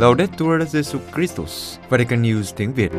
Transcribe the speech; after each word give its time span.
Laudetur 0.00 0.62
Jesu 0.72 0.98
Christus, 1.14 1.78
Vatican 1.88 2.22
News 2.22 2.52
tiếng 2.56 2.72
Việt. 2.74 2.90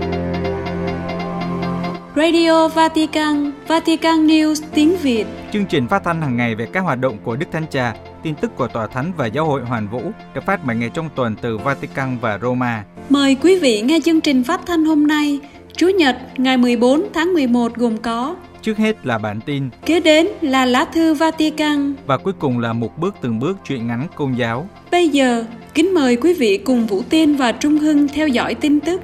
Radio 2.16 2.68
Vatican, 2.68 3.52
Vatican 3.68 4.28
News 4.28 4.56
tiếng 4.74 4.98
Việt. 4.98 5.26
Chương 5.54 5.66
trình 5.66 5.88
phát 5.88 6.02
thanh 6.06 6.22
hàng 6.22 6.38
ngày 6.38 6.56
về 6.56 6.68
các 6.74 6.80
hoạt 6.80 7.00
động 7.00 7.18
của 7.24 7.36
Đức 7.36 7.46
Thánh 7.52 7.66
Cha, 7.72 7.96
tin 8.24 8.36
tức 8.36 8.52
của 8.56 8.68
Tòa 8.68 8.88
Thánh 8.88 9.12
và 9.18 9.26
Giáo 9.26 9.46
hội 9.46 9.62
Hoàn 9.62 9.88
Vũ 9.88 10.02
được 10.34 10.42
phát 10.46 10.66
7 10.66 10.76
ngày 10.76 10.90
trong 10.94 11.10
tuần 11.16 11.36
từ 11.42 11.58
Vatican 11.58 12.18
và 12.22 12.40
Roma. 12.42 12.84
Mời 13.10 13.38
quý 13.42 13.60
vị 13.60 13.82
nghe 13.82 14.00
chương 14.06 14.22
trình 14.22 14.44
phát 14.44 14.62
thanh 14.68 14.86
hôm 14.86 15.08
nay, 15.08 15.40
Chủ 15.78 15.88
nhật 15.88 16.18
ngày 16.38 16.58
14 16.58 17.04
tháng 17.14 17.34
11 17.34 17.76
gồm 17.76 17.98
có 17.98 18.36
Trước 18.62 18.78
hết 18.78 19.06
là 19.06 19.18
bản 19.18 19.40
tin, 19.46 19.70
Kế 19.86 20.00
đến 20.00 20.28
là 20.42 20.66
lá 20.66 20.86
thư 20.86 21.14
Vatican. 21.14 21.94
và 22.06 22.18
cuối 22.18 22.34
cùng 22.40 22.60
là 22.60 22.74
một 22.74 22.98
bước 22.98 23.16
từng 23.22 23.40
bước 23.40 23.58
chuyện 23.68 23.88
ngắn 23.88 24.08
công 24.16 24.38
giáo. 24.38 24.70
Bây 24.92 25.10
giờ, 25.10 25.46
kính 25.74 25.94
mời 25.94 26.16
quý 26.16 26.34
vị 26.34 26.58
cùng 26.58 26.86
Vũ 26.88 27.02
Tiên 27.10 27.36
và 27.38 27.52
Trung 27.52 27.78
Hưng 27.78 28.08
theo 28.08 28.28
dõi 28.28 28.56
tin 28.56 28.80
tức. 28.80 29.02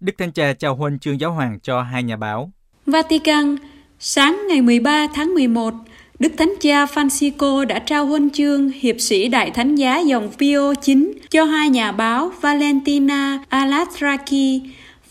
Đức 0.00 0.12
Thánh 0.18 0.32
Cha 0.32 0.52
trao 0.52 0.76
huân 0.76 0.98
chương 0.98 1.20
giáo 1.20 1.32
hoàng 1.32 1.58
cho 1.62 1.82
hai 1.82 2.02
nhà 2.02 2.16
báo. 2.16 2.52
Vatican, 2.86 3.56
sáng 3.98 4.42
ngày 4.48 4.60
13 4.60 5.06
tháng 5.14 5.34
11, 5.34 5.74
Đức 6.20 6.32
Thánh 6.38 6.54
Cha 6.60 6.84
Francisco 6.84 7.64
đã 7.64 7.78
trao 7.78 8.06
huân 8.06 8.30
chương 8.30 8.68
hiệp 8.68 8.96
sĩ 8.98 9.28
Đại 9.28 9.50
Thánh 9.50 9.74
giá 9.74 9.98
dòng 9.98 10.30
Pio 10.38 10.72
IX 10.86 10.98
cho 11.30 11.44
hai 11.44 11.68
nhà 11.68 11.92
báo 11.92 12.32
Valentina 12.40 13.38
Alatraki 13.48 14.60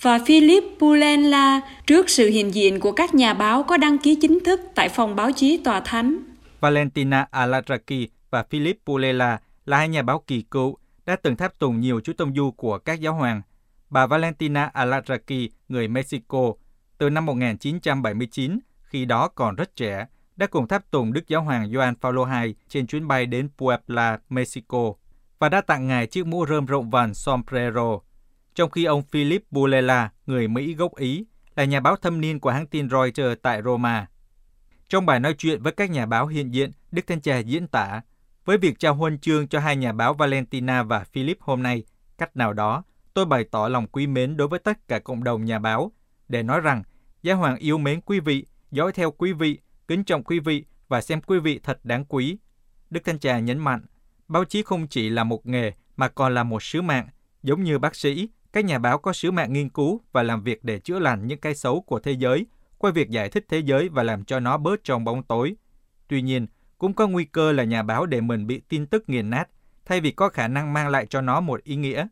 và 0.01 0.19
Philip 0.25 0.63
Pulenla 0.79 1.61
trước 1.87 2.09
sự 2.09 2.29
hiện 2.29 2.53
diện 2.53 2.79
của 2.79 2.91
các 2.91 3.15
nhà 3.15 3.33
báo 3.33 3.63
có 3.63 3.77
đăng 3.77 3.97
ký 3.97 4.15
chính 4.15 4.39
thức 4.45 4.61
tại 4.75 4.89
phòng 4.89 5.15
báo 5.15 5.31
chí 5.31 5.57
Tòa 5.57 5.79
Thánh. 5.79 6.19
Valentina 6.59 7.27
Alatraki 7.31 8.07
và 8.29 8.43
Philip 8.49 8.77
Pulela 8.85 9.39
là 9.65 9.77
hai 9.77 9.89
nhà 9.89 10.01
báo 10.01 10.23
kỳ 10.27 10.41
cựu 10.41 10.77
đã 11.05 11.15
từng 11.15 11.35
tháp 11.35 11.59
tùng 11.59 11.79
nhiều 11.79 12.01
chú 12.03 12.13
tông 12.13 12.35
du 12.35 12.51
của 12.51 12.77
các 12.77 13.01
giáo 13.01 13.13
hoàng. 13.13 13.41
Bà 13.89 14.07
Valentina 14.07 14.65
Alatraki, 14.65 15.49
người 15.69 15.87
Mexico, 15.87 16.53
từ 16.97 17.09
năm 17.09 17.25
1979, 17.25 18.59
khi 18.83 19.05
đó 19.05 19.27
còn 19.27 19.55
rất 19.55 19.75
trẻ, 19.75 20.05
đã 20.39 20.47
cùng 20.47 20.67
tháp 20.67 20.91
tùng 20.91 21.13
Đức 21.13 21.27
Giáo 21.27 21.41
hoàng 21.41 21.71
Gioan 21.73 21.95
Phaolô 21.95 22.27
II 22.43 22.55
trên 22.69 22.87
chuyến 22.87 23.07
bay 23.07 23.25
đến 23.25 23.49
Puebla, 23.57 24.19
Mexico 24.29 24.93
và 25.39 25.49
đã 25.49 25.61
tặng 25.61 25.87
ngài 25.87 26.07
chiếc 26.07 26.25
mũ 26.25 26.45
rơm 26.49 26.65
rộng 26.65 26.89
vành 26.89 27.13
sombrero. 27.13 27.99
Trong 28.55 28.69
khi 28.69 28.85
ông 28.85 29.03
Philip 29.03 29.43
Bulela, 29.51 30.09
người 30.25 30.47
Mỹ 30.47 30.73
gốc 30.73 30.95
Ý, 30.95 31.25
là 31.55 31.63
nhà 31.63 31.79
báo 31.79 31.95
thâm 31.95 32.21
niên 32.21 32.39
của 32.39 32.49
hãng 32.49 32.67
tin 32.67 32.89
Reuters 32.89 33.41
tại 33.41 33.61
Roma. 33.61 34.07
Trong 34.89 35.05
bài 35.05 35.19
nói 35.19 35.33
chuyện 35.33 35.61
với 35.61 35.71
các 35.71 35.89
nhà 35.89 36.05
báo 36.05 36.27
hiện 36.27 36.53
diện, 36.53 36.71
Đức 36.91 37.07
Thánh 37.07 37.21
Cha 37.21 37.37
diễn 37.37 37.67
tả, 37.67 38.01
với 38.45 38.57
việc 38.57 38.79
trao 38.79 38.95
huân 38.95 39.19
chương 39.19 39.47
cho 39.47 39.59
hai 39.59 39.75
nhà 39.75 39.91
báo 39.91 40.13
Valentina 40.13 40.83
và 40.83 41.03
Philip 41.03 41.41
hôm 41.41 41.63
nay, 41.63 41.83
cách 42.17 42.37
nào 42.37 42.53
đó, 42.53 42.83
tôi 43.13 43.25
bày 43.25 43.43
tỏ 43.43 43.67
lòng 43.67 43.87
quý 43.87 44.07
mến 44.07 44.37
đối 44.37 44.47
với 44.47 44.59
tất 44.59 44.87
cả 44.87 44.99
cộng 44.99 45.23
đồng 45.23 45.45
nhà 45.45 45.59
báo, 45.59 45.91
để 46.27 46.43
nói 46.43 46.61
rằng, 46.61 46.83
Giáo 47.23 47.37
hoàng 47.37 47.57
yêu 47.57 47.77
mến 47.77 48.01
quý 48.01 48.19
vị, 48.19 48.45
dõi 48.71 48.91
theo 48.91 49.11
quý 49.11 49.33
vị, 49.33 49.59
kính 49.89 50.03
trọng 50.03 50.23
quý 50.23 50.39
vị 50.39 50.65
và 50.87 51.01
xem 51.01 51.21
quý 51.21 51.39
vị 51.39 51.59
thật 51.63 51.79
đáng 51.85 52.05
quý. 52.05 52.37
Đức 52.89 52.99
Thanh 53.05 53.19
Trà 53.19 53.39
nhấn 53.39 53.57
mạnh, 53.57 53.85
báo 54.27 54.45
chí 54.45 54.63
không 54.63 54.87
chỉ 54.87 55.09
là 55.09 55.23
một 55.23 55.45
nghề 55.45 55.71
mà 55.95 56.07
còn 56.07 56.33
là 56.33 56.43
một 56.43 56.63
sứ 56.63 56.81
mạng, 56.81 57.07
giống 57.43 57.63
như 57.63 57.79
bác 57.79 57.95
sĩ, 57.95 58.29
các 58.53 58.65
nhà 58.65 58.79
báo 58.79 58.97
có 58.97 59.13
sứ 59.13 59.31
mạng 59.31 59.53
nghiên 59.53 59.69
cứu 59.69 60.01
và 60.11 60.23
làm 60.23 60.43
việc 60.43 60.63
để 60.63 60.79
chữa 60.79 60.99
lành 60.99 61.27
những 61.27 61.39
cái 61.39 61.55
xấu 61.55 61.81
của 61.81 61.99
thế 61.99 62.11
giới, 62.11 62.45
qua 62.77 62.91
việc 62.91 63.09
giải 63.09 63.29
thích 63.29 63.45
thế 63.49 63.59
giới 63.59 63.89
và 63.89 64.03
làm 64.03 64.25
cho 64.25 64.39
nó 64.39 64.57
bớt 64.57 64.83
trong 64.83 65.03
bóng 65.03 65.23
tối. 65.23 65.55
Tuy 66.07 66.21
nhiên, 66.21 66.47
cũng 66.77 66.93
có 66.93 67.07
nguy 67.07 67.25
cơ 67.25 67.51
là 67.51 67.63
nhà 67.63 67.83
báo 67.83 68.05
để 68.05 68.21
mình 68.21 68.47
bị 68.47 68.61
tin 68.69 68.85
tức 68.85 69.09
nghiền 69.09 69.29
nát, 69.29 69.49
thay 69.85 70.01
vì 70.01 70.11
có 70.11 70.29
khả 70.29 70.47
năng 70.47 70.73
mang 70.73 70.89
lại 70.89 71.05
cho 71.05 71.21
nó 71.21 71.41
một 71.41 71.63
ý 71.63 71.75
nghĩa. 71.75 72.07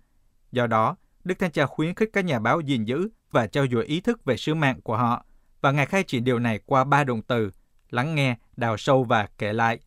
Do 0.52 0.68
đó, 0.68 0.96
Đức 1.24 1.40
Thanh 1.40 1.52
Trà 1.52 1.66
khuyến 1.66 1.96
khích 1.96 2.10
các 2.14 2.26
nhà 2.26 2.40
báo 2.40 2.62
gìn 2.62 2.86
giữ 2.86 3.10
và 3.32 3.48
trao 3.48 3.66
dồi 3.72 3.86
ý 3.86 4.02
thức 4.02 4.26
về 4.26 4.38
sứ 4.38 4.54
mạng 4.54 4.82
của 4.82 4.98
họ, 4.98 5.26
và 5.62 5.72
Ngài 5.72 5.86
khai 5.86 6.04
triển 6.04 6.24
điều 6.24 6.40
này 6.40 6.60
qua 6.66 6.84
ba 6.84 7.04
động 7.04 7.22
từ, 7.22 7.52
lắng 7.90 8.16
nghe, 8.16 8.36
đào 8.58 8.78
sâu 8.78 9.04
và 9.04 9.28
kể 9.38 9.54
lại. 9.54 9.80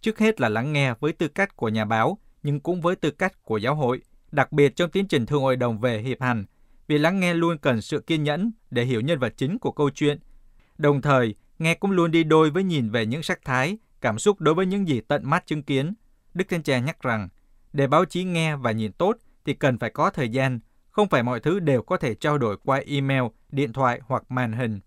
Trước 0.00 0.18
hết 0.18 0.40
là 0.40 0.48
lắng 0.48 0.72
nghe 0.72 0.94
với 1.00 1.12
tư 1.12 1.28
cách 1.28 1.56
của 1.56 1.68
nhà 1.68 1.84
báo, 1.84 2.18
nhưng 2.42 2.60
cũng 2.60 2.80
với 2.80 2.96
tư 2.96 3.10
cách 3.10 3.42
của 3.42 3.56
giáo 3.56 3.74
hội, 3.74 4.00
đặc 4.32 4.52
biệt 4.52 4.76
trong 4.76 4.90
tiến 4.90 5.08
trình 5.08 5.26
thương 5.26 5.42
hội 5.42 5.56
đồng 5.56 5.78
về 5.78 5.98
hiệp 5.98 6.20
hành, 6.20 6.44
vì 6.86 6.98
lắng 6.98 7.20
nghe 7.20 7.34
luôn 7.34 7.58
cần 7.58 7.80
sự 7.80 8.00
kiên 8.00 8.22
nhẫn 8.22 8.52
để 8.70 8.84
hiểu 8.84 9.00
nhân 9.00 9.18
vật 9.18 9.34
chính 9.36 9.58
của 9.58 9.72
câu 9.72 9.90
chuyện. 9.90 10.18
Đồng 10.78 11.02
thời, 11.02 11.34
nghe 11.58 11.74
cũng 11.74 11.90
luôn 11.90 12.10
đi 12.10 12.24
đôi 12.24 12.50
với 12.50 12.62
nhìn 12.62 12.90
về 12.90 13.06
những 13.06 13.22
sắc 13.22 13.40
thái, 13.44 13.78
cảm 14.00 14.18
xúc 14.18 14.40
đối 14.40 14.54
với 14.54 14.66
những 14.66 14.88
gì 14.88 15.00
tận 15.00 15.30
mắt 15.30 15.46
chứng 15.46 15.62
kiến. 15.62 15.94
Đức 16.34 16.48
Thánh 16.48 16.62
Cha 16.62 16.78
nhắc 16.78 17.02
rằng, 17.02 17.28
để 17.72 17.86
báo 17.86 18.04
chí 18.04 18.24
nghe 18.24 18.56
và 18.56 18.72
nhìn 18.72 18.92
tốt 18.92 19.16
thì 19.44 19.54
cần 19.54 19.78
phải 19.78 19.90
có 19.90 20.10
thời 20.10 20.28
gian, 20.28 20.60
không 20.90 21.08
phải 21.08 21.22
mọi 21.22 21.40
thứ 21.40 21.60
đều 21.60 21.82
có 21.82 21.96
thể 21.96 22.14
trao 22.14 22.38
đổi 22.38 22.56
qua 22.64 22.82
email, 22.86 23.22
điện 23.48 23.72
thoại 23.72 24.00
hoặc 24.06 24.30
màn 24.30 24.52
hình. 24.52 24.80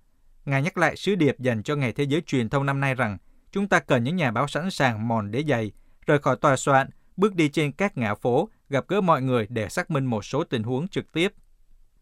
Ngài 0.46 0.62
nhắc 0.62 0.78
lại 0.78 0.96
sứ 0.96 1.16
điệp 1.16 1.40
dành 1.40 1.64
cho 1.64 1.76
Ngày 1.76 1.92
Thế 1.92 2.04
giới 2.04 2.22
truyền 2.22 2.50
thông 2.50 2.66
năm 2.66 2.80
nay 2.80 2.96
rằng 2.96 3.18
chúng 3.52 3.68
ta 3.68 3.80
cần 3.80 4.04
những 4.04 4.16
nhà 4.16 4.32
báo 4.32 4.48
sẵn 4.48 4.72
sàng 4.72 5.08
mòn 5.08 5.32
đế 5.32 5.44
giày, 5.44 5.72
rời 6.06 6.20
khỏi 6.20 6.36
tòa 6.42 6.56
soạn, 6.56 6.90
bước 7.18 7.36
đi 7.36 7.50
trên 7.50 7.72
các 7.72 7.98
ngã 7.98 8.16
phố, 8.16 8.50
gặp 8.70 8.86
gỡ 8.88 9.02
mọi 9.02 9.22
người 9.22 9.48
để 9.50 9.70
xác 9.70 9.92
minh 9.92 10.06
một 10.06 10.26
số 10.26 10.44
tình 10.44 10.64
huống 10.64 10.88
trực 10.88 11.12
tiếp. 11.12 11.34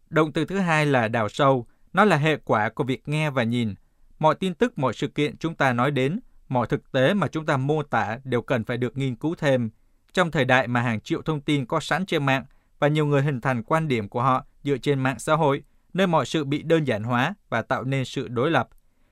Động 0.09 0.31
từ 0.34 0.46
thứ 0.46 0.57
hai 0.57 0.85
là 0.85 1.07
đào 1.07 1.29
sâu, 1.29 1.68
nó 1.94 2.06
là 2.06 2.18
hệ 2.18 2.38
quả 2.38 2.69
của 2.69 2.84
việc 2.84 3.07
nghe 3.07 3.29
và 3.29 3.44
nhìn. 3.44 3.75
Mọi 4.19 4.35
tin 4.35 4.53
tức, 4.53 4.78
mọi 4.78 4.94
sự 4.94 5.08
kiện 5.08 5.38
chúng 5.38 5.56
ta 5.56 5.73
nói 5.73 5.91
đến, 5.91 6.19
mọi 6.47 6.68
thực 6.68 6.91
tế 6.91 7.13
mà 7.13 7.28
chúng 7.28 7.46
ta 7.46 7.58
mô 7.58 7.84
tả 7.84 8.19
đều 8.23 8.41
cần 8.41 8.63
phải 8.63 8.78
được 8.78 8.97
nghiên 8.97 9.16
cứu 9.16 9.35
thêm. 9.35 9.69
Trong 10.13 10.31
thời 10.31 10.46
đại 10.46 10.68
mà 10.68 10.81
hàng 10.81 11.02
triệu 11.02 11.22
thông 11.22 11.41
tin 11.41 11.66
có 11.66 11.79
sẵn 11.79 12.06
trên 12.06 12.25
mạng 12.25 12.46
và 12.79 12.88
nhiều 12.88 13.06
người 13.06 13.22
hình 13.22 13.41
thành 13.41 13.63
quan 13.63 13.88
điểm 13.88 14.09
của 14.09 14.22
họ 14.22 14.46
dựa 14.63 14.78
trên 14.78 15.00
mạng 15.00 15.19
xã 15.19 15.35
hội, 15.35 15.63
nơi 15.94 16.07
mọi 16.07 16.25
sự 16.25 16.44
bị 16.44 16.63
đơn 16.63 16.84
giản 16.84 17.03
hóa 17.03 17.35
và 17.50 17.62
tạo 17.62 17.84
nên 17.84 18.06
sự 18.06 18.28
đối 18.28 18.52
lập, 18.52 18.69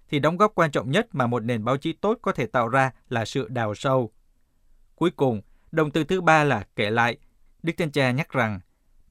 thì 0.09 0.19
đóng 0.19 0.37
góp 0.37 0.51
quan 0.55 0.71
trọng 0.71 0.91
nhất 0.91 1.07
mà 1.11 1.27
một 1.27 1.43
nền 1.43 1.65
báo 1.65 1.77
chí 1.77 1.93
tốt 1.93 2.19
có 2.21 2.31
thể 2.31 2.45
tạo 2.45 2.67
ra 2.67 2.91
là 3.09 3.25
sự 3.25 3.47
đào 3.47 3.75
sâu. 3.75 4.11
Cuối 4.95 5.11
cùng, 5.11 5.41
động 5.71 5.91
từ 5.91 6.03
thứ 6.03 6.21
ba 6.21 6.43
là 6.43 6.67
kể 6.75 6.89
lại. 6.89 7.17
Đức 7.63 7.73
Thánh 7.77 7.91
Cha 7.91 8.11
nhắc 8.11 8.31
rằng, 8.31 8.59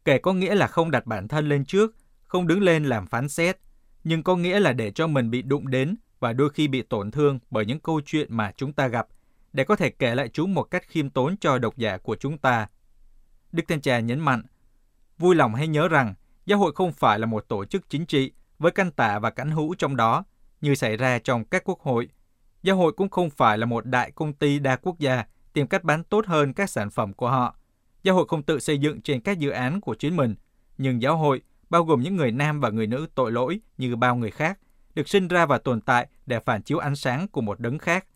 kể 0.04 0.18
có 0.18 0.32
nghĩa 0.32 0.54
là 0.54 0.66
không 0.66 0.90
đặt 0.90 1.06
bản 1.06 1.28
thân 1.28 1.48
lên 1.48 1.64
trước, 1.64 1.96
không 2.22 2.46
đứng 2.46 2.62
lên 2.62 2.84
làm 2.84 3.06
phán 3.06 3.28
xét, 3.28 3.58
nhưng 4.04 4.22
có 4.22 4.36
nghĩa 4.36 4.60
là 4.60 4.72
để 4.72 4.90
cho 4.90 5.06
mình 5.06 5.30
bị 5.30 5.42
đụng 5.42 5.70
đến 5.70 5.96
và 6.20 6.32
đôi 6.32 6.50
khi 6.50 6.68
bị 6.68 6.82
tổn 6.82 7.10
thương 7.10 7.38
bởi 7.50 7.66
những 7.66 7.80
câu 7.80 8.00
chuyện 8.06 8.36
mà 8.36 8.52
chúng 8.56 8.72
ta 8.72 8.88
gặp, 8.88 9.06
để 9.52 9.64
có 9.64 9.76
thể 9.76 9.90
kể 9.90 10.14
lại 10.14 10.28
chúng 10.28 10.54
một 10.54 10.62
cách 10.62 10.82
khiêm 10.88 11.10
tốn 11.10 11.36
cho 11.36 11.58
độc 11.58 11.76
giả 11.76 11.98
của 11.98 12.16
chúng 12.16 12.38
ta. 12.38 12.66
Đức 13.52 13.62
Thánh 13.68 13.80
Cha 13.80 14.00
nhấn 14.00 14.20
mạnh, 14.20 14.42
vui 15.18 15.34
lòng 15.34 15.54
hãy 15.54 15.68
nhớ 15.68 15.88
rằng 15.88 16.14
giáo 16.48 16.58
hội 16.58 16.72
không 16.74 16.92
phải 16.92 17.18
là 17.18 17.26
một 17.26 17.48
tổ 17.48 17.64
chức 17.64 17.90
chính 17.90 18.06
trị 18.06 18.32
với 18.58 18.72
căn 18.72 18.90
tạ 18.90 19.18
và 19.18 19.30
cánh 19.30 19.50
hữu 19.50 19.74
trong 19.74 19.96
đó, 19.96 20.24
như 20.60 20.74
xảy 20.74 20.96
ra 20.96 21.18
trong 21.18 21.44
các 21.44 21.62
quốc 21.64 21.80
hội. 21.80 22.08
Giáo 22.62 22.76
hội 22.76 22.92
cũng 22.92 23.08
không 23.08 23.30
phải 23.30 23.58
là 23.58 23.66
một 23.66 23.86
đại 23.86 24.10
công 24.10 24.32
ty 24.32 24.58
đa 24.58 24.76
quốc 24.76 24.98
gia 24.98 25.24
tìm 25.52 25.66
cách 25.66 25.84
bán 25.84 26.04
tốt 26.04 26.26
hơn 26.26 26.52
các 26.52 26.70
sản 26.70 26.90
phẩm 26.90 27.12
của 27.12 27.30
họ. 27.30 27.56
Giáo 28.02 28.14
hội 28.14 28.24
không 28.28 28.42
tự 28.42 28.58
xây 28.58 28.78
dựng 28.78 29.00
trên 29.00 29.20
các 29.20 29.38
dự 29.38 29.50
án 29.50 29.80
của 29.80 29.94
chính 29.94 30.16
mình, 30.16 30.34
nhưng 30.78 31.02
giáo 31.02 31.16
hội, 31.16 31.42
bao 31.70 31.84
gồm 31.84 32.00
những 32.00 32.16
người 32.16 32.32
nam 32.32 32.60
và 32.60 32.70
người 32.70 32.86
nữ 32.86 33.06
tội 33.14 33.32
lỗi 33.32 33.60
như 33.78 33.96
bao 33.96 34.16
người 34.16 34.30
khác, 34.30 34.58
được 34.94 35.08
sinh 35.08 35.28
ra 35.28 35.46
và 35.46 35.58
tồn 35.58 35.80
tại 35.80 36.06
để 36.26 36.40
phản 36.40 36.62
chiếu 36.62 36.78
ánh 36.78 36.96
sáng 36.96 37.28
của 37.28 37.40
một 37.40 37.60
đấng 37.60 37.78
khác. 37.78 38.06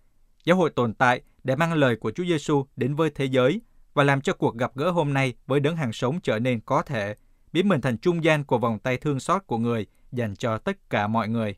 Giáo 0.45 0.57
hội 0.57 0.71
tồn 0.71 0.95
tại 0.95 1.21
để 1.45 1.57
mang 1.57 1.73
lời 1.73 1.97
của 1.97 2.11
Chúa 2.11 2.25
Giêsu 2.25 2.67
đến 2.77 2.95
với 2.95 3.11
thế 3.11 3.25
giới 3.25 3.61
và 3.95 4.05
làm 4.05 4.21
cho 4.21 4.33
cuộc 4.33 4.57
gặp 4.57 4.73
gỡ 4.75 4.91
hôm 4.91 5.15
nay 5.15 5.35
với 5.47 5.61
đấng 5.61 5.77
hàng 5.77 5.93
sống 5.93 6.21
trở 6.21 6.39
nên 6.39 6.61
có 6.61 6.83
thể, 6.83 7.15
biến 7.53 7.69
mình 7.69 7.81
thành 7.81 7.99
trung 7.99 8.25
gian 8.25 8.45
của 8.45 8.59
vòng 8.59 8.79
tay 8.79 8.97
thương 8.97 9.21
xót 9.21 9.43
của 9.47 9.59
người 9.59 9.87
dành 10.13 10.37
cho 10.37 10.59
tất 10.59 10.91
cả 10.91 11.07
mọi 11.07 11.29
người. 11.29 11.55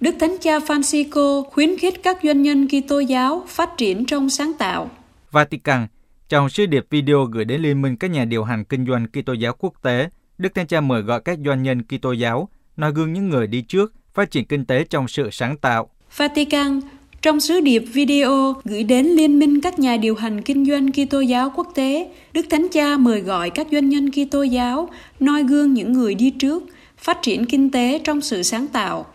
Đức 0.00 0.14
Thánh 0.20 0.36
Cha 0.40 0.58
Francisco 0.58 1.42
khuyến 1.42 1.78
khích 1.78 2.00
các 2.02 2.18
doanh 2.22 2.42
nhân 2.42 2.68
Kitô 2.68 2.98
giáo 2.98 3.44
phát 3.48 3.70
triển 3.76 4.06
trong 4.06 4.30
sáng 4.30 4.52
tạo. 4.58 4.90
Vatican, 5.30 5.86
trong 6.28 6.48
sứ 6.48 6.66
điệp 6.66 6.86
video 6.90 7.24
gửi 7.24 7.44
đến 7.44 7.60
Liên 7.60 7.82
minh 7.82 7.96
các 7.96 8.10
nhà 8.10 8.24
điều 8.24 8.44
hành 8.44 8.64
kinh 8.64 8.86
doanh 8.86 9.06
Kitô 9.06 9.32
giáo 9.32 9.52
quốc 9.58 9.74
tế, 9.82 10.08
Đức 10.38 10.54
Thánh 10.54 10.66
Cha 10.66 10.80
mời 10.80 11.02
gọi 11.02 11.20
các 11.20 11.38
doanh 11.44 11.62
nhân 11.62 11.82
Kitô 11.82 12.12
giáo 12.12 12.48
noi 12.76 12.92
gương 12.92 13.12
những 13.12 13.28
người 13.28 13.46
đi 13.46 13.62
trước 13.62 13.92
phát 14.14 14.30
triển 14.30 14.44
kinh 14.44 14.64
tế 14.64 14.84
trong 14.84 15.08
sự 15.08 15.30
sáng 15.30 15.56
tạo. 15.56 15.90
Vatican, 16.16 16.80
trong 17.22 17.40
sứ 17.40 17.60
điệp 17.60 17.78
video 17.78 18.54
gửi 18.64 18.82
đến 18.82 19.06
Liên 19.06 19.38
minh 19.38 19.60
các 19.60 19.78
nhà 19.78 19.96
điều 19.96 20.14
hành 20.14 20.42
kinh 20.42 20.64
doanh 20.66 20.92
Kitô 20.92 21.20
giáo 21.20 21.52
quốc 21.56 21.72
tế, 21.74 22.08
Đức 22.32 22.46
Thánh 22.50 22.68
Cha 22.68 22.96
mời 22.96 23.20
gọi 23.20 23.50
các 23.50 23.66
doanh 23.72 23.88
nhân 23.88 24.10
Kitô 24.10 24.42
giáo 24.42 24.88
noi 25.20 25.42
gương 25.42 25.74
những 25.74 25.92
người 25.92 26.14
đi 26.14 26.30
trước, 26.30 26.64
phát 26.98 27.22
triển 27.22 27.46
kinh 27.46 27.70
tế 27.70 28.00
trong 28.04 28.20
sự 28.20 28.42
sáng 28.42 28.66
tạo. 28.66 29.06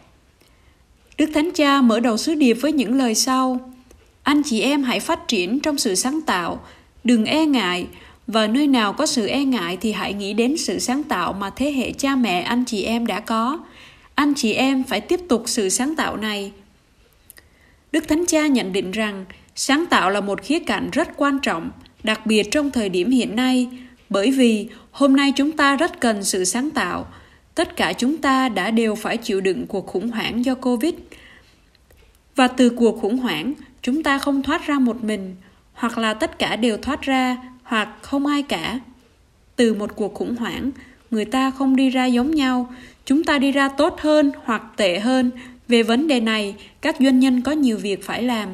Đức 1.18 1.30
Thánh 1.34 1.52
Cha 1.52 1.82
mở 1.82 2.00
đầu 2.00 2.18
sứ 2.18 2.36
điệp 2.36 2.54
với 2.54 2.72
những 2.72 2.98
lời 2.98 3.16
sau: 3.16 3.72
Anh 4.24 4.42
chị 4.44 4.62
em 4.62 4.84
hãy 4.84 5.00
phát 5.00 5.28
triển 5.28 5.60
trong 5.60 5.78
sự 5.78 5.96
sáng 5.96 6.22
tạo, 6.22 6.60
đừng 7.04 7.26
e 7.26 7.46
ngại 7.46 7.88
và 8.28 8.48
nơi 8.48 8.68
nào 8.68 8.94
có 8.94 9.06
sự 9.06 9.28
e 9.28 9.44
ngại 9.44 9.78
thì 9.82 9.92
hãy 9.92 10.14
nghĩ 10.14 10.34
đến 10.34 10.58
sự 10.58 10.80
sáng 10.80 11.04
tạo 11.04 11.34
mà 11.34 11.50
thế 11.50 11.72
hệ 11.72 11.92
cha 11.92 12.16
mẹ 12.16 12.42
anh 12.42 12.66
chị 12.66 12.84
em 12.84 13.08
đã 13.08 13.20
có. 13.20 13.60
Anh 14.16 14.34
chị 14.34 14.54
em 14.54 14.84
phải 14.84 15.02
tiếp 15.02 15.20
tục 15.30 15.44
sự 15.46 15.70
sáng 15.70 15.96
tạo 15.96 16.18
này. 16.18 16.52
Đức 17.94 18.08
Thánh 18.08 18.26
Cha 18.28 18.48
nhận 18.48 18.74
định 18.74 18.92
rằng 18.92 19.26
sáng 19.56 19.86
tạo 19.90 20.10
là 20.10 20.22
một 20.22 20.42
khía 20.42 20.60
cạnh 20.60 20.90
rất 20.92 21.10
quan 21.18 21.40
trọng, 21.40 21.72
đặc 22.04 22.26
biệt 22.26 22.48
trong 22.52 22.72
thời 22.72 22.90
điểm 22.90 23.10
hiện 23.10 23.36
nay, 23.36 23.70
bởi 24.10 24.32
vì 24.32 24.68
hôm 24.92 25.16
nay 25.16 25.34
chúng 25.36 25.52
ta 25.52 25.76
rất 25.76 26.00
cần 26.00 26.24
sự 26.24 26.46
sáng 26.46 26.70
tạo. 26.70 27.08
Tất 27.56 27.76
cả 27.76 27.94
chúng 27.94 28.18
ta 28.18 28.50
đã 28.50 28.72
đều 28.72 28.96
phải 28.96 29.18
chịu 29.18 29.42
đựng 29.42 29.68
cuộc 29.68 29.88
khủng 29.88 30.10
hoảng 30.10 30.46
do 30.46 30.56
Covid. 30.56 30.94
Và 32.36 32.48
từ 32.48 32.70
cuộc 32.70 33.02
khủng 33.02 33.18
hoảng, 33.18 33.54
chúng 33.82 34.04
ta 34.04 34.18
không 34.18 34.44
thoát 34.44 34.68
ra 34.68 34.80
một 34.80 35.04
mình, 35.04 35.36
hoặc 35.74 35.98
là 35.98 36.14
tất 36.14 36.40
cả 36.40 36.56
đều 36.56 36.78
thoát 36.78 37.02
ra, 37.02 37.38
hoặc 37.64 37.90
không 38.02 38.26
ai 38.26 38.44
cả. 38.44 38.80
Từ 39.56 39.74
một 39.74 39.96
cuộc 39.96 40.14
khủng 40.14 40.36
hoảng, 40.36 40.72
người 41.12 41.26
ta 41.26 41.52
không 41.52 41.76
đi 41.76 41.90
ra 41.90 42.06
giống 42.06 42.32
nhau, 42.32 42.74
chúng 43.06 43.24
ta 43.24 43.40
đi 43.40 43.52
ra 43.52 43.70
tốt 43.70 44.00
hơn 44.00 44.32
hoặc 44.44 44.64
tệ 44.78 45.00
hơn 45.00 45.32
về 45.68 45.84
vấn 45.84 46.08
đề 46.08 46.20
này, 46.20 46.56
các 46.82 46.96
doanh 47.00 47.20
nhân 47.20 47.42
có 47.42 47.52
nhiều 47.52 47.78
việc 47.78 48.04
phải 48.06 48.24
làm. 48.24 48.50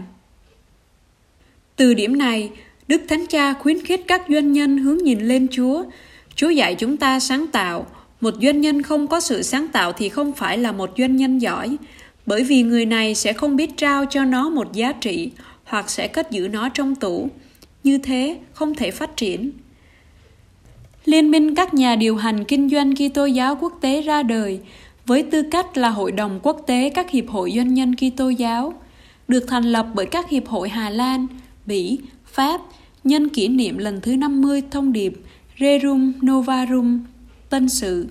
Từ 1.75 1.93
điểm 1.93 2.17
này, 2.17 2.49
đức 2.87 3.01
thánh 3.07 3.25
cha 3.27 3.53
khuyến 3.53 3.85
khích 3.85 4.01
các 4.07 4.21
doanh 4.29 4.51
nhân 4.51 4.77
hướng 4.77 4.97
nhìn 4.97 5.19
lên 5.19 5.47
chúa. 5.51 5.83
Chúa 6.35 6.49
dạy 6.49 6.75
chúng 6.75 6.97
ta 6.97 7.19
sáng 7.19 7.47
tạo. 7.47 7.85
Một 8.21 8.33
doanh 8.41 8.61
nhân 8.61 8.81
không 8.81 9.07
có 9.07 9.19
sự 9.19 9.41
sáng 9.41 9.67
tạo 9.67 9.93
thì 9.93 10.09
không 10.09 10.33
phải 10.33 10.57
là 10.57 10.71
một 10.71 10.89
doanh 10.97 11.15
nhân 11.15 11.39
giỏi, 11.39 11.77
bởi 12.25 12.43
vì 12.43 12.63
người 12.63 12.85
này 12.85 13.15
sẽ 13.15 13.33
không 13.33 13.55
biết 13.55 13.77
trao 13.77 14.05
cho 14.05 14.25
nó 14.25 14.49
một 14.49 14.73
giá 14.73 14.91
trị 14.91 15.31
hoặc 15.63 15.89
sẽ 15.89 16.07
cất 16.07 16.31
giữ 16.31 16.47
nó 16.47 16.69
trong 16.69 16.95
tủ. 16.95 17.29
Như 17.83 17.97
thế, 17.97 18.39
không 18.53 18.75
thể 18.75 18.91
phát 18.91 19.17
triển. 19.17 19.51
Liên 21.05 21.31
minh 21.31 21.55
các 21.55 21.73
nhà 21.73 21.95
điều 21.95 22.15
hành 22.15 22.45
kinh 22.45 22.69
doanh 22.69 22.93
Kitô 22.95 23.25
giáo 23.25 23.55
quốc 23.61 23.73
tế 23.81 24.01
ra 24.01 24.23
đời 24.23 24.59
với 25.09 25.23
tư 25.23 25.43
cách 25.51 25.77
là 25.77 25.89
Hội 25.89 26.11
đồng 26.11 26.39
quốc 26.43 26.61
tế 26.67 26.89
các 26.89 27.09
hiệp 27.09 27.29
hội 27.29 27.53
doanh 27.55 27.73
nhân 27.73 27.95
Kitô 27.95 28.29
giáo, 28.29 28.73
được 29.27 29.45
thành 29.47 29.63
lập 29.63 29.87
bởi 29.93 30.05
các 30.05 30.29
hiệp 30.29 30.47
hội 30.47 30.69
Hà 30.69 30.89
Lan, 30.89 31.27
Bỉ, 31.65 31.99
Pháp 32.25 32.61
nhân 33.03 33.29
kỷ 33.29 33.47
niệm 33.47 33.77
lần 33.77 34.01
thứ 34.01 34.15
50 34.15 34.63
thông 34.71 34.93
điệp 34.93 35.13
Rerum 35.59 36.13
Novarum 36.25 36.99
Tân 37.49 37.69
sự 37.69 38.07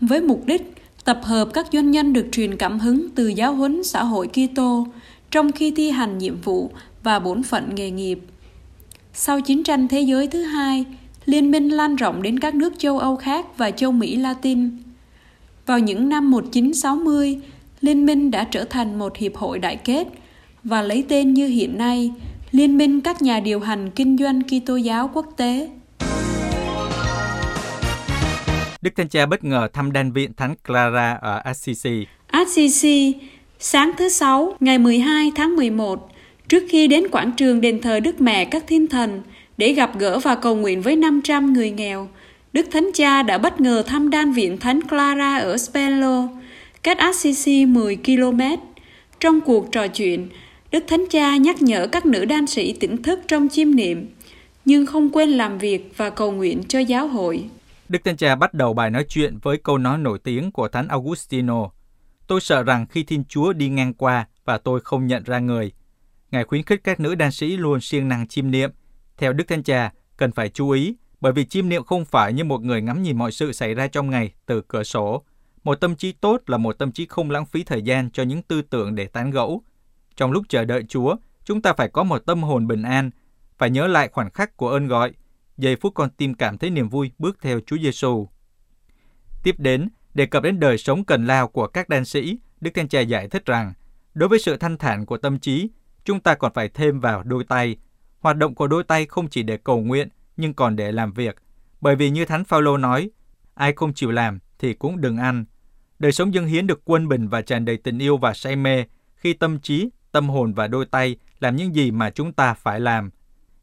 với 0.00 0.20
mục 0.20 0.46
đích 0.46 0.74
tập 1.04 1.20
hợp 1.22 1.48
các 1.54 1.66
doanh 1.72 1.90
nhân 1.90 2.12
được 2.12 2.26
truyền 2.32 2.56
cảm 2.56 2.78
hứng 2.78 3.08
từ 3.14 3.28
giáo 3.28 3.54
huấn 3.54 3.84
xã 3.84 4.04
hội 4.04 4.28
Kitô 4.28 4.86
trong 5.30 5.52
khi 5.52 5.70
thi 5.70 5.90
hành 5.90 6.18
nhiệm 6.18 6.40
vụ 6.40 6.70
và 7.02 7.18
bổn 7.18 7.42
phận 7.42 7.74
nghề 7.74 7.90
nghiệp. 7.90 8.18
Sau 9.12 9.40
chiến 9.40 9.62
tranh 9.62 9.88
thế 9.88 10.00
giới 10.00 10.26
thứ 10.26 10.42
hai, 10.42 10.84
liên 11.26 11.50
minh 11.50 11.68
lan 11.68 11.96
rộng 11.96 12.22
đến 12.22 12.38
các 12.38 12.54
nước 12.54 12.72
châu 12.78 12.98
Âu 12.98 13.16
khác 13.16 13.58
và 13.58 13.70
châu 13.70 13.92
Mỹ 13.92 14.16
Latin. 14.16 14.70
Vào 15.66 15.78
những 15.78 16.08
năm 16.08 16.30
1960, 16.30 17.40
Liên 17.80 18.06
minh 18.06 18.30
đã 18.30 18.44
trở 18.44 18.64
thành 18.64 18.98
một 18.98 19.16
hiệp 19.16 19.36
hội 19.36 19.58
đại 19.58 19.76
kết 19.76 20.06
và 20.64 20.82
lấy 20.82 21.04
tên 21.08 21.34
như 21.34 21.46
hiện 21.46 21.78
nay, 21.78 22.12
Liên 22.52 22.78
minh 22.78 23.00
các 23.00 23.22
nhà 23.22 23.40
điều 23.40 23.60
hành 23.60 23.90
kinh 23.90 24.18
doanh 24.18 24.42
Kitô 24.42 24.76
giáo 24.76 25.10
quốc 25.14 25.26
tế. 25.36 25.68
Đức 28.82 28.90
Thánh 28.96 29.08
Cha 29.08 29.26
bất 29.26 29.44
ngờ 29.44 29.68
thăm 29.72 29.92
đan 29.92 30.12
viện 30.12 30.32
Thánh 30.36 30.54
Clara 30.66 31.12
ở 31.12 31.36
Assisi. 31.44 32.06
Assisi, 32.26 33.14
sáng 33.58 33.90
thứ 33.98 34.08
Sáu, 34.08 34.56
ngày 34.60 34.78
12 34.78 35.32
tháng 35.36 35.56
11, 35.56 36.08
trước 36.48 36.62
khi 36.68 36.88
đến 36.88 37.08
quảng 37.08 37.32
trường 37.32 37.60
đền 37.60 37.80
thờ 37.80 38.00
Đức 38.00 38.20
Mẹ 38.20 38.44
các 38.44 38.64
Thiên 38.66 38.86
Thần 38.86 39.22
để 39.56 39.72
gặp 39.72 39.98
gỡ 39.98 40.18
và 40.18 40.34
cầu 40.34 40.56
nguyện 40.56 40.82
với 40.82 40.96
500 40.96 41.52
người 41.52 41.70
nghèo, 41.70 42.08
Đức 42.54 42.66
Thánh 42.72 42.90
Cha 42.94 43.22
đã 43.22 43.38
bất 43.38 43.60
ngờ 43.60 43.82
thăm 43.86 44.10
đan 44.10 44.32
viện 44.32 44.58
Thánh 44.58 44.80
Clara 44.88 45.36
ở 45.36 45.56
Spello, 45.56 46.28
cách 46.82 46.98
Assisi 46.98 47.66
10 47.66 47.96
km. 47.96 48.40
Trong 49.20 49.40
cuộc 49.40 49.72
trò 49.72 49.88
chuyện, 49.88 50.28
Đức 50.70 50.84
Thánh 50.88 51.04
Cha 51.10 51.36
nhắc 51.36 51.62
nhở 51.62 51.86
các 51.86 52.06
nữ 52.06 52.24
đan 52.24 52.46
sĩ 52.46 52.72
tỉnh 52.72 53.02
thức 53.02 53.20
trong 53.28 53.48
chiêm 53.48 53.74
niệm, 53.74 54.14
nhưng 54.64 54.86
không 54.86 55.10
quên 55.10 55.28
làm 55.28 55.58
việc 55.58 55.92
và 55.96 56.10
cầu 56.10 56.32
nguyện 56.32 56.62
cho 56.68 56.78
giáo 56.78 57.08
hội. 57.08 57.44
Đức 57.88 57.98
Thánh 58.04 58.16
Cha 58.16 58.34
bắt 58.34 58.54
đầu 58.54 58.74
bài 58.74 58.90
nói 58.90 59.04
chuyện 59.08 59.38
với 59.42 59.56
câu 59.56 59.78
nói 59.78 59.98
nổi 59.98 60.18
tiếng 60.18 60.52
của 60.52 60.68
Thánh 60.68 60.88
Augustino. 60.88 61.70
Tôi 62.26 62.40
sợ 62.40 62.62
rằng 62.62 62.86
khi 62.86 63.02
Thiên 63.02 63.24
Chúa 63.28 63.52
đi 63.52 63.68
ngang 63.68 63.94
qua 63.94 64.28
và 64.44 64.58
tôi 64.58 64.80
không 64.80 65.06
nhận 65.06 65.22
ra 65.24 65.38
người. 65.38 65.72
Ngài 66.30 66.44
khuyến 66.44 66.62
khích 66.62 66.80
các 66.84 67.00
nữ 67.00 67.14
đan 67.14 67.32
sĩ 67.32 67.56
luôn 67.56 67.80
siêng 67.80 68.08
năng 68.08 68.28
chiêm 68.28 68.50
niệm. 68.50 68.70
Theo 69.16 69.32
Đức 69.32 69.48
Thánh 69.48 69.62
Cha, 69.62 69.92
cần 70.16 70.32
phải 70.32 70.48
chú 70.48 70.70
ý 70.70 70.96
bởi 71.24 71.32
vì 71.32 71.44
chiêm 71.44 71.68
niệm 71.68 71.84
không 71.84 72.04
phải 72.04 72.32
như 72.32 72.44
một 72.44 72.62
người 72.62 72.82
ngắm 72.82 73.02
nhìn 73.02 73.18
mọi 73.18 73.32
sự 73.32 73.52
xảy 73.52 73.74
ra 73.74 73.86
trong 73.86 74.10
ngày 74.10 74.32
từ 74.46 74.60
cửa 74.60 74.82
sổ. 74.82 75.24
Một 75.62 75.74
tâm 75.74 75.96
trí 75.96 76.12
tốt 76.12 76.42
là 76.46 76.56
một 76.56 76.78
tâm 76.78 76.92
trí 76.92 77.06
không 77.06 77.30
lãng 77.30 77.46
phí 77.46 77.64
thời 77.64 77.82
gian 77.82 78.10
cho 78.10 78.22
những 78.22 78.42
tư 78.42 78.62
tưởng 78.62 78.94
để 78.94 79.06
tán 79.06 79.30
gẫu. 79.30 79.62
Trong 80.16 80.32
lúc 80.32 80.44
chờ 80.48 80.64
đợi 80.64 80.84
Chúa, 80.88 81.16
chúng 81.44 81.62
ta 81.62 81.72
phải 81.72 81.88
có 81.88 82.02
một 82.02 82.18
tâm 82.18 82.42
hồn 82.42 82.66
bình 82.66 82.82
an, 82.82 83.10
phải 83.58 83.70
nhớ 83.70 83.86
lại 83.86 84.08
khoảnh 84.08 84.30
khắc 84.30 84.56
của 84.56 84.68
ơn 84.68 84.86
gọi, 84.86 85.12
giây 85.56 85.76
phút 85.76 85.94
con 85.94 86.10
tim 86.10 86.34
cảm 86.34 86.58
thấy 86.58 86.70
niềm 86.70 86.88
vui 86.88 87.10
bước 87.18 87.38
theo 87.42 87.60
Chúa 87.66 87.76
Giêsu. 87.78 88.28
Tiếp 89.42 89.54
đến, 89.58 89.88
đề 90.14 90.26
cập 90.26 90.42
đến 90.42 90.60
đời 90.60 90.78
sống 90.78 91.04
cần 91.04 91.26
lao 91.26 91.48
của 91.48 91.66
các 91.66 91.88
đan 91.88 92.04
sĩ, 92.04 92.38
Đức 92.60 92.70
Thánh 92.74 92.88
Cha 92.88 93.00
giải 93.00 93.28
thích 93.28 93.46
rằng, 93.46 93.72
đối 94.14 94.28
với 94.28 94.38
sự 94.38 94.56
thanh 94.56 94.78
thản 94.78 95.06
của 95.06 95.16
tâm 95.16 95.38
trí, 95.38 95.70
chúng 96.04 96.20
ta 96.20 96.34
còn 96.34 96.52
phải 96.54 96.68
thêm 96.68 97.00
vào 97.00 97.22
đôi 97.22 97.44
tay. 97.44 97.76
Hoạt 98.20 98.36
động 98.36 98.54
của 98.54 98.66
đôi 98.66 98.84
tay 98.84 99.06
không 99.06 99.28
chỉ 99.28 99.42
để 99.42 99.56
cầu 99.56 99.80
nguyện, 99.80 100.08
nhưng 100.36 100.54
còn 100.54 100.76
để 100.76 100.92
làm 100.92 101.12
việc. 101.12 101.36
Bởi 101.80 101.96
vì 101.96 102.10
như 102.10 102.24
Thánh 102.24 102.44
Phaolô 102.44 102.76
nói, 102.76 103.10
ai 103.54 103.72
không 103.72 103.94
chịu 103.94 104.10
làm 104.10 104.38
thì 104.58 104.74
cũng 104.74 105.00
đừng 105.00 105.16
ăn. 105.16 105.44
Đời 105.98 106.12
sống 106.12 106.34
dân 106.34 106.46
hiến 106.46 106.66
được 106.66 106.82
quân 106.84 107.08
bình 107.08 107.28
và 107.28 107.42
tràn 107.42 107.64
đầy 107.64 107.76
tình 107.76 107.98
yêu 107.98 108.16
và 108.16 108.34
say 108.34 108.56
mê 108.56 108.84
khi 109.16 109.32
tâm 109.32 109.60
trí, 109.60 109.90
tâm 110.12 110.28
hồn 110.28 110.54
và 110.54 110.66
đôi 110.66 110.86
tay 110.86 111.16
làm 111.40 111.56
những 111.56 111.74
gì 111.74 111.90
mà 111.90 112.10
chúng 112.10 112.32
ta 112.32 112.54
phải 112.54 112.80
làm. 112.80 113.10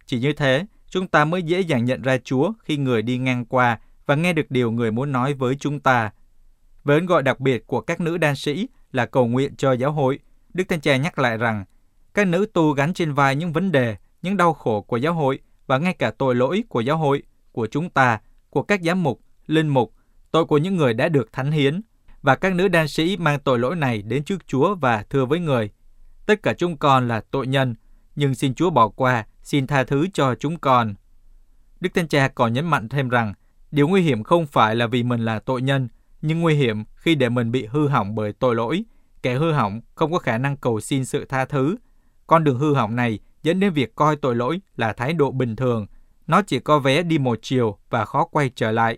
Chỉ 0.06 0.20
như 0.20 0.34
thế, 0.34 0.66
chúng 0.90 1.08
ta 1.08 1.26
mới 1.26 1.44
dễ 1.44 1.60
dàng 1.60 1.86
nhận 1.86 2.02
ra 2.02 2.18
Chúa 2.24 2.54
khi 2.64 2.78
người 2.78 3.02
đi 3.02 3.18
ngang 3.18 3.46
qua 3.46 3.80
và 4.06 4.16
nghe 4.16 4.34
được 4.34 4.46
điều 4.52 4.72
người 4.72 4.92
muốn 4.92 5.12
nói 5.12 5.34
với 5.34 5.56
chúng 5.56 5.80
ta. 5.80 6.12
Với 6.84 6.98
ơn 6.98 7.06
gọi 7.06 7.24
đặc 7.24 7.40
biệt 7.40 7.68
của 7.68 7.82
các 7.82 8.02
nữ 8.02 8.18
đan 8.18 8.36
sĩ 8.36 8.68
là 8.92 9.06
cầu 9.06 9.28
nguyện 9.28 9.56
cho 9.56 9.72
giáo 9.72 9.92
hội, 9.92 10.20
Đức 10.54 10.64
Thánh 10.70 10.82
Cha 10.82 10.98
nhắc 10.98 11.20
lại 11.20 11.38
rằng 11.38 11.66
các 12.14 12.28
nữ 12.28 12.46
tu 12.54 12.72
gánh 12.72 12.94
trên 12.94 13.14
vai 13.14 13.36
những 13.36 13.54
vấn 13.54 13.72
đề, 13.72 13.96
những 14.22 14.38
đau 14.38 14.54
khổ 14.54 14.82
của 14.82 14.98
giáo 14.98 15.14
hội 15.14 15.40
và 15.72 15.78
ngay 15.78 15.94
cả 15.94 16.12
tội 16.12 16.36
lỗi 16.36 16.64
của 16.70 16.82
giáo 16.82 16.98
hội, 16.98 17.24
của 17.52 17.68
chúng 17.68 17.90
ta, 17.90 18.20
của 18.50 18.64
các 18.64 18.82
giám 18.84 19.04
mục, 19.04 19.22
linh 19.48 19.68
mục, 19.68 19.94
tội 20.32 20.46
của 20.46 20.58
những 20.58 20.76
người 20.76 20.94
đã 20.94 21.10
được 21.10 21.34
thánh 21.34 21.52
hiến, 21.52 21.82
và 22.22 22.36
các 22.36 22.56
nữ 22.56 22.68
đan 22.68 22.88
sĩ 22.88 23.18
mang 23.18 23.40
tội 23.40 23.60
lỗi 23.60 23.76
này 23.76 24.02
đến 24.02 24.24
trước 24.24 24.48
Chúa 24.48 24.76
và 24.76 25.04
thưa 25.10 25.26
với 25.26 25.40
người. 25.40 25.70
Tất 26.26 26.44
cả 26.44 26.54
chúng 26.54 26.78
con 26.78 27.08
là 27.08 27.22
tội 27.32 27.48
nhân, 27.48 27.76
nhưng 28.16 28.36
xin 28.36 28.54
Chúa 28.54 28.70
bỏ 28.70 28.88
qua, 28.88 29.26
xin 29.44 29.68
tha 29.68 29.84
thứ 29.84 30.08
cho 30.14 30.36
chúng 30.36 30.60
con. 30.60 30.94
Đức 31.80 31.90
Thánh 31.94 32.08
Cha 32.08 32.28
còn 32.28 32.54
nhấn 32.54 32.66
mạnh 32.66 32.90
thêm 32.90 33.10
rằng, 33.10 33.34
điều 33.72 33.88
nguy 33.88 34.02
hiểm 34.02 34.24
không 34.24 34.48
phải 34.48 34.76
là 34.76 34.88
vì 34.88 35.04
mình 35.04 35.26
là 35.26 35.40
tội 35.40 35.62
nhân, 35.62 35.88
nhưng 36.22 36.42
nguy 36.42 36.56
hiểm 36.56 36.84
khi 36.96 37.16
để 37.16 37.30
mình 37.30 37.52
bị 37.52 37.66
hư 37.66 37.88
hỏng 37.88 38.16
bởi 38.16 38.34
tội 38.34 38.56
lỗi. 38.56 38.84
Kẻ 39.24 39.36
hư 39.36 39.52
hỏng 39.52 39.82
không 39.96 40.12
có 40.12 40.20
khả 40.20 40.38
năng 40.38 40.58
cầu 40.58 40.80
xin 40.80 41.06
sự 41.06 41.26
tha 41.26 41.46
thứ. 41.46 41.76
Con 42.28 42.44
đường 42.44 42.60
hư 42.60 42.74
hỏng 42.74 42.96
này 42.96 43.20
dẫn 43.44 43.60
đến 43.60 43.74
việc 43.74 43.96
coi 43.96 44.16
tội 44.16 44.36
lỗi 44.36 44.62
là 44.76 44.94
thái 44.94 45.14
độ 45.14 45.32
bình 45.32 45.56
thường. 45.56 45.88
Nó 46.28 46.42
chỉ 46.42 46.60
có 46.60 46.80
vé 46.80 47.04
đi 47.04 47.18
một 47.18 47.40
chiều 47.42 47.78
và 47.90 48.06
khó 48.06 48.26
quay 48.26 48.50
trở 48.56 48.72
lại. 48.72 48.98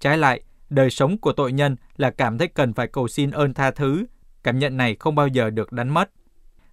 Trái 0.00 0.18
lại, 0.18 0.40
đời 0.70 0.90
sống 0.90 1.18
của 1.18 1.32
tội 1.32 1.52
nhân 1.52 1.76
là 1.96 2.10
cảm 2.10 2.38
thấy 2.38 2.48
cần 2.48 2.72
phải 2.72 2.86
cầu 2.86 3.08
xin 3.08 3.30
ơn 3.30 3.54
tha 3.54 3.70
thứ. 3.70 4.04
Cảm 4.42 4.58
nhận 4.58 4.76
này 4.76 4.96
không 5.00 5.14
bao 5.14 5.28
giờ 5.28 5.50
được 5.50 5.72
đánh 5.72 5.88
mất. 5.88 6.10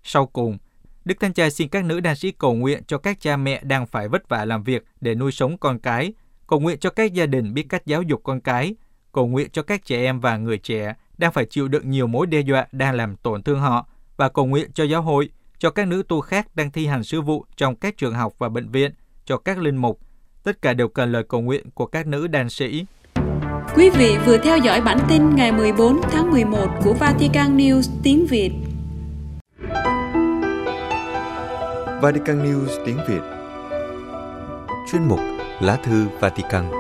Sau 0.04 0.26
cùng, 0.26 0.58
Đức 1.06 1.20
Thánh 1.20 1.34
Cha 1.34 1.50
xin 1.50 1.70
các 1.70 1.86
nữ 1.86 2.00
đàn 2.00 2.16
sĩ 2.16 2.32
cầu 2.32 2.54
nguyện 2.54 2.84
cho 2.88 2.98
các 2.98 3.20
cha 3.20 3.38
mẹ 3.38 3.62
đang 3.64 3.86
phải 3.88 4.08
vất 4.08 4.30
vả 4.30 4.46
làm 4.46 4.64
việc 4.64 4.84
để 5.02 5.16
nuôi 5.16 5.32
sống 5.32 5.58
con 5.58 5.80
cái, 5.80 6.14
cầu 6.48 6.60
nguyện 6.60 6.80
cho 6.80 6.90
các 6.90 7.14
gia 7.14 7.26
đình 7.26 7.54
biết 7.54 7.66
cách 7.70 7.86
giáo 7.86 8.02
dục 8.02 8.22
con 8.24 8.42
cái, 8.42 8.76
cầu 9.12 9.28
nguyện 9.28 9.50
cho 9.52 9.64
các 9.64 9.86
trẻ 9.86 10.04
em 10.04 10.20
và 10.20 10.38
người 10.38 10.58
trẻ 10.58 10.96
đang 11.18 11.32
phải 11.32 11.46
chịu 11.46 11.68
đựng 11.68 11.90
nhiều 11.90 12.08
mối 12.08 12.28
đe 12.28 12.40
dọa 12.40 12.68
đang 12.72 12.96
làm 12.96 13.16
tổn 13.16 13.44
thương 13.44 13.60
họ 13.60 13.88
và 14.18 14.30
cầu 14.30 14.46
nguyện 14.46 14.72
cho 14.74 14.84
giáo 14.84 15.02
hội 15.02 15.30
cho 15.62 15.70
các 15.70 15.88
nữ 15.88 16.04
tu 16.08 16.22
khác 16.22 16.48
đang 16.56 16.72
thi 16.72 16.86
hành 16.88 17.04
sứ 17.04 17.22
vụ 17.22 17.46
trong 17.58 17.76
các 17.76 17.98
trường 17.98 18.14
học 18.14 18.34
và 18.38 18.50
bệnh 18.50 18.70
viện, 18.70 18.92
cho 19.26 19.38
các 19.38 19.58
linh 19.58 19.78
mục. 19.78 20.00
Tất 20.44 20.62
cả 20.62 20.74
đều 20.74 20.88
cần 20.88 21.12
lời 21.12 21.24
cầu 21.30 21.42
nguyện 21.42 21.70
của 21.74 21.86
các 21.86 22.08
nữ 22.08 22.28
đàn 22.28 22.50
sĩ. 22.50 22.86
Quý 23.76 23.90
vị 23.90 24.18
vừa 24.26 24.38
theo 24.38 24.58
dõi 24.58 24.82
bản 24.82 25.00
tin 25.10 25.36
ngày 25.36 25.52
14 25.52 26.02
tháng 26.12 26.32
11 26.32 26.68
của 26.84 26.94
Vatican 26.94 27.58
News 27.58 27.82
tiếng 28.04 28.26
Việt. 28.26 28.52
Vatican 32.02 32.44
News 32.44 32.86
tiếng 32.86 32.98
Việt 33.08 33.22
Chuyên 34.92 35.08
mục 35.08 35.20
Lá 35.60 35.76
thư 35.76 36.08
Vatican 36.20 36.72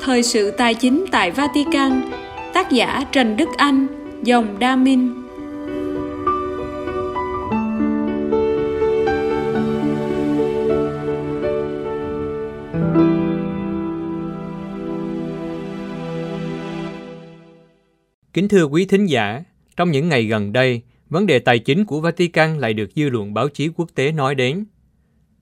Thời 0.00 0.22
sự 0.22 0.50
tài 0.50 0.74
chính 0.74 1.04
tại 1.12 1.30
Vatican 1.30 2.10
Tác 2.54 2.70
giả 2.70 3.04
Trần 3.12 3.36
Đức 3.36 3.48
Anh 3.56 3.86
Dòng 4.22 4.58
Đa 4.58 4.76
Minh 4.76 5.23
Kính 18.34 18.48
thưa 18.48 18.64
quý 18.64 18.86
thính 18.86 19.06
giả, 19.06 19.44
trong 19.76 19.90
những 19.90 20.08
ngày 20.08 20.24
gần 20.24 20.52
đây, 20.52 20.82
vấn 21.08 21.26
đề 21.26 21.38
tài 21.38 21.58
chính 21.58 21.84
của 21.84 22.00
Vatican 22.00 22.58
lại 22.58 22.74
được 22.74 22.90
dư 22.94 23.10
luận 23.10 23.34
báo 23.34 23.48
chí 23.48 23.68
quốc 23.76 23.88
tế 23.94 24.12
nói 24.12 24.34
đến. 24.34 24.64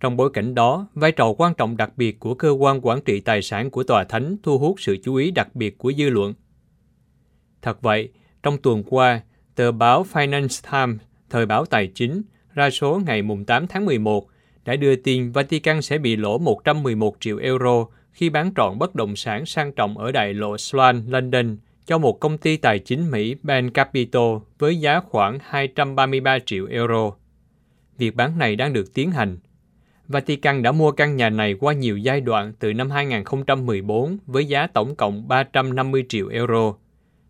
Trong 0.00 0.16
bối 0.16 0.30
cảnh 0.32 0.54
đó, 0.54 0.88
vai 0.94 1.12
trò 1.12 1.32
quan 1.38 1.54
trọng 1.54 1.76
đặc 1.76 1.90
biệt 1.96 2.20
của 2.20 2.34
cơ 2.34 2.50
quan 2.50 2.80
quản 2.86 3.00
trị 3.00 3.20
tài 3.20 3.42
sản 3.42 3.70
của 3.70 3.82
tòa 3.82 4.04
thánh 4.04 4.36
thu 4.42 4.58
hút 4.58 4.80
sự 4.80 4.96
chú 5.04 5.14
ý 5.14 5.30
đặc 5.30 5.54
biệt 5.54 5.78
của 5.78 5.92
dư 5.98 6.10
luận. 6.10 6.34
Thật 7.62 7.82
vậy, 7.82 8.08
trong 8.42 8.58
tuần 8.58 8.82
qua, 8.86 9.20
tờ 9.54 9.72
báo 9.72 10.06
Finance 10.12 10.70
Times, 10.72 11.00
thời 11.30 11.46
báo 11.46 11.64
tài 11.64 11.86
chính, 11.86 12.22
ra 12.54 12.70
số 12.70 13.00
ngày 13.06 13.22
8 13.46 13.66
tháng 13.66 13.84
11, 13.84 14.28
đã 14.64 14.76
đưa 14.76 14.96
tin 14.96 15.32
Vatican 15.32 15.82
sẽ 15.82 15.98
bị 15.98 16.16
lỗ 16.16 16.38
111 16.38 17.16
triệu 17.20 17.38
euro 17.38 17.86
khi 18.12 18.30
bán 18.30 18.52
trọn 18.56 18.78
bất 18.78 18.94
động 18.94 19.16
sản 19.16 19.46
sang 19.46 19.72
trọng 19.72 19.98
ở 19.98 20.12
đại 20.12 20.34
lộ 20.34 20.58
Sloan, 20.58 21.04
London, 21.08 21.56
cho 21.86 21.98
một 21.98 22.20
công 22.20 22.38
ty 22.38 22.56
tài 22.56 22.78
chính 22.78 23.10
Mỹ 23.10 23.36
Ben 23.42 23.70
Capital 23.70 24.36
với 24.58 24.80
giá 24.80 25.00
khoảng 25.00 25.38
233 25.42 26.38
triệu 26.38 26.66
euro. 26.66 27.12
Việc 27.98 28.16
bán 28.16 28.38
này 28.38 28.56
đang 28.56 28.72
được 28.72 28.94
tiến 28.94 29.10
hành. 29.10 29.38
Vatican 30.08 30.62
đã 30.62 30.72
mua 30.72 30.92
căn 30.92 31.16
nhà 31.16 31.30
này 31.30 31.54
qua 31.60 31.72
nhiều 31.72 31.96
giai 31.96 32.20
đoạn 32.20 32.52
từ 32.58 32.72
năm 32.72 32.90
2014 32.90 34.18
với 34.26 34.44
giá 34.44 34.66
tổng 34.66 34.94
cộng 34.96 35.28
350 35.28 36.04
triệu 36.08 36.28
euro. 36.28 36.74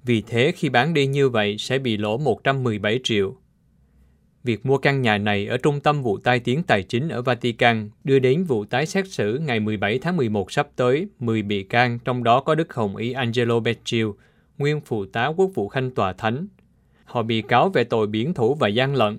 Vì 0.04 0.22
thế 0.22 0.52
khi 0.56 0.68
bán 0.68 0.94
đi 0.94 1.06
như 1.06 1.28
vậy 1.28 1.56
sẽ 1.58 1.78
bị 1.78 1.96
lỗ 1.96 2.18
117 2.18 3.00
triệu. 3.04 3.36
Việc 4.44 4.66
mua 4.66 4.78
căn 4.78 5.02
nhà 5.02 5.18
này 5.18 5.46
ở 5.46 5.56
trung 5.56 5.80
tâm 5.80 6.02
vụ 6.02 6.18
tai 6.18 6.40
tiếng 6.40 6.62
tài 6.62 6.82
chính 6.82 7.08
ở 7.08 7.22
Vatican 7.22 7.90
đưa 8.04 8.18
đến 8.18 8.44
vụ 8.44 8.64
tái 8.64 8.86
xét 8.86 9.08
xử 9.08 9.38
ngày 9.38 9.60
17 9.60 9.98
tháng 9.98 10.16
11 10.16 10.52
sắp 10.52 10.68
tới 10.76 11.08
10 11.18 11.42
bị 11.42 11.62
can, 11.62 11.98
trong 12.04 12.24
đó 12.24 12.40
có 12.40 12.54
Đức 12.54 12.74
Hồng 12.74 12.96
Y 12.96 13.12
Angelo 13.12 13.60
Becciu, 13.60 14.16
nguyên 14.62 14.80
phụ 14.80 15.04
tá 15.04 15.26
quốc 15.26 15.50
vụ 15.54 15.68
khanh 15.68 15.90
tòa 15.90 16.12
thánh. 16.12 16.46
Họ 17.04 17.22
bị 17.22 17.42
cáo 17.42 17.68
về 17.68 17.84
tội 17.84 18.06
biển 18.06 18.34
thủ 18.34 18.54
và 18.54 18.68
gian 18.68 18.94
lận. 18.94 19.18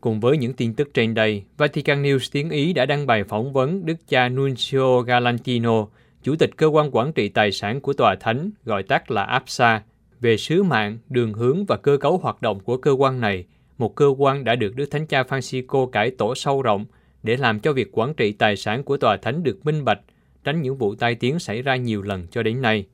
Cùng 0.00 0.20
với 0.20 0.38
những 0.38 0.52
tin 0.52 0.74
tức 0.74 0.94
trên 0.94 1.14
đây, 1.14 1.44
Vatican 1.56 2.02
News 2.02 2.28
tiếng 2.32 2.50
Ý 2.50 2.72
đã 2.72 2.86
đăng 2.86 3.06
bài 3.06 3.24
phỏng 3.24 3.52
vấn 3.52 3.86
Đức 3.86 3.94
cha 4.08 4.28
Nuncio 4.28 5.00
Galantino, 5.00 5.86
Chủ 6.22 6.36
tịch 6.36 6.56
Cơ 6.56 6.66
quan 6.66 6.90
Quản 6.92 7.12
trị 7.12 7.28
Tài 7.28 7.52
sản 7.52 7.80
của 7.80 7.92
Tòa 7.92 8.14
Thánh, 8.20 8.50
gọi 8.64 8.82
tắt 8.82 9.10
là 9.10 9.22
APSA, 9.22 9.82
về 10.20 10.36
sứ 10.36 10.62
mạng, 10.62 10.98
đường 11.08 11.32
hướng 11.32 11.64
và 11.64 11.76
cơ 11.76 11.96
cấu 11.96 12.18
hoạt 12.18 12.42
động 12.42 12.60
của 12.60 12.76
cơ 12.76 12.90
quan 12.90 13.20
này, 13.20 13.44
một 13.78 13.94
cơ 13.94 14.14
quan 14.18 14.44
đã 14.44 14.54
được 14.54 14.76
Đức 14.76 14.86
Thánh 14.90 15.06
Cha 15.06 15.22
Francisco 15.22 15.86
cải 15.86 16.10
tổ 16.10 16.34
sâu 16.34 16.62
rộng 16.62 16.84
để 17.22 17.36
làm 17.36 17.60
cho 17.60 17.72
việc 17.72 17.88
quản 17.92 18.14
trị 18.14 18.32
tài 18.32 18.56
sản 18.56 18.82
của 18.82 18.96
Tòa 18.96 19.16
Thánh 19.16 19.42
được 19.42 19.66
minh 19.66 19.84
bạch, 19.84 20.00
tránh 20.44 20.62
những 20.62 20.76
vụ 20.76 20.94
tai 20.94 21.14
tiếng 21.14 21.38
xảy 21.38 21.62
ra 21.62 21.76
nhiều 21.76 22.02
lần 22.02 22.26
cho 22.30 22.42
đến 22.42 22.62
nay 22.62 22.86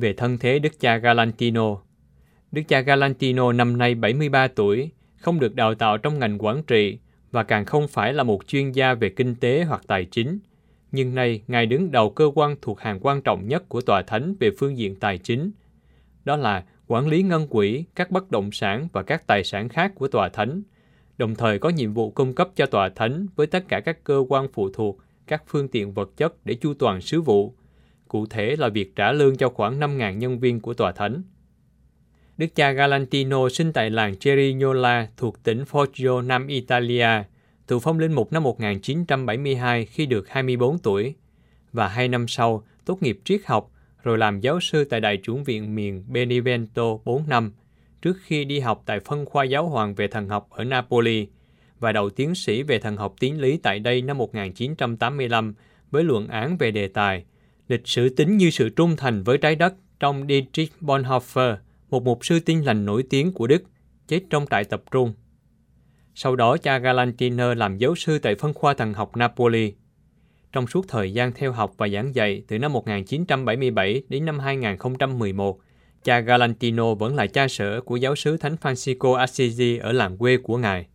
về 0.00 0.12
thân 0.12 0.38
thế 0.38 0.58
Đức 0.58 0.80
cha 0.80 0.96
Galantino. 0.96 1.76
Đức 2.52 2.62
cha 2.68 2.80
Galantino 2.80 3.52
năm 3.52 3.78
nay 3.78 3.94
73 3.94 4.48
tuổi, 4.48 4.90
không 5.16 5.40
được 5.40 5.54
đào 5.54 5.74
tạo 5.74 5.98
trong 5.98 6.18
ngành 6.18 6.38
quản 6.38 6.62
trị 6.62 6.98
và 7.30 7.42
càng 7.42 7.64
không 7.64 7.88
phải 7.88 8.12
là 8.12 8.22
một 8.22 8.46
chuyên 8.46 8.72
gia 8.72 8.94
về 8.94 9.08
kinh 9.08 9.34
tế 9.34 9.64
hoặc 9.64 9.82
tài 9.86 10.04
chính. 10.04 10.38
Nhưng 10.92 11.14
nay, 11.14 11.42
Ngài 11.48 11.66
đứng 11.66 11.90
đầu 11.90 12.10
cơ 12.10 12.30
quan 12.34 12.56
thuộc 12.62 12.80
hàng 12.80 12.98
quan 13.02 13.22
trọng 13.22 13.48
nhất 13.48 13.68
của 13.68 13.80
Tòa 13.80 14.02
Thánh 14.02 14.34
về 14.40 14.50
phương 14.58 14.78
diện 14.78 14.96
tài 14.96 15.18
chính. 15.18 15.50
Đó 16.24 16.36
là 16.36 16.64
quản 16.86 17.08
lý 17.08 17.22
ngân 17.22 17.48
quỹ, 17.48 17.84
các 17.94 18.10
bất 18.10 18.30
động 18.30 18.52
sản 18.52 18.88
và 18.92 19.02
các 19.02 19.26
tài 19.26 19.44
sản 19.44 19.68
khác 19.68 19.92
của 19.94 20.08
Tòa 20.08 20.28
Thánh, 20.28 20.62
đồng 21.18 21.34
thời 21.34 21.58
có 21.58 21.68
nhiệm 21.68 21.94
vụ 21.94 22.10
cung 22.10 22.34
cấp 22.34 22.48
cho 22.56 22.66
Tòa 22.66 22.88
Thánh 22.88 23.26
với 23.36 23.46
tất 23.46 23.68
cả 23.68 23.80
các 23.80 24.04
cơ 24.04 24.24
quan 24.28 24.48
phụ 24.52 24.70
thuộc, 24.70 24.98
các 25.26 25.42
phương 25.46 25.68
tiện 25.68 25.92
vật 25.92 26.10
chất 26.16 26.46
để 26.46 26.54
chu 26.54 26.74
toàn 26.74 27.00
sứ 27.00 27.20
vụ, 27.20 27.54
cụ 28.08 28.26
thể 28.26 28.56
là 28.58 28.68
việc 28.68 28.96
trả 28.96 29.12
lương 29.12 29.36
cho 29.36 29.48
khoảng 29.48 29.80
5.000 29.80 30.12
nhân 30.12 30.38
viên 30.38 30.60
của 30.60 30.74
tòa 30.74 30.92
thánh. 30.92 31.22
Đức 32.36 32.46
cha 32.54 32.70
Galantino 32.70 33.48
sinh 33.48 33.72
tại 33.72 33.90
làng 33.90 34.16
Cerignola 34.16 35.08
thuộc 35.16 35.42
tỉnh 35.42 35.64
Foggia, 35.70 36.26
Nam 36.26 36.46
Italia, 36.46 37.08
thụ 37.66 37.78
phong 37.78 37.98
linh 37.98 38.12
mục 38.12 38.32
năm 38.32 38.42
1972 38.42 39.86
khi 39.86 40.06
được 40.06 40.28
24 40.28 40.78
tuổi, 40.78 41.14
và 41.72 41.88
hai 41.88 42.08
năm 42.08 42.28
sau 42.28 42.64
tốt 42.84 43.02
nghiệp 43.02 43.18
triết 43.24 43.40
học 43.46 43.70
rồi 44.02 44.18
làm 44.18 44.40
giáo 44.40 44.60
sư 44.60 44.84
tại 44.84 45.00
Đại 45.00 45.18
chủng 45.22 45.44
viện 45.44 45.74
miền 45.74 46.04
Benevento 46.08 46.96
4 47.04 47.28
năm, 47.28 47.52
trước 48.02 48.16
khi 48.22 48.44
đi 48.44 48.60
học 48.60 48.82
tại 48.86 49.00
phân 49.00 49.26
khoa 49.26 49.44
giáo 49.44 49.68
hoàng 49.68 49.94
về 49.94 50.08
thần 50.08 50.28
học 50.28 50.48
ở 50.50 50.64
Napoli 50.64 51.26
và 51.80 51.92
đầu 51.92 52.10
tiến 52.10 52.34
sĩ 52.34 52.62
về 52.62 52.78
thần 52.78 52.96
học 52.96 53.14
tiến 53.20 53.40
lý 53.40 53.56
tại 53.56 53.78
đây 53.78 54.02
năm 54.02 54.18
1985 54.18 55.54
với 55.90 56.04
luận 56.04 56.28
án 56.28 56.56
về 56.56 56.70
đề 56.70 56.88
tài 56.88 57.24
lịch 57.68 57.88
sử 57.88 58.08
tính 58.08 58.36
như 58.36 58.50
sự 58.50 58.68
trung 58.68 58.96
thành 58.96 59.22
với 59.22 59.38
trái 59.38 59.56
đất 59.56 59.74
trong 60.00 60.26
Dietrich 60.28 60.72
Bonhoeffer, 60.80 61.56
một 61.90 62.02
mục 62.02 62.24
sư 62.24 62.40
tin 62.40 62.62
lành 62.62 62.84
nổi 62.84 63.04
tiếng 63.10 63.32
của 63.32 63.46
Đức, 63.46 63.62
chết 64.08 64.20
trong 64.30 64.46
trại 64.50 64.64
tập 64.64 64.82
trung. 64.90 65.14
Sau 66.14 66.36
đó 66.36 66.56
cha 66.56 66.78
Galantiner 66.78 67.58
làm 67.58 67.76
giáo 67.76 67.94
sư 67.94 68.18
tại 68.18 68.34
phân 68.34 68.54
khoa 68.54 68.74
thần 68.74 68.94
học 68.94 69.16
Napoli. 69.16 69.72
Trong 70.52 70.66
suốt 70.66 70.88
thời 70.88 71.12
gian 71.12 71.32
theo 71.32 71.52
học 71.52 71.72
và 71.76 71.88
giảng 71.88 72.14
dạy 72.14 72.42
từ 72.48 72.58
năm 72.58 72.72
1977 72.72 74.02
đến 74.08 74.24
năm 74.24 74.38
2011, 74.38 75.60
cha 76.04 76.20
Galantino 76.20 76.94
vẫn 76.94 77.14
là 77.14 77.26
cha 77.26 77.48
sở 77.48 77.80
của 77.80 77.96
giáo 77.96 78.16
sứ 78.16 78.36
Thánh 78.36 78.56
Francisco 78.62 79.14
Assisi 79.14 79.78
ở 79.78 79.92
làng 79.92 80.18
quê 80.18 80.36
của 80.36 80.58
ngài. 80.58 80.86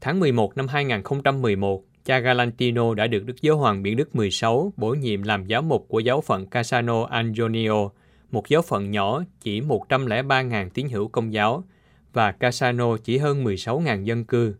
Tháng 0.00 0.20
11 0.20 0.56
năm 0.56 0.68
2011, 0.68 1.84
cha 2.10 2.18
Galantino 2.18 2.94
đã 2.94 3.06
được 3.06 3.24
Đức 3.26 3.42
Giáo 3.42 3.56
hoàng 3.56 3.82
Biển 3.82 3.96
Đức 3.96 4.16
16 4.16 4.72
bổ 4.76 4.94
nhiệm 4.94 5.22
làm 5.22 5.46
giáo 5.46 5.62
mục 5.62 5.86
của 5.88 6.00
giáo 6.00 6.20
phận 6.20 6.46
Casano 6.46 7.04
Antonio, 7.04 7.88
một 8.30 8.48
giáo 8.48 8.62
phận 8.62 8.90
nhỏ 8.90 9.22
chỉ 9.40 9.60
103.000 9.60 10.68
tín 10.70 10.88
hữu 10.88 11.08
công 11.08 11.32
giáo, 11.32 11.64
và 12.12 12.32
Casano 12.32 12.96
chỉ 12.96 13.18
hơn 13.18 13.44
16.000 13.44 14.02
dân 14.02 14.24
cư. 14.24 14.54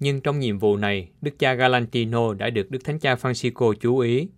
Nhưng 0.00 0.20
trong 0.20 0.38
nhiệm 0.38 0.58
vụ 0.58 0.76
này, 0.76 1.08
Đức 1.20 1.38
cha 1.38 1.54
Galantino 1.54 2.34
đã 2.34 2.50
được 2.50 2.70
Đức 2.70 2.84
Thánh 2.84 2.98
cha 2.98 3.14
Francisco 3.14 3.72
chú 3.74 3.98
ý. 3.98 4.28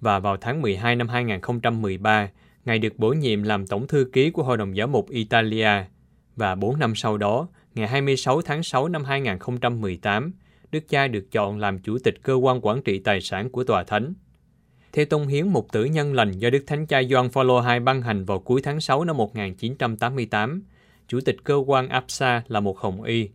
Và 0.00 0.18
vào 0.18 0.36
tháng 0.36 0.62
12 0.62 0.96
năm 0.96 1.08
2013, 1.08 2.30
Ngài 2.64 2.78
được 2.78 2.98
bổ 2.98 3.12
nhiệm 3.12 3.42
làm 3.42 3.66
Tổng 3.66 3.86
thư 3.86 4.10
ký 4.12 4.30
của 4.30 4.42
Hội 4.42 4.56
đồng 4.56 4.76
Giáo 4.76 4.86
mục 4.86 5.10
Italia. 5.10 5.70
Và 6.36 6.54
4 6.54 6.78
năm 6.78 6.94
sau 6.94 7.18
đó, 7.18 7.48
ngày 7.74 7.88
26 7.88 8.42
tháng 8.42 8.62
6 8.62 8.88
năm 8.88 9.04
2018, 9.04 10.32
Đức 10.72 10.88
cha 10.88 11.08
được 11.08 11.30
chọn 11.32 11.58
làm 11.58 11.78
chủ 11.78 11.98
tịch 11.98 12.22
cơ 12.22 12.34
quan 12.34 12.60
quản 12.62 12.82
trị 12.82 12.98
tài 12.98 13.20
sản 13.20 13.50
của 13.50 13.64
tòa 13.64 13.84
thánh. 13.84 14.14
Theo 14.92 15.04
tông 15.04 15.26
hiến 15.26 15.48
một 15.48 15.72
tử 15.72 15.84
nhân 15.84 16.14
lành 16.14 16.32
do 16.32 16.50
Đức 16.50 16.64
Thánh 16.66 16.86
cha 16.86 17.02
Gioan 17.10 17.30
Phaolô 17.30 17.62
II 17.70 17.80
ban 17.80 18.02
hành 18.02 18.24
vào 18.24 18.38
cuối 18.38 18.62
tháng 18.62 18.80
6 18.80 19.04
năm 19.04 19.16
1988, 19.16 20.62
chủ 21.08 21.20
tịch 21.20 21.36
cơ 21.44 21.54
quan 21.66 21.88
APSA 21.88 22.42
là 22.48 22.60
một 22.60 22.78
hồng 22.78 23.02
y. 23.02 23.28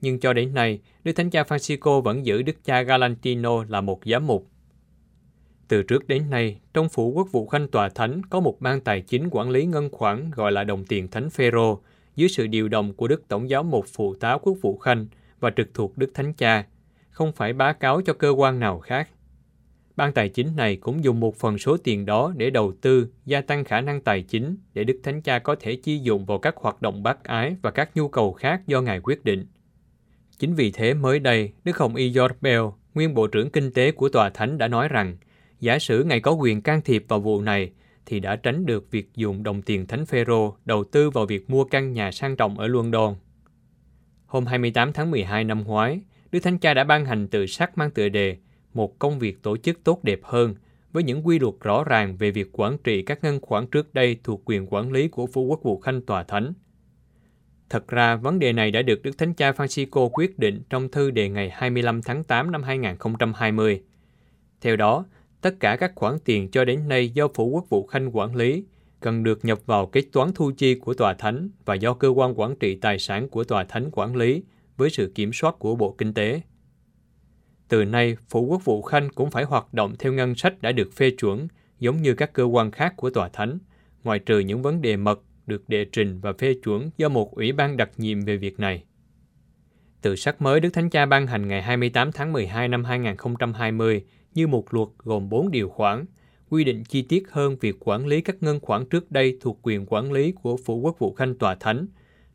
Nhưng 0.00 0.20
cho 0.20 0.32
đến 0.32 0.54
nay, 0.54 0.80
Đức 1.04 1.12
Thánh 1.12 1.30
cha 1.30 1.42
Francisco 1.42 2.00
vẫn 2.00 2.26
giữ 2.26 2.42
Đức 2.42 2.64
cha 2.64 2.82
Galantino 2.82 3.64
là 3.68 3.80
một 3.80 4.00
giám 4.04 4.26
mục. 4.26 4.46
Từ 5.68 5.82
trước 5.82 6.08
đến 6.08 6.30
nay, 6.30 6.60
trong 6.74 6.88
phủ 6.88 7.12
quốc 7.14 7.28
vụ 7.32 7.46
khanh 7.46 7.68
tòa 7.68 7.88
thánh 7.88 8.22
có 8.30 8.40
một 8.40 8.60
ban 8.60 8.80
tài 8.80 9.00
chính 9.00 9.28
quản 9.30 9.50
lý 9.50 9.66
ngân 9.66 9.88
khoản 9.92 10.30
gọi 10.30 10.52
là 10.52 10.64
đồng 10.64 10.84
tiền 10.84 11.08
thánh 11.08 11.30
Phêrô 11.30 11.80
dưới 12.16 12.28
sự 12.28 12.46
điều 12.46 12.68
động 12.68 12.92
của 12.92 13.08
Đức 13.08 13.28
Tổng 13.28 13.50
giáo 13.50 13.62
mục 13.62 13.84
phụ 13.92 14.14
tá 14.14 14.38
quốc 14.42 14.56
vụ 14.62 14.78
khanh 14.78 15.06
và 15.40 15.50
trực 15.56 15.74
thuộc 15.74 15.98
Đức 15.98 16.10
Thánh 16.14 16.32
Cha 16.32 16.64
không 17.18 17.32
phải 17.32 17.52
báo 17.52 17.74
cáo 17.74 18.02
cho 18.02 18.12
cơ 18.12 18.30
quan 18.30 18.60
nào 18.60 18.78
khác. 18.78 19.08
Ban 19.96 20.12
tài 20.12 20.28
chính 20.28 20.56
này 20.56 20.76
cũng 20.76 21.04
dùng 21.04 21.20
một 21.20 21.36
phần 21.36 21.58
số 21.58 21.76
tiền 21.76 22.06
đó 22.06 22.32
để 22.36 22.50
đầu 22.50 22.72
tư, 22.80 23.08
gia 23.24 23.40
tăng 23.40 23.64
khả 23.64 23.80
năng 23.80 24.00
tài 24.00 24.22
chính 24.22 24.56
để 24.74 24.84
Đức 24.84 25.00
Thánh 25.02 25.22
Cha 25.22 25.38
có 25.38 25.56
thể 25.60 25.76
chi 25.76 25.98
dụng 25.98 26.24
vào 26.24 26.38
các 26.38 26.56
hoạt 26.56 26.82
động 26.82 27.02
bác 27.02 27.24
ái 27.24 27.56
và 27.62 27.70
các 27.70 27.90
nhu 27.96 28.08
cầu 28.08 28.32
khác 28.32 28.66
do 28.66 28.80
Ngài 28.80 29.00
quyết 29.00 29.24
định. 29.24 29.46
Chính 30.38 30.54
vì 30.54 30.70
thế 30.70 30.94
mới 30.94 31.18
đây, 31.18 31.52
Đức 31.64 31.78
Hồng 31.78 31.94
Y 31.94 32.12
George 32.12 32.36
Bell, 32.40 32.62
nguyên 32.94 33.14
Bộ 33.14 33.26
trưởng 33.26 33.50
Kinh 33.50 33.72
tế 33.72 33.92
của 33.92 34.08
Tòa 34.08 34.30
Thánh 34.30 34.58
đã 34.58 34.68
nói 34.68 34.88
rằng, 34.88 35.16
giả 35.60 35.78
sử 35.78 36.04
Ngài 36.04 36.20
có 36.20 36.32
quyền 36.32 36.62
can 36.62 36.82
thiệp 36.82 37.04
vào 37.08 37.20
vụ 37.20 37.40
này, 37.40 37.70
thì 38.06 38.20
đã 38.20 38.36
tránh 38.36 38.66
được 38.66 38.90
việc 38.90 39.10
dùng 39.14 39.42
đồng 39.42 39.62
tiền 39.62 39.86
Thánh 39.86 40.06
Phêrô 40.06 40.56
đầu 40.64 40.84
tư 40.84 41.10
vào 41.10 41.26
việc 41.26 41.50
mua 41.50 41.64
căn 41.64 41.92
nhà 41.92 42.12
sang 42.12 42.36
trọng 42.36 42.58
ở 42.58 42.66
London. 42.66 43.14
Hôm 44.26 44.46
28 44.46 44.92
tháng 44.92 45.10
12 45.10 45.44
năm 45.44 45.64
ngoái, 45.64 46.00
Đức 46.32 46.40
Thánh 46.40 46.58
Cha 46.58 46.74
đã 46.74 46.84
ban 46.84 47.04
hành 47.04 47.28
tự 47.28 47.46
sắc 47.46 47.78
mang 47.78 47.90
tựa 47.90 48.08
đề 48.08 48.36
một 48.74 48.98
công 48.98 49.18
việc 49.18 49.42
tổ 49.42 49.56
chức 49.56 49.84
tốt 49.84 50.04
đẹp 50.04 50.20
hơn 50.22 50.54
với 50.92 51.02
những 51.02 51.26
quy 51.26 51.38
luật 51.38 51.54
rõ 51.60 51.84
ràng 51.84 52.16
về 52.16 52.30
việc 52.30 52.48
quản 52.52 52.78
trị 52.78 53.02
các 53.02 53.24
ngân 53.24 53.40
khoản 53.40 53.66
trước 53.66 53.94
đây 53.94 54.16
thuộc 54.24 54.42
quyền 54.44 54.66
quản 54.70 54.92
lý 54.92 55.08
của 55.08 55.26
Phú 55.26 55.42
Quốc 55.42 55.62
vụ 55.62 55.78
Khanh 55.80 56.02
Tòa 56.02 56.22
Thánh. 56.22 56.52
Thật 57.70 57.88
ra, 57.88 58.16
vấn 58.16 58.38
đề 58.38 58.52
này 58.52 58.70
đã 58.70 58.82
được 58.82 59.02
Đức 59.02 59.18
Thánh 59.18 59.34
Cha 59.34 59.50
Francisco 59.50 60.08
quyết 60.12 60.38
định 60.38 60.62
trong 60.70 60.88
thư 60.88 61.10
đề 61.10 61.28
ngày 61.28 61.50
25 61.50 62.02
tháng 62.02 62.24
8 62.24 62.50
năm 62.50 62.62
2020. 62.62 63.82
Theo 64.60 64.76
đó, 64.76 65.04
tất 65.40 65.60
cả 65.60 65.76
các 65.76 65.92
khoản 65.94 66.18
tiền 66.24 66.50
cho 66.50 66.64
đến 66.64 66.88
nay 66.88 67.08
do 67.08 67.28
Phủ 67.28 67.48
Quốc 67.48 67.68
vụ 67.68 67.86
Khanh 67.86 68.16
quản 68.16 68.36
lý 68.36 68.64
cần 69.00 69.24
được 69.24 69.44
nhập 69.44 69.58
vào 69.66 69.86
kế 69.86 70.00
toán 70.12 70.32
thu 70.34 70.50
chi 70.56 70.74
của 70.74 70.94
Tòa 70.94 71.14
Thánh 71.14 71.50
và 71.64 71.74
do 71.74 71.94
cơ 71.94 72.08
quan 72.08 72.40
quản 72.40 72.56
trị 72.56 72.74
tài 72.74 72.98
sản 72.98 73.28
của 73.28 73.44
Tòa 73.44 73.64
Thánh 73.64 73.88
quản 73.92 74.16
lý 74.16 74.42
với 74.78 74.90
sự 74.90 75.12
kiểm 75.14 75.32
soát 75.32 75.56
của 75.58 75.76
Bộ 75.76 75.94
Kinh 75.98 76.14
tế. 76.14 76.40
Từ 77.68 77.84
nay, 77.84 78.16
Phủ 78.28 78.46
Quốc 78.46 78.64
vụ 78.64 78.82
Khanh 78.82 79.08
cũng 79.14 79.30
phải 79.30 79.44
hoạt 79.44 79.74
động 79.74 79.94
theo 79.98 80.12
ngân 80.12 80.34
sách 80.34 80.62
đã 80.62 80.72
được 80.72 80.92
phê 80.92 81.10
chuẩn, 81.10 81.48
giống 81.78 82.02
như 82.02 82.14
các 82.14 82.32
cơ 82.32 82.44
quan 82.44 82.70
khác 82.70 82.94
của 82.96 83.10
Tòa 83.10 83.28
Thánh, 83.28 83.58
ngoại 84.04 84.18
trừ 84.18 84.38
những 84.38 84.62
vấn 84.62 84.82
đề 84.82 84.96
mật, 84.96 85.20
được 85.46 85.68
đệ 85.68 85.84
trình 85.92 86.20
và 86.20 86.32
phê 86.32 86.54
chuẩn 86.64 86.90
do 86.98 87.08
một 87.08 87.34
ủy 87.34 87.52
ban 87.52 87.76
đặc 87.76 87.90
nhiệm 87.96 88.20
về 88.20 88.36
việc 88.36 88.60
này. 88.60 88.84
Tự 90.02 90.16
sắc 90.16 90.42
mới 90.42 90.60
Đức 90.60 90.70
Thánh 90.72 90.90
Cha 90.90 91.06
ban 91.06 91.26
hành 91.26 91.48
ngày 91.48 91.62
28 91.62 92.12
tháng 92.12 92.32
12 92.32 92.68
năm 92.68 92.84
2020 92.84 94.04
như 94.34 94.46
một 94.46 94.74
luật 94.74 94.88
gồm 94.98 95.28
4 95.28 95.50
điều 95.50 95.68
khoản, 95.68 96.04
quy 96.48 96.64
định 96.64 96.84
chi 96.84 97.02
tiết 97.02 97.24
hơn 97.30 97.56
việc 97.60 97.76
quản 97.80 98.06
lý 98.06 98.20
các 98.20 98.36
ngân 98.40 98.60
khoản 98.60 98.86
trước 98.88 99.10
đây 99.10 99.38
thuộc 99.40 99.58
quyền 99.62 99.86
quản 99.88 100.12
lý 100.12 100.32
của 100.32 100.56
Phủ 100.56 100.80
Quốc 100.80 100.98
vụ 100.98 101.14
Khanh 101.14 101.34
Tòa 101.34 101.54
Thánh, 101.54 101.86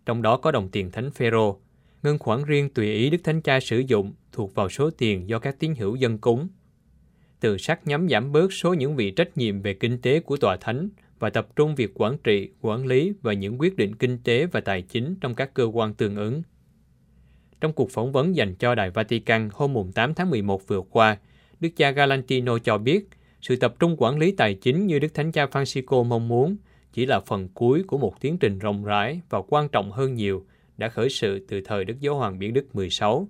trong 0.05 0.21
đó 0.21 0.37
có 0.37 0.51
đồng 0.51 0.69
tiền 0.69 0.91
Thánh 0.91 1.11
Phêrô. 1.11 1.59
Ngân 2.03 2.19
khoản 2.19 2.43
riêng 2.45 2.69
tùy 2.69 2.93
ý 2.93 3.09
Đức 3.09 3.17
Thánh 3.23 3.41
Cha 3.41 3.59
sử 3.59 3.79
dụng 3.79 4.13
thuộc 4.31 4.55
vào 4.55 4.69
số 4.69 4.89
tiền 4.89 5.29
do 5.29 5.39
các 5.39 5.59
tín 5.59 5.75
hữu 5.75 5.95
dân 5.95 6.17
cúng. 6.17 6.47
Từ 7.39 7.57
sắc 7.57 7.87
nhắm 7.87 8.09
giảm 8.09 8.31
bớt 8.31 8.53
số 8.53 8.73
những 8.73 8.95
vị 8.95 9.11
trách 9.11 9.37
nhiệm 9.37 9.61
về 9.61 9.73
kinh 9.73 10.01
tế 10.01 10.19
của 10.19 10.37
Tòa 10.37 10.57
Thánh 10.57 10.89
và 11.19 11.29
tập 11.29 11.47
trung 11.55 11.75
việc 11.75 11.91
quản 11.95 12.17
trị, 12.23 12.49
quản 12.61 12.85
lý 12.85 13.13
và 13.21 13.33
những 13.33 13.61
quyết 13.61 13.75
định 13.75 13.95
kinh 13.95 14.17
tế 14.23 14.45
và 14.45 14.59
tài 14.59 14.81
chính 14.81 15.15
trong 15.21 15.35
các 15.35 15.53
cơ 15.53 15.63
quan 15.63 15.93
tương 15.93 16.15
ứng. 16.15 16.41
Trong 17.61 17.73
cuộc 17.73 17.91
phỏng 17.91 18.11
vấn 18.11 18.35
dành 18.35 18.55
cho 18.55 18.75
Đài 18.75 18.89
Vatican 18.89 19.49
hôm 19.53 19.91
8 19.91 20.13
tháng 20.13 20.29
11 20.29 20.67
vừa 20.67 20.81
qua, 20.81 21.17
Đức 21.59 21.69
cha 21.75 21.91
Galantino 21.91 22.59
cho 22.59 22.77
biết 22.77 23.09
sự 23.41 23.55
tập 23.55 23.75
trung 23.79 23.95
quản 23.97 24.17
lý 24.17 24.31
tài 24.31 24.53
chính 24.53 24.87
như 24.87 24.99
Đức 24.99 25.13
Thánh 25.13 25.31
cha 25.31 25.45
Francisco 25.45 26.03
mong 26.03 26.27
muốn 26.27 26.55
chỉ 26.93 27.05
là 27.05 27.19
phần 27.19 27.49
cuối 27.53 27.83
của 27.87 27.97
một 27.97 28.21
tiến 28.21 28.37
trình 28.37 28.59
rộng 28.59 28.83
rãi 28.83 29.21
và 29.29 29.41
quan 29.47 29.69
trọng 29.69 29.91
hơn 29.91 30.13
nhiều 30.13 30.45
đã 30.77 30.89
khởi 30.89 31.09
sự 31.09 31.45
từ 31.47 31.61
thời 31.65 31.85
Đức 31.85 31.99
Giáo 31.99 32.15
hoàng 32.15 32.39
Biển 32.39 32.53
Đức 32.53 32.75
16. 32.75 33.27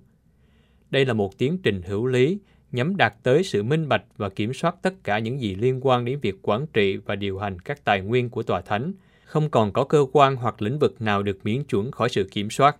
Đây 0.90 1.06
là 1.06 1.12
một 1.12 1.38
tiến 1.38 1.58
trình 1.62 1.82
hữu 1.82 2.06
lý 2.06 2.38
nhắm 2.72 2.96
đạt 2.96 3.14
tới 3.22 3.44
sự 3.44 3.62
minh 3.62 3.88
bạch 3.88 4.04
và 4.16 4.28
kiểm 4.28 4.54
soát 4.54 4.76
tất 4.82 4.94
cả 5.04 5.18
những 5.18 5.40
gì 5.40 5.54
liên 5.54 5.80
quan 5.86 6.04
đến 6.04 6.18
việc 6.22 6.34
quản 6.42 6.66
trị 6.66 6.96
và 6.96 7.14
điều 7.14 7.38
hành 7.38 7.60
các 7.60 7.84
tài 7.84 8.00
nguyên 8.00 8.30
của 8.30 8.42
tòa 8.42 8.60
thánh, 8.60 8.92
không 9.24 9.50
còn 9.50 9.72
có 9.72 9.84
cơ 9.84 10.06
quan 10.12 10.36
hoặc 10.36 10.62
lĩnh 10.62 10.78
vực 10.78 11.02
nào 11.02 11.22
được 11.22 11.38
miễn 11.44 11.64
chuẩn 11.64 11.90
khỏi 11.90 12.08
sự 12.08 12.28
kiểm 12.30 12.50
soát. 12.50 12.76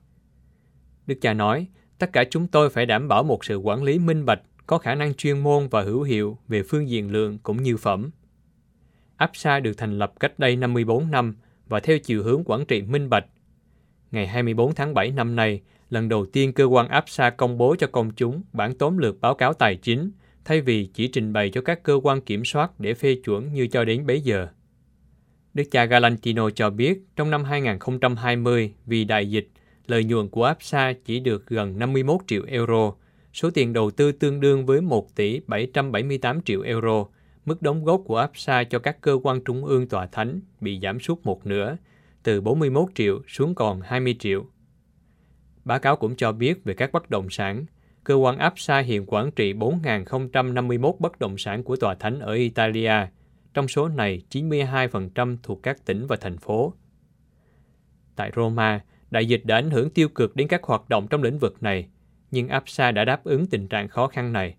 Đức 1.06 1.14
cha 1.21 1.35
nói, 1.35 1.66
tất 1.99 2.12
cả 2.12 2.25
chúng 2.30 2.47
tôi 2.47 2.71
phải 2.71 2.87
đảm 2.87 3.09
bảo 3.09 3.23
một 3.23 3.44
sự 3.44 3.56
quản 3.56 3.83
lý 3.83 3.99
minh 3.99 4.25
bạch, 4.25 4.40
có 4.66 4.78
khả 4.78 4.94
năng 4.94 5.14
chuyên 5.14 5.38
môn 5.38 5.68
và 5.68 5.83
hữu 5.83 6.02
hiệu 6.02 6.38
về 6.49 6.62
phương 6.62 6.88
diện 6.88 7.12
lượng 7.12 7.38
cũng 7.42 7.62
như 7.62 7.76
phẩm. 7.76 8.11
APSA 9.16 9.61
được 9.61 9.73
thành 9.76 9.99
lập 9.99 10.12
cách 10.21 10.38
đây 10.38 10.56
54 10.56 11.11
năm 11.11 11.35
và 11.68 11.80
theo 11.80 11.99
chiều 11.99 12.23
hướng 12.23 12.42
quản 12.44 12.66
trị 12.66 12.83
minh 12.83 13.11
bạch. 13.11 13.26
Ngày 14.14 14.26
24 14.26 14.75
tháng 14.75 14.94
7 14.94 15.11
năm 15.11 15.37
nay, 15.37 15.61
lần 15.90 16.09
đầu 16.09 16.26
tiên 16.26 16.52
cơ 16.52 16.64
quan 16.64 16.88
APSA 16.88 17.30
công 17.30 17.59
bố 17.59 17.76
cho 17.78 17.87
công 17.87 18.11
chúng 18.11 18.42
bản 18.52 18.75
tóm 18.75 18.99
lược 18.99 19.21
báo 19.21 19.35
cáo 19.35 19.52
tài 19.52 19.76
chính, 19.76 20.11
thay 20.44 20.61
vì 20.61 20.87
chỉ 20.94 21.09
trình 21.09 21.33
bày 21.33 21.50
cho 21.50 21.61
các 21.61 21.83
cơ 21.83 22.00
quan 22.02 22.21
kiểm 22.21 22.44
soát 22.44 22.80
để 22.80 22.94
phê 22.94 23.16
chuẩn 23.25 23.52
như 23.52 23.66
cho 23.66 23.85
đến 23.85 24.06
bấy 24.06 24.21
giờ. 24.21 24.49
Đức 25.54 25.64
cha 25.71 25.85
Galantino 25.85 26.50
cho 26.50 26.71
biết 26.71 27.02
trong 27.16 27.30
năm 27.30 27.44
2020 27.44 28.73
vì 28.87 29.04
đại 29.04 29.30
dịch, 29.30 29.49
lợi 29.87 30.04
nhuận 30.04 30.28
của 30.28 30.44
APSA 30.44 30.92
chỉ 31.04 31.21
được 31.21 31.47
gần 31.47 31.78
51 31.78 32.21
triệu 32.26 32.42
euro, 32.47 32.92
số 33.33 33.50
tiền 33.50 33.73
đầu 33.73 33.90
tư 33.90 34.12
tương 34.12 34.40
đương 34.40 34.66
với 34.66 34.80
1 34.80 35.16
tỷ 35.16 35.40
778 35.47 36.42
triệu 36.42 36.62
euro. 36.62 37.04
Mức 37.44 37.62
đóng 37.62 37.85
góp 37.85 38.02
của 38.04 38.16
APSA 38.16 38.64
cho 38.64 38.78
các 38.78 39.00
cơ 39.00 39.18
quan 39.23 39.44
trung 39.44 39.64
ương 39.64 39.88
tòa 39.88 40.06
thánh 40.06 40.40
bị 40.61 40.80
giảm 40.83 41.00
sút 41.00 41.18
một 41.25 41.47
nửa, 41.47 41.76
từ 42.25 42.40
41 42.40 42.88
triệu 42.95 43.23
xuống 43.28 43.54
còn 43.54 43.81
20 43.81 44.16
triệu. 44.19 44.45
Báo 45.64 45.78
cáo 45.78 45.97
cũng 45.97 46.16
cho 46.16 46.33
biết 46.33 46.64
về 46.64 46.75
các 46.75 46.93
bất 46.93 47.11
động 47.11 47.31
sản. 47.31 47.64
Cơ 48.04 48.14
quan 48.14 48.38
APSA 48.38 48.78
hiện 48.78 49.04
quản 49.07 49.31
trị 49.31 49.52
4.051 49.52 50.93
bất 50.99 51.19
động 51.19 51.38
sản 51.38 51.64
của 51.64 51.76
tòa 51.76 51.95
thánh 51.95 52.21
ở 52.21 52.33
Italia. 52.33 52.93
Trong 53.54 53.69
số 53.69 53.88
này, 53.88 54.23
92% 54.31 55.37
thuộc 55.43 55.62
các 55.62 55.85
tỉnh 55.85 56.07
và 56.07 56.16
thành 56.16 56.38
phố. 56.38 56.75
Tại 58.17 58.32
Roma, 58.37 58.80
đại 59.10 59.26
dịch 59.26 59.43
đã 59.45 59.56
ảnh 59.56 59.71
hưởng 59.71 59.91
tiêu 59.91 60.08
cực 60.08 60.37
đến 60.37 60.49
các 60.49 60.63
hoạt 60.63 60.89
động 60.89 61.06
trong 61.10 61.23
lĩnh 61.23 61.39
vực 61.39 61.63
này, 61.63 61.89
nhưng 62.30 62.49
APSA 62.49 62.91
đã 62.91 63.04
đáp 63.04 63.25
ứng 63.25 63.47
tình 63.47 63.69
trạng 63.69 63.89
khó 63.89 64.06
khăn 64.06 64.32
này. 64.32 64.56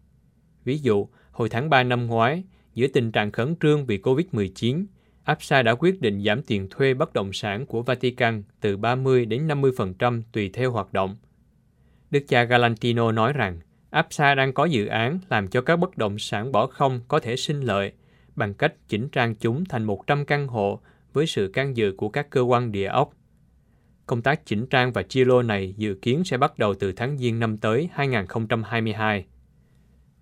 Ví 0.64 0.78
dụ, 0.78 1.08
hồi 1.32 1.50
tháng 1.50 1.70
3 1.70 1.84
năm 1.84 2.08
ngoái, 2.08 2.44
giữa 2.74 2.88
tình 2.88 3.12
trạng 3.12 3.32
khẩn 3.32 3.56
trương 3.62 3.86
vì 3.86 3.98
COVID-19, 3.98 4.86
APSA 5.26 5.62
đã 5.62 5.76
quyết 5.76 6.02
định 6.02 6.24
giảm 6.24 6.42
tiền 6.42 6.68
thuê 6.70 6.94
bất 6.94 7.14
động 7.14 7.34
sản 7.34 7.66
của 7.66 7.82
Vatican 7.82 8.44
từ 8.62 8.78
30 8.78 9.26
đến 9.26 9.48
50% 9.48 10.22
tùy 10.32 10.50
theo 10.54 10.72
hoạt 10.72 10.94
động. 10.94 11.16
Đức 12.12 12.24
cha 12.28 12.44
Galantino 12.44 13.12
nói 13.12 13.34
rằng 13.34 13.60
APSA 13.90 14.36
đang 14.36 14.54
có 14.54 14.66
dự 14.66 14.86
án 14.86 15.20
làm 15.30 15.48
cho 15.48 15.62
các 15.62 15.76
bất 15.76 15.98
động 15.98 16.20
sản 16.20 16.52
bỏ 16.52 16.68
không 16.68 17.02
có 17.08 17.20
thể 17.20 17.36
sinh 17.36 17.62
lợi 17.62 17.92
bằng 18.36 18.54
cách 18.54 18.74
chỉnh 18.88 19.10
trang 19.10 19.36
chúng 19.36 19.66
thành 19.66 19.84
100 19.84 20.26
căn 20.26 20.48
hộ 20.48 20.80
với 21.14 21.28
sự 21.28 21.52
can 21.54 21.78
dự 21.78 21.94
của 21.98 22.10
các 22.10 22.30
cơ 22.30 22.42
quan 22.42 22.72
địa 22.72 22.88
ốc. 22.88 23.14
Công 24.06 24.22
tác 24.22 24.46
chỉnh 24.46 24.66
trang 24.68 24.92
và 24.92 25.04
chia 25.04 25.26
lô 25.26 25.42
này 25.42 25.74
dự 25.78 25.96
kiến 26.02 26.24
sẽ 26.24 26.38
bắt 26.38 26.60
đầu 26.60 26.74
từ 26.74 26.92
tháng 26.92 27.18
Giêng 27.18 27.40
năm 27.40 27.58
tới 27.58 27.90
2022. 27.94 29.26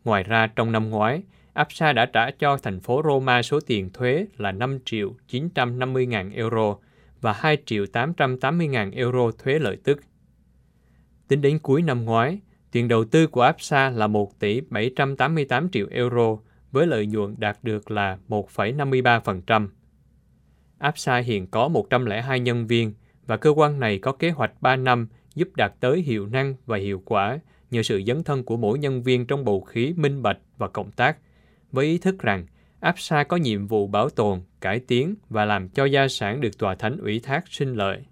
Ngoài 0.03 0.23
ra, 0.23 0.47
trong 0.47 0.71
năm 0.71 0.89
ngoái, 0.89 1.23
APSA 1.53 1.93
đã 1.93 2.05
trả 2.05 2.31
cho 2.31 2.57
thành 2.57 2.79
phố 2.79 3.01
Roma 3.05 3.41
số 3.41 3.59
tiền 3.59 3.89
thuế 3.93 4.25
là 4.37 4.51
5 4.51 4.79
triệu 4.85 5.15
950 5.27 6.05
ngàn 6.05 6.31
euro 6.31 6.77
và 7.21 7.33
2 7.33 7.57
triệu 7.65 7.85
880 7.85 8.67
ngàn 8.67 8.91
euro 8.91 9.31
thuế 9.43 9.59
lợi 9.59 9.77
tức. 9.83 10.03
Tính 11.27 11.41
đến 11.41 11.59
cuối 11.59 11.81
năm 11.81 12.05
ngoái, 12.05 12.39
tiền 12.71 12.87
đầu 12.87 13.05
tư 13.05 13.27
của 13.27 13.41
APSA 13.41 13.89
là 13.89 14.07
1 14.07 14.39
tỷ 14.39 14.61
788 14.61 15.69
triệu 15.69 15.87
euro 15.91 16.37
với 16.71 16.87
lợi 16.87 17.05
nhuận 17.05 17.35
đạt 17.37 17.57
được 17.63 17.91
là 17.91 18.17
1,53%. 18.29 19.67
APSA 20.77 21.17
hiện 21.17 21.47
có 21.47 21.67
102 21.67 22.39
nhân 22.39 22.67
viên 22.67 22.93
và 23.25 23.37
cơ 23.37 23.49
quan 23.49 23.79
này 23.79 23.99
có 23.99 24.11
kế 24.11 24.29
hoạch 24.29 24.61
3 24.61 24.75
năm 24.75 25.07
giúp 25.35 25.55
đạt 25.55 25.73
tới 25.79 26.01
hiệu 26.01 26.27
năng 26.27 26.55
và 26.65 26.77
hiệu 26.77 27.01
quả 27.05 27.39
nhờ 27.71 27.83
sự 27.83 28.01
dấn 28.07 28.23
thân 28.23 28.43
của 28.43 28.57
mỗi 28.57 28.79
nhân 28.79 29.03
viên 29.03 29.25
trong 29.25 29.45
bầu 29.45 29.61
khí 29.61 29.93
minh 29.97 30.21
bạch 30.21 30.37
và 30.57 30.67
cộng 30.67 30.91
tác– 30.91 31.17
với 31.73 31.86
ý 31.86 31.97
thức 31.97 32.19
rằng 32.19 32.45
APSA 32.79 33.23
có 33.23 33.38
nhiệm 33.38 33.67
vụ 33.67 33.88
bảo 33.88 34.09
tồn, 34.09 34.41
cải 34.62 34.79
tiến 34.79 35.15
và 35.29 35.45
làm 35.45 35.69
cho 35.69 35.86
gia 35.86 36.07
sản 36.07 36.41
được 36.41 36.57
tòa 36.57 36.75
thánh 36.75 36.97
ủy 36.97 37.19
thác 37.19 37.43
sinh 37.49 37.75
lợi. 37.75 38.03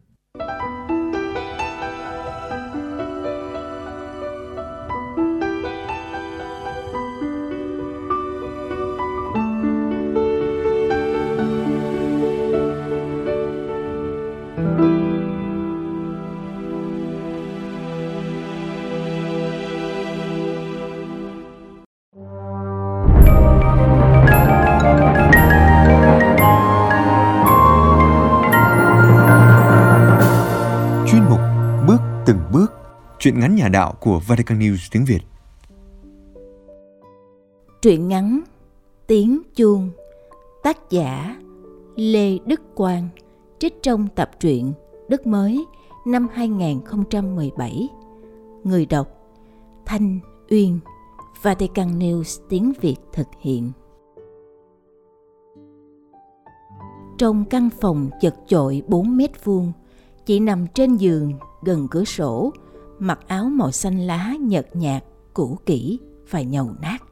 Chuyện 33.23 33.39
ngắn 33.39 33.55
nhà 33.55 33.67
đạo 33.67 33.93
của 33.99 34.19
Vatican 34.27 34.59
News 34.59 34.89
tiếng 34.91 35.05
Việt. 35.05 35.19
Truyện 37.81 38.07
ngắn 38.07 38.41
Tiếng 39.07 39.41
chuông 39.55 39.89
Tác 40.63 40.89
giả 40.89 41.41
Lê 41.95 42.37
Đức 42.45 42.61
Quang 42.75 43.09
Trích 43.59 43.83
trong 43.83 44.07
tập 44.15 44.31
truyện 44.39 44.73
Đức 45.07 45.27
Mới 45.27 45.65
năm 46.05 46.27
2017 46.33 47.89
Người 48.63 48.85
đọc 48.85 49.07
Thanh 49.85 50.19
Uyên 50.49 50.79
Vatican 51.41 51.99
News 51.99 52.41
tiếng 52.49 52.73
Việt 52.81 52.95
thực 53.13 53.27
hiện. 53.39 53.71
Trong 57.17 57.45
căn 57.45 57.69
phòng 57.81 58.09
chật 58.21 58.35
chội 58.47 58.81
4 58.87 59.17
mét 59.17 59.45
vuông, 59.45 59.71
chị 60.25 60.39
nằm 60.39 60.67
trên 60.67 60.95
giường 60.95 61.33
gần 61.63 61.87
cửa 61.91 62.03
sổ 62.03 62.51
mặc 63.01 63.19
áo 63.27 63.45
màu 63.45 63.71
xanh 63.71 63.99
lá 63.99 64.33
nhợt 64.39 64.75
nhạt, 64.75 65.03
cũ 65.33 65.57
kỹ 65.65 65.99
và 66.29 66.41
nhầu 66.41 66.75
nát. 66.81 67.03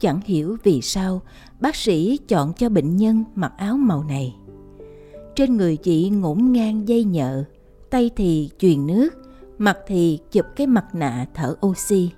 Chẳng 0.00 0.20
hiểu 0.24 0.56
vì 0.62 0.80
sao 0.80 1.22
bác 1.60 1.76
sĩ 1.76 2.18
chọn 2.28 2.52
cho 2.52 2.68
bệnh 2.68 2.96
nhân 2.96 3.24
mặc 3.34 3.52
áo 3.56 3.76
màu 3.76 4.04
này. 4.04 4.36
Trên 5.34 5.56
người 5.56 5.76
chị 5.76 6.10
ngổn 6.10 6.52
ngang 6.52 6.88
dây 6.88 7.04
nhợ, 7.04 7.44
tay 7.90 8.10
thì 8.16 8.50
truyền 8.58 8.86
nước, 8.86 9.10
mặt 9.58 9.78
thì 9.86 10.18
chụp 10.32 10.46
cái 10.56 10.66
mặt 10.66 10.94
nạ 10.94 11.26
thở 11.34 11.56
oxy. 11.66 12.10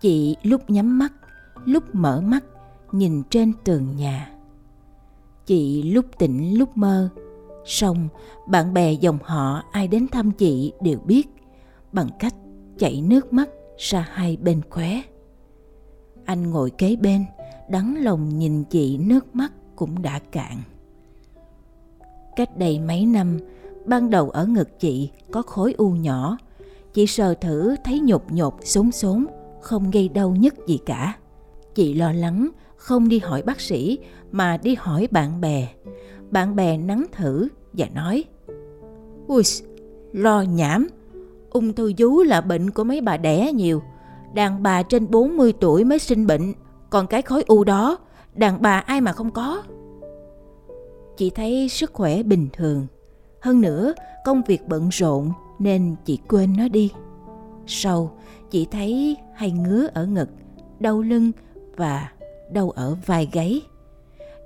Chị 0.00 0.36
lúc 0.42 0.70
nhắm 0.70 0.98
mắt, 0.98 1.12
lúc 1.64 1.94
mở 1.94 2.20
mắt, 2.20 2.44
nhìn 2.92 3.22
trên 3.30 3.52
tường 3.64 3.96
nhà. 3.96 4.32
Chị 5.46 5.82
lúc 5.82 6.06
tỉnh 6.18 6.58
lúc 6.58 6.76
mơ, 6.76 7.08
Xong, 7.64 8.08
bạn 8.48 8.74
bè 8.74 8.92
dòng 8.92 9.18
họ 9.22 9.62
ai 9.72 9.88
đến 9.88 10.06
thăm 10.12 10.30
chị 10.30 10.72
đều 10.80 10.98
biết 10.98 11.28
bằng 11.92 12.08
cách 12.18 12.34
chảy 12.78 13.00
nước 13.00 13.32
mắt 13.32 13.48
ra 13.76 14.08
hai 14.12 14.36
bên 14.36 14.60
khóe. 14.70 15.02
Anh 16.24 16.50
ngồi 16.50 16.70
kế 16.70 16.96
bên, 16.96 17.24
đắng 17.68 17.96
lòng 18.02 18.38
nhìn 18.38 18.64
chị 18.64 18.98
nước 18.98 19.36
mắt 19.36 19.52
cũng 19.76 20.02
đã 20.02 20.18
cạn. 20.18 20.56
Cách 22.36 22.56
đây 22.56 22.80
mấy 22.80 23.06
năm, 23.06 23.38
ban 23.84 24.10
đầu 24.10 24.30
ở 24.30 24.46
ngực 24.46 24.80
chị 24.80 25.10
có 25.32 25.42
khối 25.42 25.72
u 25.72 25.90
nhỏ. 25.90 26.38
Chị 26.92 27.06
sờ 27.06 27.34
thử 27.34 27.76
thấy 27.84 28.00
nhột 28.00 28.22
nhột 28.30 28.54
xốn 28.64 28.92
xốn, 28.92 29.26
không 29.60 29.90
gây 29.90 30.08
đau 30.08 30.30
nhức 30.30 30.66
gì 30.66 30.78
cả. 30.86 31.16
Chị 31.74 31.94
lo 31.94 32.12
lắng 32.12 32.48
không 32.76 33.08
đi 33.08 33.18
hỏi 33.18 33.42
bác 33.42 33.60
sĩ 33.60 33.98
mà 34.30 34.56
đi 34.56 34.74
hỏi 34.78 35.08
bạn 35.10 35.40
bè. 35.40 35.68
Bạn 36.30 36.56
bè 36.56 36.76
nắng 36.76 37.06
thử 37.12 37.48
và 37.72 37.86
nói 37.94 38.24
Ui, 39.26 39.42
lo 40.12 40.42
nhảm, 40.42 40.88
ung 41.50 41.72
thư 41.72 41.92
vú 41.98 42.22
là 42.22 42.40
bệnh 42.40 42.70
của 42.70 42.84
mấy 42.84 43.00
bà 43.00 43.16
đẻ 43.16 43.52
nhiều. 43.52 43.82
Đàn 44.34 44.62
bà 44.62 44.82
trên 44.82 45.10
40 45.10 45.52
tuổi 45.60 45.84
mới 45.84 45.98
sinh 45.98 46.26
bệnh, 46.26 46.52
còn 46.90 47.06
cái 47.06 47.22
khối 47.22 47.44
u 47.46 47.64
đó, 47.64 47.98
đàn 48.34 48.62
bà 48.62 48.78
ai 48.78 49.00
mà 49.00 49.12
không 49.12 49.30
có. 49.30 49.62
Chị 51.16 51.30
thấy 51.30 51.68
sức 51.68 51.92
khỏe 51.92 52.22
bình 52.22 52.48
thường. 52.52 52.86
Hơn 53.40 53.60
nữa, 53.60 53.94
công 54.24 54.42
việc 54.46 54.68
bận 54.68 54.88
rộn 54.88 55.32
nên 55.58 55.96
chị 56.04 56.18
quên 56.28 56.54
nó 56.58 56.68
đi. 56.68 56.92
Sau, 57.66 58.18
chị 58.50 58.66
thấy 58.70 59.16
hay 59.34 59.50
ngứa 59.50 59.88
ở 59.94 60.06
ngực, 60.06 60.28
đau 60.78 61.00
lưng 61.00 61.32
và 61.76 62.12
đau 62.52 62.70
ở 62.70 62.96
vai 63.06 63.28
gáy. 63.32 63.62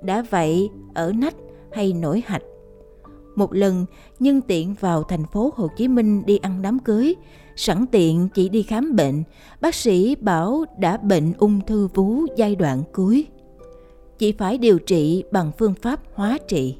Đã 0.01 0.25
vậy, 0.29 0.69
ở 0.93 1.11
nách 1.15 1.35
hay 1.75 1.93
nổi 1.93 2.23
hạch. 2.25 2.43
Một 3.35 3.53
lần, 3.53 3.85
nhân 4.19 4.41
tiện 4.41 4.75
vào 4.79 5.03
thành 5.03 5.25
phố 5.25 5.53
Hồ 5.55 5.67
Chí 5.77 5.87
Minh 5.87 6.25
đi 6.25 6.37
ăn 6.37 6.61
đám 6.61 6.79
cưới, 6.79 7.15
sẵn 7.55 7.85
tiện 7.91 8.29
chị 8.33 8.49
đi 8.49 8.63
khám 8.63 8.95
bệnh, 8.95 9.23
bác 9.61 9.75
sĩ 9.75 10.15
bảo 10.15 10.65
đã 10.79 10.97
bệnh 10.97 11.33
ung 11.37 11.61
thư 11.67 11.87
vú 11.87 12.25
giai 12.35 12.55
đoạn 12.55 12.83
cuối. 12.93 13.27
Chị 14.17 14.31
phải 14.31 14.57
điều 14.57 14.79
trị 14.79 15.23
bằng 15.31 15.51
phương 15.57 15.73
pháp 15.81 15.99
hóa 16.13 16.37
trị. 16.47 16.77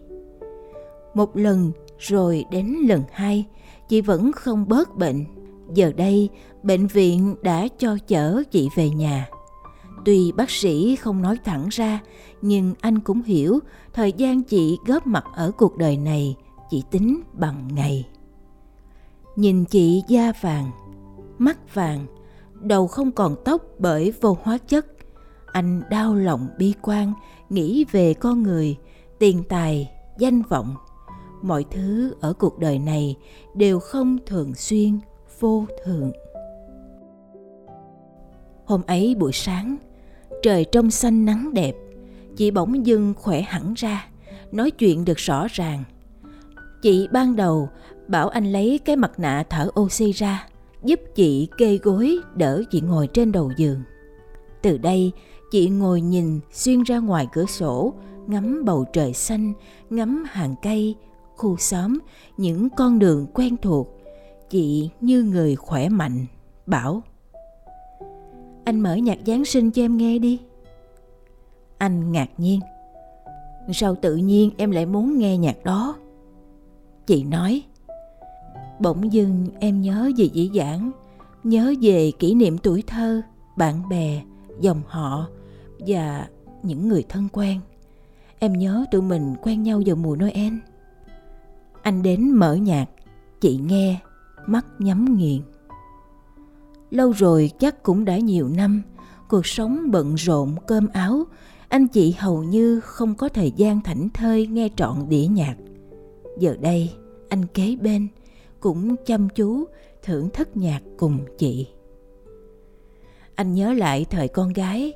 Một 1.13 1.38
lần 1.38 1.71
rồi 1.99 2.45
đến 2.51 2.75
lần 2.88 3.03
hai, 3.12 3.45
chị 3.89 4.01
vẫn 4.01 4.31
không 4.31 4.67
bớt 4.67 4.95
bệnh. 4.97 5.25
Giờ 5.73 5.91
đây, 5.97 6.29
bệnh 6.63 6.88
viện 6.88 7.36
đã 7.41 7.67
cho 7.77 7.97
chở 8.08 8.43
chị 8.51 8.69
về 8.75 8.89
nhà. 8.89 9.27
Tuy 10.05 10.31
bác 10.31 10.49
sĩ 10.49 10.95
không 10.95 11.21
nói 11.21 11.38
thẳng 11.43 11.67
ra, 11.71 11.99
nhưng 12.41 12.73
anh 12.81 12.99
cũng 12.99 13.21
hiểu 13.21 13.60
thời 13.95 14.12
gian 14.12 14.43
chị 14.43 14.77
góp 14.86 15.08
mặt 15.08 15.25
ở 15.34 15.51
cuộc 15.58 15.77
đời 15.77 15.97
này 15.97 16.36
chị 16.69 16.84
tính 16.91 17.21
bằng 17.34 17.67
ngày. 17.73 18.08
Nhìn 19.36 19.65
chị 19.65 20.03
da 20.08 20.31
vàng, 20.41 20.71
mắt 21.38 21.75
vàng, 21.75 22.05
đầu 22.62 22.88
không 22.88 23.12
còn 23.12 23.36
tóc 23.45 23.62
bởi 23.79 24.13
vô 24.21 24.38
hóa 24.43 24.58
chất. 24.58 24.86
Anh 25.51 25.81
đau 25.89 26.15
lòng 26.15 26.47
bi 26.58 26.73
quan, 26.81 27.13
nghĩ 27.49 27.86
về 27.91 28.13
con 28.13 28.43
người, 28.43 28.77
tiền 29.19 29.43
tài, 29.49 29.91
danh 30.17 30.41
vọng. 30.41 30.75
Mọi 31.41 31.65
thứ 31.71 32.13
ở 32.21 32.34
cuộc 32.34 32.60
đời 32.60 32.79
này 32.79 33.15
đều 33.53 33.79
không 33.79 34.17
thường 34.25 34.55
xuyên, 34.55 34.99
vô 35.39 35.65
thường. 35.86 36.12
Hôm 38.65 38.81
ấy 38.88 39.15
buổi 39.19 39.31
sáng, 39.34 39.75
trời 40.43 40.65
trong 40.65 40.91
xanh 40.91 41.25
nắng 41.25 41.53
đẹp, 41.53 41.75
chị 42.37 42.51
bỗng 42.51 42.85
dưng 42.85 43.13
khỏe 43.17 43.41
hẳn 43.41 43.73
ra, 43.73 44.07
nói 44.51 44.71
chuyện 44.71 45.05
được 45.05 45.17
rõ 45.17 45.47
ràng. 45.51 45.83
Chị 46.81 47.07
ban 47.11 47.35
đầu 47.35 47.69
bảo 48.07 48.29
anh 48.29 48.51
lấy 48.51 48.79
cái 48.85 48.95
mặt 48.95 49.19
nạ 49.19 49.43
thở 49.49 49.69
oxy 49.79 50.11
ra, 50.11 50.47
giúp 50.83 50.99
chị 51.15 51.47
kê 51.57 51.77
gối 51.77 52.17
đỡ 52.35 52.63
chị 52.71 52.81
ngồi 52.81 53.07
trên 53.07 53.31
đầu 53.31 53.51
giường. 53.57 53.81
Từ 54.61 54.77
đây, 54.77 55.11
chị 55.51 55.69
ngồi 55.69 56.01
nhìn 56.01 56.39
xuyên 56.51 56.83
ra 56.83 56.99
ngoài 56.99 57.27
cửa 57.33 57.45
sổ, 57.45 57.93
ngắm 58.27 58.65
bầu 58.65 58.85
trời 58.93 59.13
xanh, 59.13 59.53
ngắm 59.89 60.23
hàng 60.27 60.55
cây, 60.61 60.95
khu 61.35 61.57
xóm, 61.57 61.99
những 62.37 62.69
con 62.69 62.99
đường 62.99 63.27
quen 63.33 63.57
thuộc. 63.57 63.87
Chị 64.49 64.89
như 65.01 65.23
người 65.23 65.55
khỏe 65.55 65.89
mạnh, 65.89 66.25
bảo 66.65 67.03
Anh 68.65 68.79
mở 68.79 68.95
nhạc 68.95 69.17
Giáng 69.25 69.45
sinh 69.45 69.71
cho 69.71 69.81
em 69.81 69.97
nghe 69.97 70.19
đi. 70.19 70.39
Anh 71.77 72.11
ngạc 72.11 72.29
nhiên. 72.38 72.59
Sao 73.73 73.95
tự 73.95 74.15
nhiên 74.15 74.51
em 74.57 74.71
lại 74.71 74.85
muốn 74.85 75.17
nghe 75.17 75.38
nhạc 75.38 75.63
đó? 75.63 75.95
Chị 77.05 77.23
nói 77.23 77.63
Bỗng 78.79 79.13
dưng 79.13 79.47
em 79.59 79.81
nhớ 79.81 80.11
về 80.17 80.25
dĩ 80.25 80.51
dãn 80.55 80.91
Nhớ 81.43 81.73
về 81.81 82.11
kỷ 82.19 82.33
niệm 82.33 82.57
tuổi 82.57 82.83
thơ 82.88 83.21
Bạn 83.57 83.89
bè, 83.89 84.21
dòng 84.61 84.81
họ 84.88 85.27
Và 85.88 86.27
những 86.63 86.88
người 86.88 87.03
thân 87.09 87.27
quen 87.31 87.59
Em 88.39 88.53
nhớ 88.53 88.85
tụi 88.91 89.01
mình 89.01 89.35
quen 89.41 89.63
nhau 89.63 89.81
vào 89.85 89.95
mùa 89.95 90.15
Noel 90.15 90.53
Anh 91.81 92.03
đến 92.03 92.31
mở 92.31 92.53
nhạc 92.53 92.85
Chị 93.41 93.57
nghe 93.57 93.99
Mắt 94.45 94.65
nhắm 94.79 95.17
nghiền 95.17 95.41
Lâu 96.91 97.11
rồi 97.11 97.51
chắc 97.59 97.83
cũng 97.83 98.05
đã 98.05 98.17
nhiều 98.17 98.49
năm 98.49 98.81
Cuộc 99.27 99.45
sống 99.45 99.91
bận 99.91 100.15
rộn 100.15 100.55
cơm 100.67 100.88
áo 100.93 101.23
anh 101.69 101.88
chị 101.88 102.12
hầu 102.12 102.43
như 102.43 102.80
không 102.80 103.15
có 103.15 103.30
thời 103.30 103.51
gian 103.51 103.82
thảnh 103.82 104.10
thơi 104.13 104.47
nghe 104.47 104.69
trọn 104.75 105.10
đĩa 105.10 105.28
nhạc 105.28 105.56
Giờ 106.39 106.56
đây 106.62 106.91
anh 107.30 107.45
kế 107.45 107.75
bên 107.82 108.08
cũng 108.60 108.95
chăm 109.06 109.30
chú 109.30 109.65
thưởng 110.04 110.30
thức 110.30 110.58
nhạc 110.58 110.82
cùng 110.97 111.19
chị. 111.38 111.67
Anh 113.36 113.54
nhớ 113.54 113.73
lại 113.73 114.06
thời 114.10 114.28
con 114.28 114.54
gái, 114.54 114.93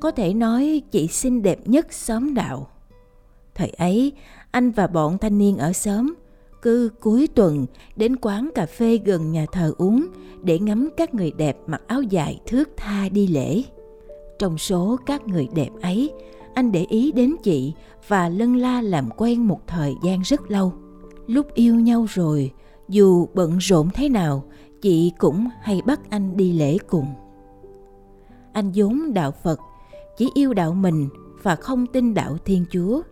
có 0.00 0.10
thể 0.10 0.34
nói 0.34 0.82
chị 0.90 1.06
xinh 1.06 1.42
đẹp 1.42 1.68
nhất 1.68 1.92
xóm 1.92 2.34
đạo. 2.34 2.68
Thời 3.54 3.68
ấy, 3.68 4.12
anh 4.50 4.70
và 4.70 4.86
bọn 4.86 5.18
thanh 5.18 5.38
niên 5.38 5.56
ở 5.56 5.72
xóm 5.72 6.14
cứ 6.62 6.90
cuối 7.00 7.28
tuần 7.34 7.66
đến 7.96 8.16
quán 8.16 8.50
cà 8.54 8.66
phê 8.66 8.98
gần 9.04 9.32
nhà 9.32 9.46
thờ 9.52 9.74
uống 9.78 10.06
để 10.42 10.58
ngắm 10.58 10.88
các 10.96 11.14
người 11.14 11.32
đẹp 11.36 11.56
mặc 11.66 11.82
áo 11.86 12.02
dài 12.02 12.40
thước 12.46 12.68
tha 12.76 13.08
đi 13.08 13.26
lễ. 13.26 13.62
Trong 14.40 14.58
số 14.58 14.98
các 15.06 15.26
người 15.26 15.48
đẹp 15.54 15.68
ấy, 15.82 16.12
anh 16.54 16.72
để 16.72 16.86
ý 16.88 17.12
đến 17.12 17.36
chị 17.42 17.72
và 18.08 18.28
lân 18.28 18.56
la 18.56 18.82
làm 18.82 19.08
quen 19.16 19.48
một 19.48 19.60
thời 19.66 19.94
gian 20.02 20.20
rất 20.20 20.50
lâu. 20.50 20.72
Lúc 21.26 21.54
yêu 21.54 21.74
nhau 21.74 22.06
rồi, 22.08 22.52
dù 22.88 23.26
bận 23.34 23.58
rộn 23.58 23.88
thế 23.94 24.08
nào, 24.08 24.44
chị 24.82 25.12
cũng 25.18 25.48
hay 25.62 25.80
bắt 25.86 26.00
anh 26.10 26.36
đi 26.36 26.52
lễ 26.52 26.78
cùng. 26.78 27.06
Anh 28.52 28.72
vốn 28.74 29.14
đạo 29.14 29.32
Phật, 29.42 29.60
chỉ 30.16 30.28
yêu 30.34 30.54
đạo 30.54 30.74
mình 30.74 31.08
và 31.42 31.56
không 31.56 31.86
tin 31.86 32.14
đạo 32.14 32.36
Thiên 32.44 32.64
Chúa. 32.70 33.02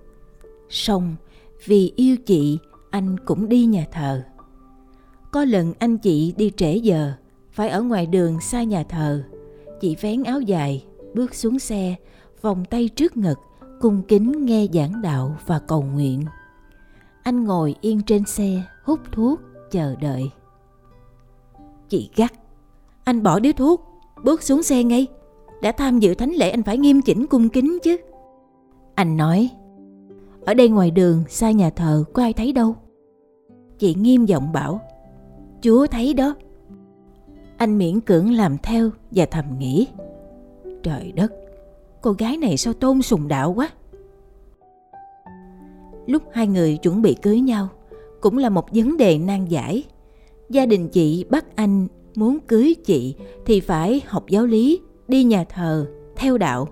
song 0.69 1.17
vì 1.65 1.93
yêu 1.97 2.17
chị, 2.17 2.59
anh 2.91 3.17
cũng 3.25 3.49
đi 3.49 3.65
nhà 3.65 3.87
thờ. 3.93 4.23
Có 5.33 5.45
lần 5.45 5.73
anh 5.79 5.99
chị 5.99 6.35
đi 6.37 6.53
trễ 6.57 6.77
giờ, 6.77 7.13
phải 7.51 7.69
ở 7.69 7.83
ngoài 7.83 8.07
đường 8.07 8.41
xa 8.41 8.63
nhà 8.63 8.83
thờ. 8.83 9.23
Chị 9.81 9.97
vén 10.01 10.23
áo 10.23 10.41
dài, 10.41 10.85
bước 11.19 11.35
xuống 11.35 11.59
xe, 11.59 11.95
vòng 12.43 12.65
tay 12.65 12.89
trước 12.89 13.17
ngực, 13.17 13.39
cung 13.81 14.03
kính 14.09 14.45
nghe 14.47 14.67
giảng 14.73 15.03
đạo 15.03 15.37
và 15.47 15.59
cầu 15.59 15.83
nguyện. 15.83 16.25
Anh 17.23 17.45
ngồi 17.45 17.75
yên 17.81 18.03
trên 18.07 18.25
xe, 18.25 18.63
hút 18.85 19.01
thuốc, 19.13 19.41
chờ 19.71 19.95
đợi. 20.01 20.31
Chị 21.89 22.11
gắt. 22.17 22.33
Anh 23.05 23.23
bỏ 23.23 23.39
điếu 23.39 23.53
thuốc, 23.53 23.85
bước 24.25 24.43
xuống 24.43 24.63
xe 24.63 24.85
ngay. 24.85 25.07
Đã 25.63 25.73
tham 25.73 25.99
dự 25.99 26.15
thánh 26.15 26.31
lễ 26.31 26.51
anh 26.51 26.63
phải 26.63 26.79
nghiêm 26.79 27.03
chỉnh 27.03 27.27
cung 27.27 27.49
kính 27.49 27.79
chứ. 27.83 27.97
Anh 28.95 29.17
nói, 29.17 29.51
ở 30.47 30.55
đây 30.55 30.69
ngoài 30.69 30.91
đường, 30.91 31.25
xa 31.29 31.51
nhà 31.51 31.71
thờ, 31.71 32.05
có 32.13 32.23
ai 32.23 32.33
thấy 32.33 32.53
đâu. 32.53 32.77
Chị 33.79 33.95
nghiêm 33.95 34.27
giọng 34.27 34.53
bảo, 34.53 34.81
Chúa 35.63 35.87
thấy 35.87 36.15
đó. 36.15 36.35
Anh 37.57 37.79
miễn 37.79 38.01
cưỡng 38.01 38.33
làm 38.33 38.59
theo 38.59 38.91
và 39.11 39.27
thầm 39.27 39.59
nghĩ, 39.59 39.87
trời 40.89 41.13
đất, 41.13 41.33
cô 42.03 42.13
gái 42.13 42.37
này 42.37 42.57
sao 42.57 42.73
tôn 42.73 43.03
sùng 43.03 43.29
đạo 43.29 43.53
quá 43.53 43.71
lúc 46.07 46.23
hai 46.33 46.47
người 46.47 46.77
chuẩn 46.77 47.03
bị 47.03 47.17
cưới 47.23 47.41
nhau 47.41 47.69
cũng 48.21 48.39
là 48.39 48.49
một 48.49 48.67
vấn 48.73 48.97
đề 48.97 49.19
nan 49.19 49.45
giải. 49.45 49.85
Gia 50.51 50.67
đình 50.67 50.89
chị 50.89 51.25
bắt 51.31 51.57
anh 51.57 51.87
muốn 52.15 52.39
cưới 52.41 52.75
chị 52.85 53.15
thì 53.47 53.61
phải 53.61 54.01
học 54.07 54.25
giáo 54.29 54.47
lý, 54.47 54.81
đi 55.09 55.25
nhà 55.25 55.45
thờ, 55.45 55.87
theo 56.17 56.39
đạo. 56.39 56.69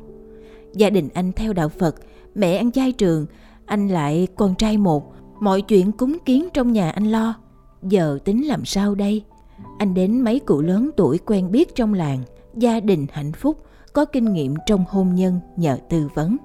Gia 0.75 0.91
đình 0.91 1.09
anh 1.15 1.33
theo 1.33 1.53
đạo 1.53 1.69
Phật, 1.69 1.95
mẹ 2.35 2.57
ăn 2.57 2.73
chay 2.73 2.93
trường, 2.93 3.27
anh 3.67 3.89
lại 3.89 4.29
con 4.37 4.55
trai 4.55 4.79
một, 4.79 5.13
mọi 5.41 5.63
chuyện 5.63 5.93
cúng 5.93 6.19
kiến 6.25 6.49
trong 6.55 6.73
nhà 6.73 6.91
anh 6.91 7.05
lo. 7.05 7.35
Giờ 7.83 8.19
tính 8.25 8.47
làm 8.47 8.65
sao 8.65 8.95
đây? 8.95 9.25
Anh 9.79 9.95
đến 9.95 10.21
mấy 10.21 10.39
cụ 10.39 10.61
lớn 10.61 10.91
tuổi 10.97 11.19
quen 11.19 11.51
biết 11.51 11.75
trong 11.75 11.95
làng, 11.95 12.23
gia 12.55 12.81
đình 12.81 13.07
hạnh 13.13 13.33
phúc, 13.33 13.66
có 13.97 14.05
kinh 14.05 14.33
nghiệm 14.33 14.55
trong 14.67 14.85
hôn 14.89 15.15
nhân 15.15 15.41
nhờ 15.57 15.79
tư 15.89 16.09
vấn. 16.15 16.37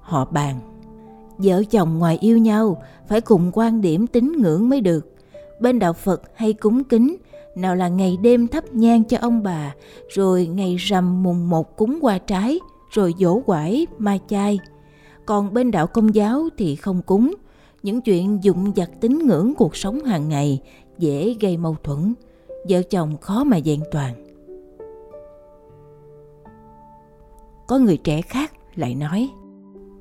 Họ 0.00 0.24
bàn 0.24 0.60
Vợ 1.38 1.62
chồng 1.70 1.98
ngoài 1.98 2.18
yêu 2.20 2.38
nhau 2.38 2.82
phải 3.08 3.20
cùng 3.20 3.50
quan 3.54 3.80
điểm 3.80 4.06
tín 4.06 4.32
ngưỡng 4.32 4.68
mới 4.68 4.80
được. 4.80 5.14
Bên 5.60 5.78
đạo 5.78 5.92
Phật 5.92 6.22
hay 6.34 6.52
cúng 6.52 6.84
kính, 6.84 7.16
nào 7.54 7.76
là 7.76 7.88
ngày 7.88 8.16
đêm 8.22 8.48
thắp 8.48 8.64
nhang 8.72 9.04
cho 9.04 9.18
ông 9.20 9.42
bà, 9.42 9.74
rồi 10.08 10.46
ngày 10.46 10.76
rằm 10.76 11.22
mùng 11.22 11.50
một 11.50 11.76
cúng 11.76 11.98
qua 12.02 12.18
trái, 12.18 12.58
rồi 12.90 13.14
dỗ 13.18 13.40
quải, 13.40 13.86
ma 13.98 14.18
chai. 14.28 14.58
Còn 15.26 15.54
bên 15.54 15.70
đạo 15.70 15.86
công 15.86 16.14
giáo 16.14 16.48
thì 16.58 16.76
không 16.76 17.02
cúng, 17.02 17.34
những 17.82 18.00
chuyện 18.00 18.38
dụng 18.42 18.72
dặt 18.76 18.90
tín 19.00 19.18
ngưỡng 19.26 19.54
cuộc 19.54 19.76
sống 19.76 20.04
hàng 20.04 20.28
ngày 20.28 20.60
dễ 20.98 21.34
gây 21.40 21.56
mâu 21.56 21.76
thuẫn, 21.84 22.14
vợ 22.68 22.82
chồng 22.82 23.16
khó 23.16 23.44
mà 23.44 23.58
vẹn 23.64 23.80
toàn. 23.92 24.27
Có 27.68 27.78
người 27.78 27.96
trẻ 27.96 28.22
khác 28.22 28.52
lại 28.74 28.94
nói, 28.94 29.30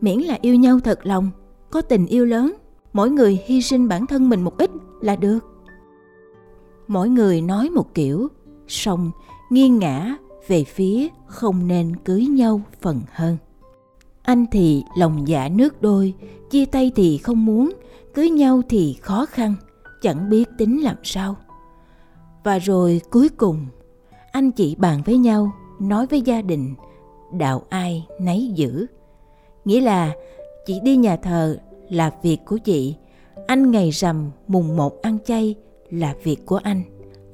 miễn 0.02 0.20
là 0.20 0.38
yêu 0.42 0.56
nhau 0.56 0.80
thật 0.84 1.00
lòng, 1.04 1.32
có 1.72 1.82
tình 1.82 2.06
yêu 2.06 2.26
lớn, 2.26 2.54
mỗi 2.94 3.10
người 3.10 3.40
hy 3.46 3.62
sinh 3.62 3.88
bản 3.88 4.08
thân 4.08 4.30
mình 4.30 4.42
một 4.42 4.58
ít 4.58 4.70
là 5.02 5.16
được. 5.16 5.40
Mỗi 6.88 7.10
người 7.10 7.42
nói 7.42 7.70
một 7.70 7.94
kiểu, 7.94 8.28
song 8.68 9.12
nghiêng 9.50 9.80
ngã 9.80 10.18
về 10.48 10.64
phía 10.64 11.08
không 11.28 11.68
nên 11.68 11.96
cưới 11.96 12.26
nhau 12.26 12.62
phần 12.82 13.02
hơn. 13.12 13.38
Anh 14.22 14.46
thì 14.52 14.84
lòng 14.98 15.28
dạ 15.28 15.50
nước 15.50 15.82
đôi, 15.82 16.14
chia 16.50 16.66
tay 16.66 16.92
thì 16.96 17.18
không 17.18 17.46
muốn, 17.46 17.74
cưới 18.14 18.30
nhau 18.30 18.62
thì 18.70 18.98
khó 19.02 19.26
khăn, 19.26 19.56
chẳng 20.02 20.30
biết 20.30 20.50
tính 20.58 20.84
làm 20.84 20.96
sao. 21.04 21.36
Và 22.44 22.60
rồi 22.60 23.02
cuối 23.10 23.30
cùng, 23.30 23.66
anh 24.32 24.52
chị 24.52 24.76
bàn 24.76 25.02
với 25.06 25.18
nhau, 25.18 25.52
nói 25.80 26.06
với 26.08 26.22
gia 26.22 26.42
đình, 26.42 26.76
đạo 27.32 27.64
ai 27.70 28.08
nấy 28.20 28.52
giữ. 28.56 28.86
Nghĩa 29.66 29.82
là 29.82 30.14
chị 30.66 30.80
đi 30.84 30.96
nhà 30.96 31.16
thờ 31.16 31.58
là 31.90 32.12
việc 32.24 32.38
của 32.46 32.58
chị, 32.58 32.96
anh 33.48 33.72
ngày 33.72 33.90
rằm 33.90 34.32
mùng 34.48 34.78
một 34.78 35.02
ăn 35.02 35.18
chay 35.26 35.56
là 35.90 36.16
việc 36.24 36.46
của 36.46 36.60
anh. 36.64 36.82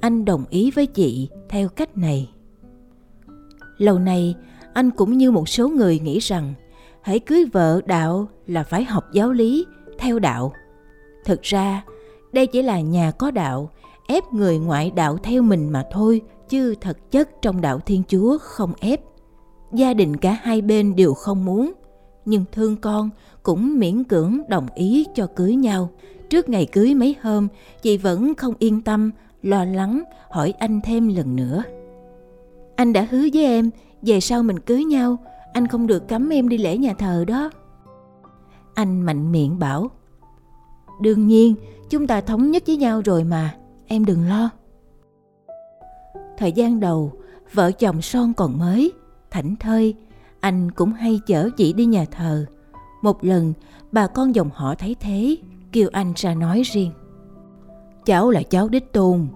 Anh 0.00 0.24
đồng 0.24 0.44
ý 0.50 0.70
với 0.70 0.86
chị 0.86 1.28
theo 1.48 1.68
cách 1.68 1.96
này. 1.96 2.30
Lâu 3.78 3.98
nay, 3.98 4.34
anh 4.74 4.90
cũng 4.90 5.18
như 5.18 5.30
một 5.30 5.48
số 5.48 5.68
người 5.68 5.98
nghĩ 5.98 6.18
rằng 6.18 6.54
hãy 7.02 7.18
cưới 7.18 7.44
vợ 7.52 7.80
đạo 7.86 8.28
là 8.46 8.62
phải 8.62 8.84
học 8.84 9.04
giáo 9.12 9.32
lý 9.32 9.66
theo 9.98 10.18
đạo 10.18 10.52
thực 11.24 11.42
ra 11.42 11.84
đây 12.32 12.46
chỉ 12.46 12.62
là 12.62 12.80
nhà 12.80 13.10
có 13.10 13.30
đạo 13.30 13.70
ép 14.06 14.32
người 14.32 14.58
ngoại 14.58 14.90
đạo 14.90 15.18
theo 15.22 15.42
mình 15.42 15.70
mà 15.72 15.84
thôi 15.92 16.20
chứ 16.48 16.74
thật 16.80 17.10
chất 17.10 17.28
trong 17.42 17.60
đạo 17.60 17.80
thiên 17.86 18.02
chúa 18.08 18.38
không 18.38 18.72
ép 18.80 19.00
gia 19.74 19.94
đình 19.94 20.16
cả 20.16 20.38
hai 20.42 20.62
bên 20.62 20.96
đều 20.96 21.14
không 21.14 21.44
muốn. 21.44 21.72
Nhưng 22.24 22.44
thương 22.52 22.76
con 22.76 23.10
cũng 23.42 23.78
miễn 23.78 24.04
cưỡng 24.04 24.38
đồng 24.48 24.66
ý 24.74 25.06
cho 25.14 25.26
cưới 25.26 25.56
nhau. 25.56 25.90
Trước 26.30 26.48
ngày 26.48 26.66
cưới 26.66 26.94
mấy 26.94 27.16
hôm, 27.22 27.48
chị 27.82 27.96
vẫn 27.96 28.34
không 28.34 28.54
yên 28.58 28.82
tâm, 28.82 29.10
lo 29.42 29.64
lắng, 29.64 30.02
hỏi 30.30 30.54
anh 30.58 30.80
thêm 30.84 31.08
lần 31.08 31.36
nữa. 31.36 31.62
Anh 32.76 32.92
đã 32.92 33.06
hứa 33.10 33.26
với 33.32 33.44
em, 33.44 33.70
về 34.02 34.20
sau 34.20 34.42
mình 34.42 34.58
cưới 34.58 34.84
nhau, 34.84 35.16
anh 35.52 35.66
không 35.66 35.86
được 35.86 36.08
cấm 36.08 36.28
em 36.28 36.48
đi 36.48 36.58
lễ 36.58 36.78
nhà 36.78 36.94
thờ 36.98 37.24
đó. 37.28 37.50
Anh 38.74 39.00
mạnh 39.02 39.32
miệng 39.32 39.58
bảo, 39.58 39.90
đương 41.00 41.26
nhiên, 41.26 41.54
chúng 41.90 42.06
ta 42.06 42.20
thống 42.20 42.50
nhất 42.50 42.62
với 42.66 42.76
nhau 42.76 43.02
rồi 43.04 43.24
mà, 43.24 43.54
em 43.86 44.04
đừng 44.04 44.28
lo. 44.28 44.50
Thời 46.38 46.52
gian 46.52 46.80
đầu, 46.80 47.12
vợ 47.52 47.72
chồng 47.72 48.02
son 48.02 48.32
còn 48.34 48.58
mới 48.58 48.92
thảnh 49.34 49.56
thơi 49.56 49.94
anh 50.40 50.70
cũng 50.70 50.92
hay 50.92 51.20
chở 51.26 51.50
chị 51.56 51.72
đi 51.72 51.84
nhà 51.84 52.04
thờ 52.04 52.46
một 53.02 53.24
lần 53.24 53.52
bà 53.92 54.06
con 54.06 54.34
dòng 54.34 54.50
họ 54.54 54.74
thấy 54.74 54.96
thế 55.00 55.36
kêu 55.72 55.88
anh 55.92 56.12
ra 56.16 56.34
nói 56.34 56.62
riêng 56.62 56.90
cháu 58.04 58.30
là 58.30 58.42
cháu 58.42 58.68
đích 58.68 58.92
tôn 58.92 59.26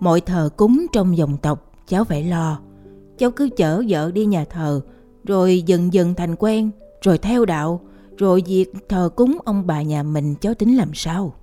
mọi 0.00 0.20
thờ 0.20 0.48
cúng 0.56 0.86
trong 0.92 1.16
dòng 1.16 1.36
tộc 1.36 1.72
cháu 1.88 2.04
phải 2.04 2.24
lo 2.24 2.60
cháu 3.18 3.30
cứ 3.30 3.48
chở 3.56 3.82
vợ 3.88 4.10
đi 4.10 4.24
nhà 4.24 4.44
thờ 4.50 4.80
rồi 5.26 5.62
dần 5.66 5.92
dần 5.92 6.14
thành 6.14 6.34
quen, 6.38 6.70
rồi 7.02 7.18
theo 7.18 7.44
đạo, 7.44 7.80
rồi 8.16 8.42
việc 8.46 8.66
thờ 8.88 9.10
cúng 9.16 9.38
ông 9.44 9.66
bà 9.66 9.82
nhà 9.82 10.02
mình 10.02 10.34
cháu 10.40 10.54
tính 10.54 10.76
làm 10.76 10.94
sao. 10.94 11.34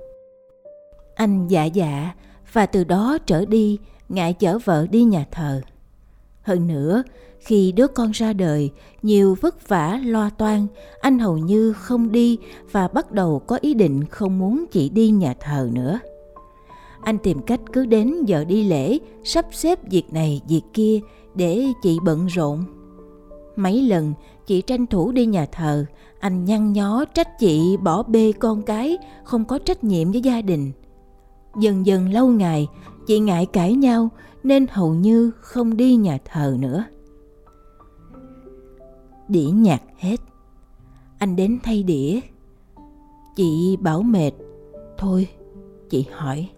Anh 1.15 1.47
dạ 1.47 1.65
dạ, 1.65 2.13
và 2.53 2.65
từ 2.65 2.83
đó 2.83 3.17
trở 3.25 3.45
đi, 3.45 3.77
ngại 4.09 4.33
chở 4.33 4.59
vợ 4.65 4.87
đi 4.91 5.03
nhà 5.03 5.25
thờ. 5.31 5.61
Hơn 6.43 6.67
nữa, 6.67 7.03
khi 7.39 7.71
đứa 7.71 7.87
con 7.87 8.11
ra 8.11 8.33
đời, 8.33 8.71
nhiều 9.01 9.37
vất 9.41 9.69
vả 9.69 9.99
lo 10.05 10.29
toan, 10.29 10.67
anh 11.01 11.19
hầu 11.19 11.37
như 11.37 11.73
không 11.73 12.11
đi 12.11 12.37
và 12.71 12.87
bắt 12.87 13.11
đầu 13.11 13.39
có 13.39 13.57
ý 13.61 13.73
định 13.73 14.05
không 14.05 14.39
muốn 14.39 14.65
chị 14.71 14.89
đi 14.89 15.09
nhà 15.09 15.33
thờ 15.39 15.69
nữa. 15.73 15.99
Anh 17.01 17.17
tìm 17.17 17.41
cách 17.41 17.61
cứ 17.73 17.85
đến 17.85 18.25
giờ 18.25 18.45
đi 18.45 18.63
lễ, 18.63 18.97
sắp 19.23 19.45
xếp 19.51 19.89
việc 19.89 20.13
này 20.13 20.41
việc 20.47 20.63
kia 20.73 20.99
để 21.35 21.65
chị 21.83 21.97
bận 22.05 22.27
rộn 22.27 22.65
Mấy 23.55 23.81
lần 23.81 24.13
chị 24.47 24.61
tranh 24.61 24.87
thủ 24.87 25.11
đi 25.11 25.25
nhà 25.25 25.45
thờ, 25.45 25.85
anh 26.19 26.45
nhăn 26.45 26.73
nhó 26.73 27.05
trách 27.05 27.39
chị 27.39 27.77
bỏ 27.77 28.03
bê 28.03 28.31
con 28.39 28.61
cái, 28.61 28.97
không 29.23 29.45
có 29.45 29.59
trách 29.59 29.83
nhiệm 29.83 30.11
với 30.11 30.21
gia 30.21 30.41
đình. 30.41 30.71
Dần 31.55 31.85
dần 31.85 32.09
lâu 32.09 32.27
ngày, 32.27 32.67
chị 33.07 33.19
ngại 33.19 33.45
cãi 33.45 33.75
nhau 33.75 34.09
nên 34.43 34.67
hầu 34.69 34.93
như 34.93 35.31
không 35.39 35.77
đi 35.77 35.95
nhà 35.95 36.17
thờ 36.25 36.57
nữa. 36.59 36.83
Đĩa 39.27 39.49
nhạc 39.49 39.81
hết. 39.97 40.19
Anh 41.19 41.35
đến 41.35 41.59
thay 41.63 41.83
đĩa. 41.83 42.19
Chị 43.35 43.77
bảo 43.81 44.01
mệt. 44.01 44.31
Thôi, 44.97 45.27
chị 45.89 46.05
hỏi. 46.11 46.49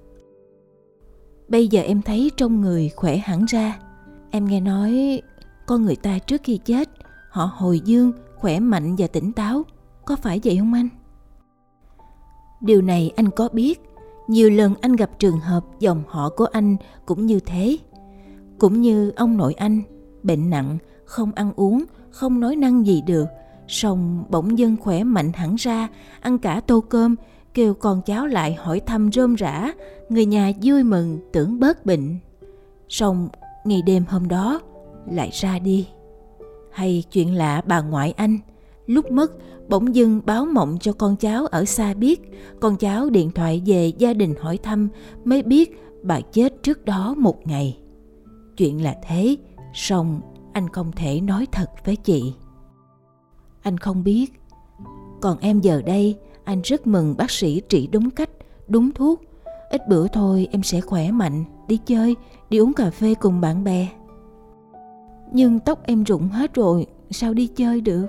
Bây 1.48 1.68
giờ 1.68 1.82
em 1.82 2.02
thấy 2.02 2.32
trong 2.38 2.62
người 2.62 2.90
khỏe 2.96 3.18
hẳn 3.18 3.46
ra. 3.46 3.80
Em 4.32 4.46
nghe 4.46 4.60
nói 4.60 5.22
con 5.66 5.86
người 5.86 5.96
ta 5.96 6.20
trước 6.20 6.42
khi 6.44 6.58
chết 6.58 6.90
họ 7.30 7.52
hồi 7.54 7.80
dương 7.80 8.12
khỏe 8.36 8.60
mạnh 8.60 8.96
và 8.98 9.08
tỉnh 9.08 9.34
táo 9.34 9.64
có 10.06 10.16
phải 10.16 10.42
vậy 10.44 10.58
không 10.58 10.74
anh 10.74 10.90
điều 12.62 12.82
này 12.82 13.12
anh 13.16 13.30
có 13.30 13.50
biết 13.50 13.82
nhiều 14.28 14.50
lần 14.50 14.74
anh 14.82 14.96
gặp 14.96 15.20
trường 15.20 15.40
hợp 15.40 15.66
dòng 15.80 16.04
họ 16.08 16.30
của 16.30 16.46
anh 16.46 16.76
cũng 17.06 17.26
như 17.26 17.40
thế. 17.40 17.78
Cũng 18.60 18.82
như 18.82 19.12
ông 19.16 19.38
nội 19.38 19.54
anh, 19.54 19.82
bệnh 20.24 20.50
nặng, 20.50 20.78
không 21.06 21.32
ăn 21.36 21.54
uống, 21.56 21.84
không 22.10 22.40
nói 22.40 22.56
năng 22.56 22.86
gì 22.86 23.02
được. 23.02 23.26
Song 23.68 24.26
bỗng 24.30 24.58
dưng 24.58 24.76
khỏe 24.82 25.04
mạnh 25.04 25.32
hẳn 25.34 25.56
ra, 25.56 25.88
ăn 26.22 26.38
cả 26.38 26.62
tô 26.68 26.84
cơm, 26.90 27.16
kêu 27.54 27.74
con 27.74 28.02
cháu 28.02 28.28
lại 28.28 28.54
hỏi 28.54 28.80
thăm 28.80 29.12
rôm 29.12 29.36
rã, 29.36 29.72
người 30.10 30.26
nhà 30.26 30.52
vui 30.62 30.84
mừng 30.84 31.20
tưởng 31.34 31.60
bớt 31.60 31.86
bệnh. 31.86 32.20
Song 32.90 33.30
ngày 33.66 33.82
đêm 33.82 34.04
hôm 34.10 34.28
đó 34.28 34.62
lại 35.12 35.30
ra 35.34 35.60
đi. 35.60 35.88
Hay 36.72 37.04
chuyện 37.12 37.36
lạ 37.36 37.62
bà 37.66 37.82
ngoại 37.82 38.14
anh 38.18 38.40
lúc 38.86 39.12
mất 39.12 39.32
bỗng 39.70 39.96
dưng 39.96 40.22
báo 40.26 40.46
mộng 40.46 40.78
cho 40.82 40.94
con 40.94 41.16
cháu 41.16 41.46
ở 41.46 41.66
xa 41.66 41.94
biết. 41.94 42.22
Con 42.62 42.78
cháu 42.78 43.10
điện 43.10 43.32
thoại 43.32 43.62
về 43.66 43.88
gia 43.98 44.14
đình 44.14 44.34
hỏi 44.40 44.58
thăm 44.58 44.90
mới 45.24 45.44
biết 45.44 45.82
bà 46.04 46.22
chết 46.22 46.64
trước 46.64 46.86
đó 46.86 47.16
một 47.18 47.48
ngày. 47.48 47.78
Chuyện 48.58 48.84
là 48.84 48.96
thế 49.08 49.36
song 49.74 50.22
anh 50.54 50.70
không 50.70 50.92
thể 50.92 51.22
nói 51.22 51.48
thật 51.52 51.70
với 51.86 51.96
chị. 51.96 52.34
Anh 53.62 53.78
không 53.78 54.04
biết. 54.04 54.42
Còn 55.22 55.38
em 55.40 55.62
giờ 55.62 55.82
đây 55.86 56.18
anh 56.44 56.62
rất 56.62 56.88
mừng 56.88 57.16
bác 57.18 57.32
sĩ 57.32 57.62
trị 57.70 57.90
đúng 57.92 58.10
cách 58.10 58.30
đúng 58.68 58.92
thuốc. 58.92 59.22
Ít 59.70 59.88
bữa 59.88 60.08
thôi 60.08 60.48
em 60.52 60.64
sẽ 60.64 60.82
khỏe 60.82 61.12
mạnh 61.12 61.44
đi 61.68 61.78
chơi 61.86 62.16
đi 62.50 62.58
uống 62.58 62.74
cà 62.74 62.90
phê 62.90 63.14
cùng 63.20 63.42
bạn 63.42 63.64
bè. 63.64 63.88
Nhưng 65.34 65.60
tóc 65.60 65.84
em 65.84 66.04
rụng 66.04 66.30
hết 66.30 66.54
rồi, 66.54 66.86
sao 67.12 67.34
đi 67.34 67.48
chơi 67.48 67.82
được? 67.82 68.08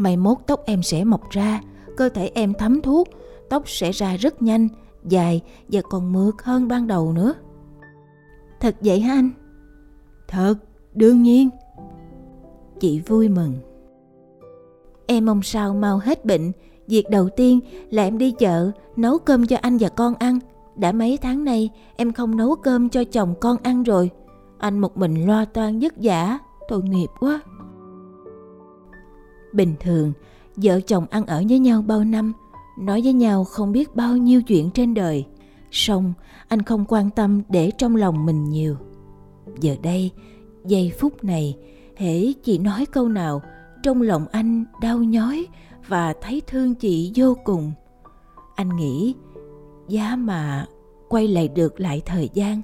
Mai 0.00 0.16
mốt 0.16 0.38
tóc 0.46 0.62
em 0.66 0.82
sẽ 0.82 1.04
mọc 1.04 1.30
ra, 1.30 1.60
cơ 1.96 2.08
thể 2.08 2.30
em 2.34 2.54
thấm 2.54 2.80
thuốc, 2.80 3.08
tóc 3.48 3.62
sẽ 3.66 3.92
ra 3.92 4.16
rất 4.16 4.42
nhanh, 4.42 4.68
dài 5.04 5.40
và 5.68 5.80
còn 5.90 6.12
mượt 6.12 6.42
hơn 6.42 6.68
ban 6.68 6.86
đầu 6.86 7.12
nữa. 7.12 7.34
Thật 8.60 8.76
vậy 8.80 9.00
hả 9.00 9.14
anh? 9.14 9.30
Thật, 10.28 10.54
đương 10.94 11.22
nhiên. 11.22 11.50
Chị 12.80 13.00
vui 13.00 13.28
mừng. 13.28 13.54
Em 15.06 15.26
mong 15.26 15.42
sao 15.42 15.74
mau 15.74 15.98
hết 15.98 16.24
bệnh, 16.24 16.52
việc 16.86 17.10
đầu 17.10 17.28
tiên 17.28 17.60
là 17.90 18.02
em 18.02 18.18
đi 18.18 18.30
chợ 18.30 18.70
nấu 18.96 19.18
cơm 19.18 19.46
cho 19.46 19.56
anh 19.62 19.76
và 19.80 19.88
con 19.88 20.14
ăn. 20.14 20.38
Đã 20.76 20.92
mấy 20.92 21.16
tháng 21.16 21.44
nay 21.44 21.70
em 21.96 22.12
không 22.12 22.36
nấu 22.36 22.56
cơm 22.56 22.88
cho 22.88 23.04
chồng 23.04 23.34
con 23.40 23.56
ăn 23.62 23.82
rồi. 23.82 24.10
Anh 24.58 24.78
một 24.78 24.96
mình 24.96 25.26
lo 25.26 25.44
toan 25.44 25.78
vất 25.78 25.94
vả, 25.96 26.38
tội 26.68 26.82
nghiệp 26.82 27.08
quá. 27.20 27.40
Bình 29.52 29.74
thường, 29.80 30.12
vợ 30.56 30.80
chồng 30.80 31.06
ăn 31.10 31.26
ở 31.26 31.42
với 31.48 31.58
nhau 31.58 31.82
bao 31.82 32.04
năm, 32.04 32.32
nói 32.78 33.00
với 33.04 33.12
nhau 33.12 33.44
không 33.44 33.72
biết 33.72 33.96
bao 33.96 34.16
nhiêu 34.16 34.42
chuyện 34.42 34.70
trên 34.70 34.94
đời. 34.94 35.26
Song 35.70 36.12
anh 36.48 36.62
không 36.62 36.84
quan 36.88 37.10
tâm 37.10 37.42
để 37.48 37.70
trong 37.78 37.96
lòng 37.96 38.26
mình 38.26 38.44
nhiều. 38.44 38.76
Giờ 39.60 39.76
đây, 39.82 40.10
giây 40.66 40.92
phút 40.98 41.24
này, 41.24 41.56
hễ 41.96 42.32
chị 42.32 42.58
nói 42.58 42.86
câu 42.86 43.08
nào, 43.08 43.42
trong 43.82 44.02
lòng 44.02 44.26
anh 44.32 44.64
đau 44.80 44.98
nhói 44.98 45.46
và 45.88 46.14
thấy 46.20 46.42
thương 46.46 46.74
chị 46.74 47.12
vô 47.16 47.36
cùng. 47.44 47.72
Anh 48.54 48.76
nghĩ, 48.76 49.14
giá 49.88 50.16
mà 50.16 50.66
quay 51.08 51.28
lại 51.28 51.48
được 51.48 51.80
lại 51.80 52.02
thời 52.06 52.28
gian, 52.34 52.62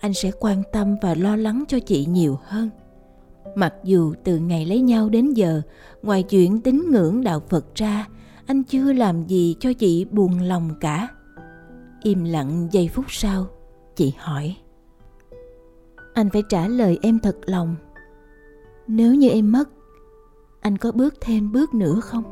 anh 0.00 0.14
sẽ 0.14 0.30
quan 0.40 0.62
tâm 0.72 0.96
và 1.02 1.14
lo 1.14 1.36
lắng 1.36 1.64
cho 1.68 1.78
chị 1.78 2.06
nhiều 2.06 2.38
hơn 2.44 2.70
mặc 3.54 3.74
dù 3.84 4.14
từ 4.24 4.38
ngày 4.38 4.66
lấy 4.66 4.80
nhau 4.80 5.08
đến 5.08 5.30
giờ 5.30 5.62
ngoài 6.02 6.22
chuyện 6.22 6.60
tín 6.60 6.84
ngưỡng 6.90 7.24
đạo 7.24 7.42
phật 7.48 7.74
ra 7.74 8.06
anh 8.46 8.62
chưa 8.62 8.92
làm 8.92 9.26
gì 9.26 9.56
cho 9.60 9.72
chị 9.72 10.04
buồn 10.04 10.40
lòng 10.40 10.70
cả. 10.80 11.08
Im 12.02 12.24
lặng 12.24 12.68
giây 12.70 12.88
phút 12.92 13.04
sau, 13.08 13.46
chị 13.96 14.12
hỏi. 14.18 14.56
Anh 16.14 16.30
phải 16.32 16.42
trả 16.48 16.68
lời 16.68 16.98
em 17.02 17.18
thật 17.18 17.36
lòng. 17.44 17.76
Nếu 18.86 19.14
như 19.14 19.28
em 19.28 19.52
mất, 19.52 19.68
anh 20.60 20.78
có 20.78 20.92
bước 20.92 21.14
thêm 21.20 21.52
bước 21.52 21.74
nữa 21.74 22.00
không? 22.00 22.24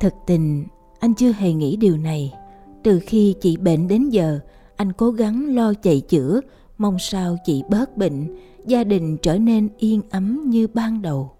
Thực 0.00 0.12
tình, 0.26 0.64
anh 1.00 1.14
chưa 1.14 1.32
hề 1.32 1.52
nghĩ 1.52 1.76
điều 1.76 1.96
này. 1.96 2.34
Từ 2.82 3.00
khi 3.06 3.34
chị 3.40 3.56
bệnh 3.56 3.88
đến 3.88 4.08
giờ, 4.08 4.40
anh 4.76 4.92
cố 4.92 5.10
gắng 5.10 5.54
lo 5.54 5.74
chạy 5.74 6.00
chữa, 6.00 6.40
mong 6.78 6.98
sao 6.98 7.36
chị 7.44 7.62
bớt 7.70 7.96
bệnh, 7.96 8.36
gia 8.66 8.84
đình 8.84 9.16
trở 9.22 9.38
nên 9.38 9.68
yên 9.78 10.02
ấm 10.10 10.42
như 10.46 10.66
ban 10.74 11.02
đầu. 11.02 11.30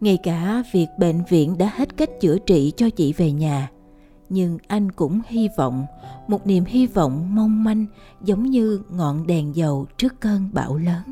Ngay 0.00 0.18
cả 0.22 0.62
việc 0.72 0.86
bệnh 0.98 1.22
viện 1.28 1.58
đã 1.58 1.70
hết 1.74 1.96
cách 1.96 2.10
chữa 2.20 2.38
trị 2.38 2.72
cho 2.76 2.90
chị 2.90 3.12
về 3.12 3.32
nhà, 3.32 3.70
nhưng 4.28 4.58
anh 4.66 4.92
cũng 4.92 5.20
hy 5.26 5.48
vọng, 5.56 5.86
một 6.28 6.46
niềm 6.46 6.64
hy 6.64 6.86
vọng 6.86 7.34
mong 7.34 7.64
manh 7.64 7.86
giống 8.22 8.42
như 8.42 8.82
ngọn 8.90 9.26
đèn 9.26 9.56
dầu 9.56 9.86
trước 9.96 10.20
cơn 10.20 10.48
bão 10.52 10.76
lớn. 10.76 11.02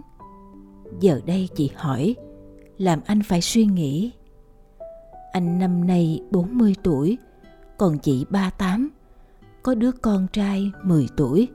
Giờ 1.01 1.21
đây 1.27 1.49
chị 1.57 1.71
hỏi, 1.75 2.15
làm 2.79 3.01
anh 3.07 3.23
phải 3.23 3.41
suy 3.41 3.67
nghĩ. 3.67 4.13
Anh 5.33 5.59
năm 5.59 5.87
nay 5.87 6.21
40 6.31 6.75
tuổi, 6.83 7.19
còn 7.79 7.99
chị 7.99 8.25
38, 8.31 8.91
có 9.63 9.75
đứa 9.75 9.93
con 9.93 10.27
trai 10.33 10.71
10 10.83 11.07
tuổi. 11.17 11.49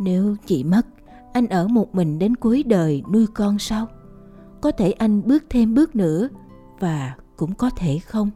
Nếu 0.00 0.36
chị 0.46 0.64
mất, 0.64 0.86
anh 1.34 1.48
ở 1.48 1.68
một 1.68 1.94
mình 1.94 2.18
đến 2.18 2.36
cuối 2.36 2.62
đời 2.62 3.02
nuôi 3.12 3.26
con 3.34 3.58
sao? 3.58 3.86
Có 4.60 4.70
thể 4.70 4.92
anh 4.92 5.22
bước 5.26 5.44
thêm 5.50 5.74
bước 5.74 5.96
nữa 5.96 6.28
và 6.80 7.16
cũng 7.36 7.54
có 7.54 7.70
thể 7.70 7.98
không. 7.98 8.30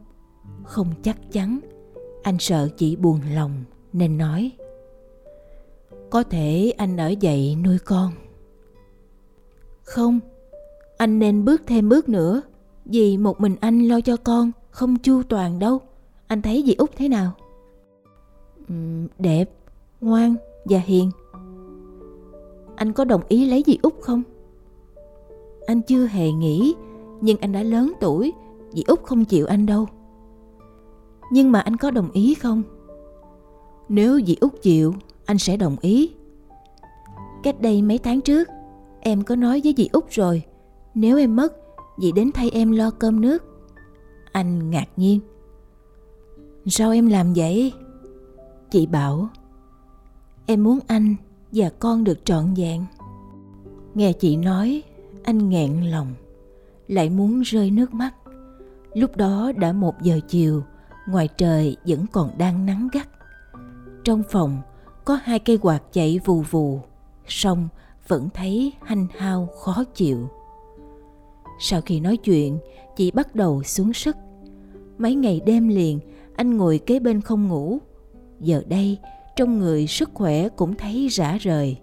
Không 0.63 0.87
chắc 1.03 1.31
chắn. 1.31 1.59
Anh 2.23 2.39
sợ 2.39 2.69
chị 2.77 2.95
buồn 2.95 3.19
lòng 3.33 3.63
nên 3.93 4.17
nói. 4.17 4.51
Có 6.09 6.23
thể 6.23 6.73
anh 6.77 6.97
ở 6.97 7.07
dậy 7.07 7.57
nuôi 7.63 7.77
con. 7.85 8.11
Không, 9.83 10.19
anh 10.97 11.19
nên 11.19 11.45
bước 11.45 11.61
thêm 11.67 11.89
bước 11.89 12.09
nữa. 12.09 12.41
Vì 12.85 13.17
một 13.17 13.41
mình 13.41 13.55
anh 13.61 13.79
lo 13.79 14.01
cho 14.01 14.17
con 14.17 14.51
không 14.71 14.95
chu 14.95 15.23
toàn 15.23 15.59
đâu. 15.59 15.79
Anh 16.27 16.41
thấy 16.41 16.63
dì 16.65 16.73
Út 16.73 16.91
thế 16.95 17.09
nào? 17.09 17.31
ừ, 18.67 18.75
đẹp, 19.19 19.49
ngoan 20.01 20.35
và 20.65 20.79
hiền. 20.79 21.11
Anh 22.79 22.93
có 22.93 23.05
đồng 23.05 23.21
ý 23.27 23.45
lấy 23.45 23.63
dì 23.65 23.77
Út 23.81 23.93
không? 24.01 24.23
Anh 25.65 25.81
chưa 25.81 26.05
hề 26.05 26.31
nghĩ, 26.31 26.75
nhưng 27.21 27.37
anh 27.37 27.51
đã 27.51 27.63
lớn 27.63 27.93
tuổi, 27.99 28.33
dì 28.71 28.83
Út 28.87 29.03
không 29.03 29.25
chịu 29.25 29.45
anh 29.45 29.65
đâu. 29.65 29.87
Nhưng 31.31 31.51
mà 31.51 31.59
anh 31.59 31.77
có 31.77 31.91
đồng 31.91 32.11
ý 32.11 32.33
không? 32.33 32.63
Nếu 33.89 34.19
dì 34.25 34.35
Út 34.41 34.61
chịu, 34.61 34.93
anh 35.25 35.37
sẽ 35.37 35.57
đồng 35.57 35.75
ý. 35.81 36.11
Cách 37.43 37.61
đây 37.61 37.81
mấy 37.81 37.97
tháng 37.97 38.21
trước, 38.21 38.47
em 38.99 39.23
có 39.23 39.35
nói 39.35 39.61
với 39.63 39.73
dì 39.77 39.89
Út 39.93 40.05
rồi, 40.09 40.41
nếu 40.95 41.17
em 41.17 41.35
mất, 41.35 41.53
dì 41.97 42.11
đến 42.11 42.31
thay 42.33 42.49
em 42.49 42.71
lo 42.71 42.91
cơm 42.91 43.21
nước. 43.21 43.43
Anh 44.31 44.69
ngạc 44.69 44.87
nhiên. 44.97 45.19
Sao 46.65 46.91
em 46.91 47.07
làm 47.07 47.33
vậy? 47.33 47.73
Chị 48.71 48.85
bảo, 48.85 49.29
em 50.45 50.63
muốn 50.63 50.79
anh 50.87 51.15
và 51.51 51.69
con 51.79 52.03
được 52.03 52.25
trọn 52.25 52.53
vẹn. 52.53 52.85
Nghe 53.95 54.13
chị 54.13 54.35
nói, 54.37 54.83
anh 55.23 55.49
nghẹn 55.49 55.91
lòng, 55.91 56.13
lại 56.87 57.09
muốn 57.09 57.41
rơi 57.41 57.71
nước 57.71 57.93
mắt. 57.93 58.15
Lúc 58.93 59.17
đó 59.17 59.51
đã 59.57 59.73
một 59.73 60.01
giờ 60.01 60.19
chiều, 60.27 60.63
ngoài 61.07 61.27
trời 61.37 61.77
vẫn 61.85 62.05
còn 62.11 62.37
đang 62.37 62.65
nắng 62.65 62.87
gắt. 62.93 63.09
Trong 64.03 64.23
phòng 64.29 64.61
có 65.05 65.19
hai 65.23 65.39
cây 65.39 65.57
quạt 65.57 65.83
chạy 65.91 66.19
vù 66.25 66.41
vù, 66.41 66.79
song 67.27 67.67
vẫn 68.07 68.29
thấy 68.33 68.73
hanh 68.81 69.07
hao 69.17 69.45
khó 69.45 69.83
chịu. 69.83 70.29
Sau 71.59 71.81
khi 71.81 71.99
nói 71.99 72.17
chuyện, 72.17 72.59
chị 72.95 73.11
bắt 73.11 73.35
đầu 73.35 73.63
xuống 73.63 73.93
sức. 73.93 74.17
Mấy 74.97 75.15
ngày 75.15 75.41
đêm 75.45 75.67
liền, 75.67 75.99
anh 76.35 76.57
ngồi 76.57 76.79
kế 76.79 76.99
bên 76.99 77.21
không 77.21 77.47
ngủ. 77.47 77.77
Giờ 78.39 78.63
đây, 78.67 78.97
trong 79.39 79.59
người 79.59 79.87
sức 79.87 80.09
khỏe 80.13 80.49
cũng 80.49 80.75
thấy 80.75 81.07
rã 81.07 81.37
rời. 81.41 81.77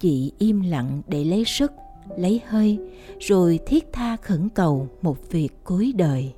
Chị 0.00 0.32
im 0.38 0.60
lặng 0.60 1.02
để 1.06 1.24
lấy 1.24 1.44
sức, 1.46 1.72
lấy 2.16 2.40
hơi, 2.46 2.78
rồi 3.20 3.58
thiết 3.66 3.92
tha 3.92 4.16
khẩn 4.16 4.48
cầu 4.48 4.88
một 5.02 5.30
việc 5.30 5.48
cuối 5.64 5.92
đời. 5.96 6.32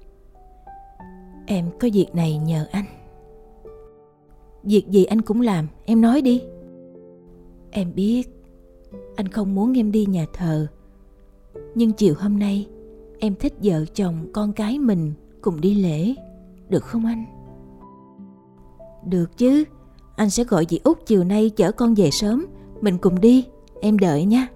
Em 1.47 1.67
có 1.81 1.89
việc 1.93 2.07
này 2.15 2.39
nhờ 2.39 2.67
anh. 2.71 2.85
Việc 4.63 4.89
gì 4.89 5.05
anh 5.05 5.23
cũng 5.23 5.41
làm, 5.41 5.67
em 5.85 6.01
nói 6.01 6.23
đi. 6.23 6.43
Em 7.71 7.95
biết, 7.95 8.23
anh 9.17 9.29
không 9.29 9.55
muốn 9.55 9.79
em 9.79 9.93
đi 9.93 10.07
nhà 10.07 10.27
thờ. 10.33 10.67
Nhưng 11.75 11.93
chiều 11.93 12.15
hôm 12.19 12.39
nay, 12.39 12.67
em 13.19 13.35
thích 13.35 13.55
vợ 13.63 13.85
chồng 13.95 14.27
con 14.33 14.53
cái 14.53 14.79
mình 14.79 15.13
cùng 15.41 15.61
đi 15.61 15.75
lễ, 15.75 16.15
được 16.69 16.85
không 16.85 17.07
anh? 17.07 17.25
Được 19.11 19.39
chứ, 19.39 19.65
anh 20.18 20.31
sẽ 20.31 20.44
gọi 20.44 20.64
chị 20.64 20.81
Út 20.85 20.98
chiều 21.07 21.24
nay 21.24 21.50
chở 21.50 21.72
con 21.72 21.94
về 21.94 22.11
sớm, 22.11 22.46
mình 22.81 22.98
cùng 22.98 23.20
đi, 23.20 23.46
em 23.81 23.98
đợi 23.98 24.24
nha. 24.24 24.46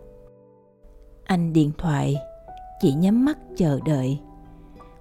Anh 1.25 1.53
điện 1.53 1.70
thoại, 1.79 2.16
chị 2.81 2.92
nhắm 2.92 3.25
mắt 3.25 3.38
chờ 3.57 3.81
đợi. 3.85 4.18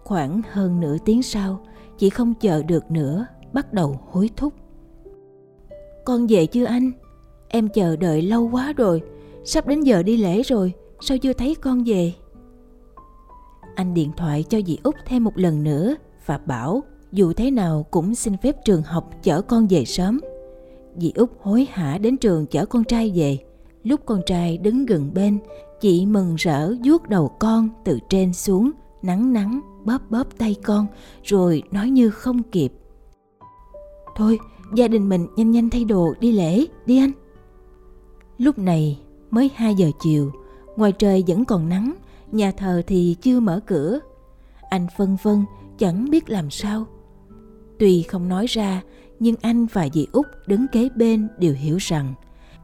Khoảng 0.04 0.41
hơn 0.52 0.80
nửa 0.80 0.97
tiếng 1.06 1.24
sau, 1.24 1.60
chị 1.97 2.10
không 2.10 2.34
chờ 2.34 2.63
được 2.63 2.91
nữa, 2.91 3.26
bắt 3.54 3.74
đầu 3.74 4.00
hối 4.12 4.30
thúc. 4.38 4.54
Con 6.06 6.28
về 6.28 6.45
chưa 6.45 6.65
anh? 6.65 6.91
Em 7.47 7.69
chờ 7.69 7.95
đợi 7.95 8.21
lâu 8.21 8.50
quá 8.52 8.74
rồi, 8.78 9.02
sắp 9.43 9.67
đến 9.67 9.82
giờ 9.82 10.04
đi 10.04 10.17
lễ 10.17 10.41
rồi, 10.41 10.74
sao 11.02 11.17
chưa 11.17 11.34
thấy 11.34 11.56
con 11.56 11.84
về? 11.84 12.13
Anh 13.76 13.93
điện 13.93 14.12
thoại 14.17 14.43
cho 14.50 14.62
dì 14.62 14.78
Út 14.84 14.95
thêm 15.06 15.24
một 15.24 15.38
lần 15.38 15.63
nữa 15.63 15.95
và 16.26 16.38
bảo 16.38 16.84
dù 17.12 17.34
thế 17.34 17.52
nào 17.52 17.86
cũng 17.91 18.15
xin 18.15 18.38
phép 18.38 18.56
trường 18.65 18.82
học 18.82 19.10
chở 19.24 19.41
con 19.41 19.67
về 19.69 19.86
sớm. 19.86 20.19
Dì 20.98 21.12
Út 21.16 21.30
hối 21.42 21.68
hả 21.72 21.98
đến 21.98 22.18
trường 22.18 22.46
chở 22.46 22.66
con 22.66 22.84
trai 22.84 23.12
về. 23.16 23.38
Lúc 23.84 24.00
con 24.06 24.22
trai 24.26 24.58
đứng 24.58 24.86
gần 24.86 25.12
bên, 25.14 25.40
chị 25.82 26.06
mừng 26.06 26.36
rỡ 26.36 26.74
vuốt 26.86 27.10
đầu 27.10 27.28
con 27.40 27.70
từ 27.86 28.00
trên 28.10 28.34
xuống, 28.34 28.72
nắng 29.02 29.34
nắng 29.34 29.62
bóp 29.86 30.02
bóp 30.10 30.38
tay 30.38 30.56
con, 30.64 30.88
rồi 31.24 31.64
nói 31.72 31.90
như 31.90 32.10
không 32.10 32.44
kịp. 32.44 32.74
Thôi, 34.16 34.40
gia 34.76 34.88
đình 34.88 35.10
mình 35.10 35.28
nhanh 35.36 35.52
nhanh 35.52 35.70
thay 35.70 35.86
đồ 35.86 36.14
đi 36.20 36.32
lễ, 36.32 36.66
đi 36.86 36.98
anh. 36.98 37.12
Lúc 38.38 38.58
này 38.58 39.00
mới 39.32 39.52
2 39.56 39.76
giờ 39.76 39.92
chiều, 40.00 40.32
ngoài 40.76 40.92
trời 40.92 41.24
vẫn 41.28 41.46
còn 41.46 41.70
nắng, 41.70 41.94
nhà 42.32 42.52
thờ 42.52 42.82
thì 42.88 43.16
chưa 43.22 43.40
mở 43.40 43.60
cửa. 43.68 44.00
Anh 44.70 44.88
phân 44.98 45.18
vân, 45.24 45.46
chẳng 45.78 46.10
biết 46.10 46.30
làm 46.30 46.50
sao. 46.50 46.86
Tuy 47.80 48.04
không 48.04 48.30
nói 48.30 48.46
ra, 48.46 48.82
nhưng 49.22 49.36
anh 49.42 49.66
và 49.66 49.88
dì 49.94 50.08
Út 50.12 50.26
đứng 50.48 50.66
kế 50.72 50.90
bên 50.96 51.28
đều 51.38 51.54
hiểu 51.54 51.78
rằng 51.80 52.14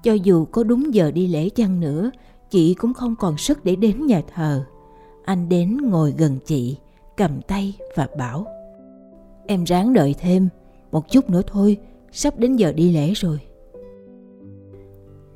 cho 0.03 0.13
dù 0.13 0.45
có 0.45 0.63
đúng 0.63 0.93
giờ 0.93 1.11
đi 1.11 1.27
lễ 1.27 1.49
chăng 1.49 1.79
nữa, 1.79 2.11
chị 2.49 2.73
cũng 2.73 2.93
không 2.93 3.15
còn 3.15 3.37
sức 3.37 3.65
để 3.65 3.75
đến 3.75 4.05
nhà 4.05 4.21
thờ. 4.33 4.65
Anh 5.25 5.49
đến 5.49 5.77
ngồi 5.77 6.13
gần 6.17 6.37
chị, 6.45 6.77
cầm 7.17 7.41
tay 7.41 7.73
và 7.95 8.07
bảo 8.17 8.45
Em 9.47 9.63
ráng 9.63 9.93
đợi 9.93 10.15
thêm, 10.19 10.49
một 10.91 11.11
chút 11.11 11.29
nữa 11.29 11.41
thôi, 11.47 11.77
sắp 12.11 12.39
đến 12.39 12.55
giờ 12.55 12.71
đi 12.71 12.91
lễ 12.91 13.13
rồi. 13.13 13.39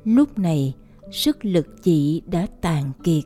Lúc 0.04 0.38
này, 0.38 0.74
sức 1.12 1.44
lực 1.44 1.66
chị 1.82 2.22
đã 2.26 2.46
tàn 2.60 2.92
kiệt. 3.04 3.24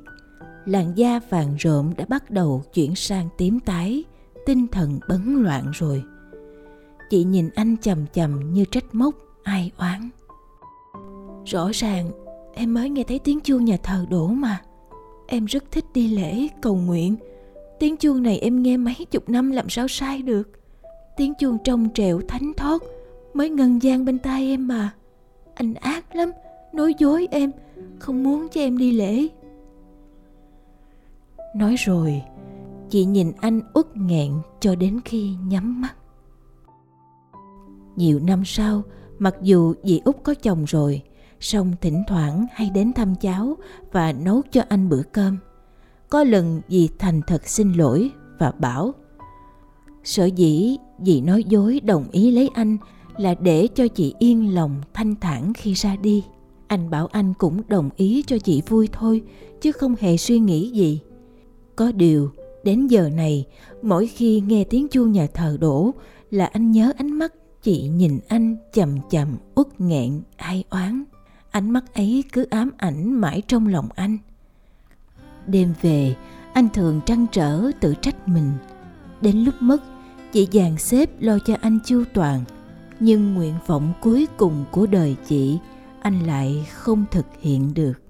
Làn 0.65 0.93
da 0.97 1.21
vàng 1.31 1.55
rộm 1.59 1.93
đã 1.97 2.05
bắt 2.09 2.31
đầu 2.31 2.63
chuyển 2.75 2.95
sang 2.95 3.29
tím 3.39 3.61
tái, 3.61 4.05
tinh 4.47 4.67
thần 4.67 4.99
bấn 5.09 5.43
loạn 5.43 5.71
rồi. 5.75 6.03
Chị 7.11 7.25
nhìn 7.25 7.51
anh 7.55 7.77
chầm 7.83 8.07
chầm 8.13 8.53
như 8.53 8.65
trách 8.65 8.95
móc, 8.95 9.15
ai 9.43 9.71
oán. 9.77 10.11
Rõ 11.45 11.71
ràng 11.75 12.11
em 12.55 12.75
mới 12.75 12.91
nghe 12.91 13.03
thấy 13.03 13.19
tiếng 13.19 13.41
chuông 13.41 13.65
nhà 13.65 13.77
thờ 13.83 14.07
đổ 14.11 14.27
mà. 14.27 14.63
Em 15.27 15.45
rất 15.45 15.65
thích 15.71 15.85
đi 15.95 16.09
lễ, 16.09 16.49
cầu 16.63 16.77
nguyện. 16.77 17.17
Tiếng 17.79 17.97
chuông 17.97 18.23
này 18.23 18.39
em 18.39 18.63
nghe 18.63 18.77
mấy 18.77 18.95
chục 19.11 19.29
năm 19.29 19.51
làm 19.51 19.69
sao 19.69 19.89
sai 19.89 20.23
được. 20.23 20.51
Tiếng 21.17 21.33
chuông 21.39 21.59
trong 21.65 21.89
trẻo 21.95 22.21
thánh 22.29 22.53
thót 22.57 22.83
mới 23.35 23.51
ngân 23.51 23.83
gian 23.83 24.05
bên 24.05 24.19
tai 24.19 24.47
em 24.49 24.69
mà. 24.69 24.95
Anh 25.55 25.75
ác 25.75 26.17
lắm, 26.17 26.33
nói 26.73 26.95
dối 26.99 27.29
em, 27.31 27.53
không 27.99 28.23
muốn 28.23 28.49
cho 28.49 28.61
em 28.61 28.79
đi 28.79 28.93
lễ. 28.93 29.29
Nói 31.57 31.75
rồi, 31.79 32.23
chị 32.91 33.05
nhìn 33.05 33.33
anh 33.41 33.61
uất 33.75 33.97
nghẹn 33.97 34.33
cho 34.61 34.75
đến 34.75 35.01
khi 35.05 35.31
nhắm 35.49 35.81
mắt. 35.81 35.95
Nhiều 37.97 38.19
năm 38.19 38.43
sau, 38.45 38.83
mặc 39.19 39.35
dù 39.43 39.75
dì 39.85 40.01
Út 40.05 40.17
có 40.23 40.35
chồng 40.35 40.65
rồi, 40.65 41.03
song 41.41 41.73
thỉnh 41.81 42.03
thoảng 42.09 42.47
hay 42.53 42.71
đến 42.71 42.93
thăm 42.93 43.15
cháu 43.21 43.57
và 43.93 44.13
nấu 44.13 44.43
cho 44.53 44.63
anh 44.69 44.89
bữa 44.89 45.03
cơm. 45.03 45.39
Có 46.11 46.25
lần 46.25 46.61
dì 46.69 46.89
thành 46.99 47.21
thật 47.27 47.49
xin 47.49 47.73
lỗi 47.73 48.11
và 48.39 48.53
bảo 48.59 48.95
Sở 50.05 50.25
dĩ 50.25 50.77
dì 50.99 51.21
nói 51.21 51.45
dối 51.45 51.81
đồng 51.81 52.05
ý 52.13 52.31
lấy 52.31 52.51
anh 52.55 52.77
là 53.17 53.35
để 53.35 53.69
cho 53.75 53.89
chị 53.89 54.15
yên 54.19 54.55
lòng 54.55 54.81
thanh 54.95 55.15
thản 55.21 55.53
khi 55.55 55.73
ra 55.73 55.97
đi. 55.97 56.25
Anh 56.67 56.91
bảo 56.91 57.07
anh 57.07 57.35
cũng 57.39 57.61
đồng 57.69 57.91
ý 57.97 58.25
cho 58.27 58.39
chị 58.39 58.63
vui 58.69 58.89
thôi, 58.93 59.23
chứ 59.61 59.73
không 59.73 59.95
hề 60.01 60.17
suy 60.17 60.39
nghĩ 60.39 60.71
gì. 60.71 61.01
Có 61.77 61.93
điều, 61.93 62.31
đến 62.65 62.87
giờ 62.87 63.09
này, 63.09 63.45
mỗi 63.83 64.07
khi 64.07 64.41
nghe 64.41 64.65
tiếng 64.65 64.89
chuông 64.89 65.13
nhà 65.13 65.27
thờ 65.35 65.57
đổ 65.61 65.95
là 66.31 66.47
anh 66.47 66.71
nhớ 66.71 66.93
ánh 66.97 67.13
mắt 67.13 67.33
chị 67.67 67.89
nhìn 67.89 68.19
anh 68.29 68.57
chậm 68.73 68.97
chậm 69.11 69.37
uất 69.55 69.81
nghẹn 69.81 70.23
ai 70.37 70.65
oán. 70.71 71.05
Ánh 71.51 71.71
mắt 71.71 71.95
ấy 71.95 72.25
cứ 72.33 72.47
ám 72.51 72.71
ảnh 72.77 73.13
mãi 73.13 73.43
trong 73.49 73.67
lòng 73.67 73.89
anh. 73.95 74.19
Đêm 75.47 75.75
về, 75.83 76.17
anh 76.53 76.69
thường 76.75 77.01
trăn 77.07 77.27
trở 77.33 77.71
tự 77.81 77.95
trách 78.03 78.29
mình. 78.29 78.53
Đến 79.21 79.37
lúc 79.37 79.55
mất, 79.61 79.83
chị 80.33 80.49
dàn 80.53 80.79
xếp 80.79 81.11
lo 81.21 81.39
cho 81.47 81.57
anh 81.61 81.79
chu 81.85 82.05
toàn. 82.15 82.45
Nhưng 83.01 83.35
nguyện 83.35 83.55
vọng 83.67 83.93
cuối 84.03 84.27
cùng 84.37 84.65
của 84.71 84.87
đời 84.87 85.17
chị, 85.29 85.59
anh 86.01 86.27
lại 86.27 86.67
không 86.73 87.05
thực 87.11 87.27
hiện 87.41 87.75
được. 87.75 88.01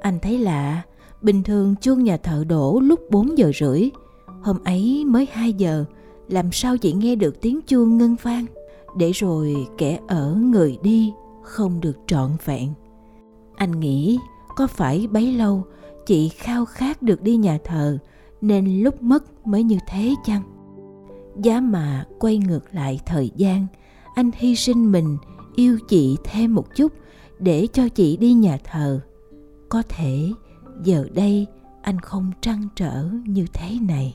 Anh 0.00 0.18
thấy 0.22 0.38
lạ, 0.38 0.82
bình 1.22 1.42
thường 1.42 1.74
chuông 1.80 2.04
nhà 2.04 2.16
thợ 2.16 2.44
đổ 2.44 2.80
lúc 2.80 3.00
4 3.10 3.38
giờ 3.38 3.52
rưỡi. 3.60 3.90
Hôm 4.42 4.56
ấy 4.64 5.04
mới 5.04 5.26
2 5.32 5.52
giờ, 5.52 5.84
làm 6.28 6.52
sao 6.52 6.78
chị 6.78 6.92
nghe 6.92 7.16
được 7.16 7.40
tiếng 7.40 7.60
chuông 7.66 7.98
ngân 7.98 8.16
vang? 8.22 8.46
Để 8.96 9.12
rồi 9.12 9.66
kẻ 9.78 10.00
ở 10.08 10.34
người 10.34 10.78
đi 10.82 11.12
không 11.42 11.80
được 11.80 11.96
trọn 12.06 12.30
vẹn. 12.44 12.72
Anh 13.56 13.80
nghĩ 13.80 14.18
có 14.56 14.66
phải 14.66 15.06
bấy 15.06 15.32
lâu 15.32 15.64
chị 16.06 16.28
khao 16.28 16.64
khát 16.64 17.02
được 17.02 17.22
đi 17.22 17.36
nhà 17.36 17.58
thờ 17.64 17.98
nên 18.40 18.82
lúc 18.82 19.02
mất 19.02 19.46
mới 19.46 19.62
như 19.62 19.78
thế 19.88 20.14
chăng? 20.24 20.42
Giá 21.42 21.60
mà 21.60 22.06
quay 22.18 22.38
ngược 22.38 22.74
lại 22.74 23.00
thời 23.06 23.30
gian, 23.36 23.66
anh 24.14 24.30
hy 24.34 24.56
sinh 24.56 24.92
mình 24.92 25.16
yêu 25.56 25.78
chị 25.88 26.16
thêm 26.24 26.54
một 26.54 26.74
chút 26.74 26.92
để 27.38 27.66
cho 27.72 27.88
chị 27.88 28.16
đi 28.16 28.32
nhà 28.32 28.58
thờ. 28.64 29.00
Có 29.68 29.82
thể 29.88 30.30
giờ 30.84 31.08
đây 31.14 31.46
anh 31.82 32.00
không 32.00 32.30
trăn 32.40 32.68
trở 32.76 33.08
như 33.26 33.46
thế 33.52 33.78
này. 33.88 34.14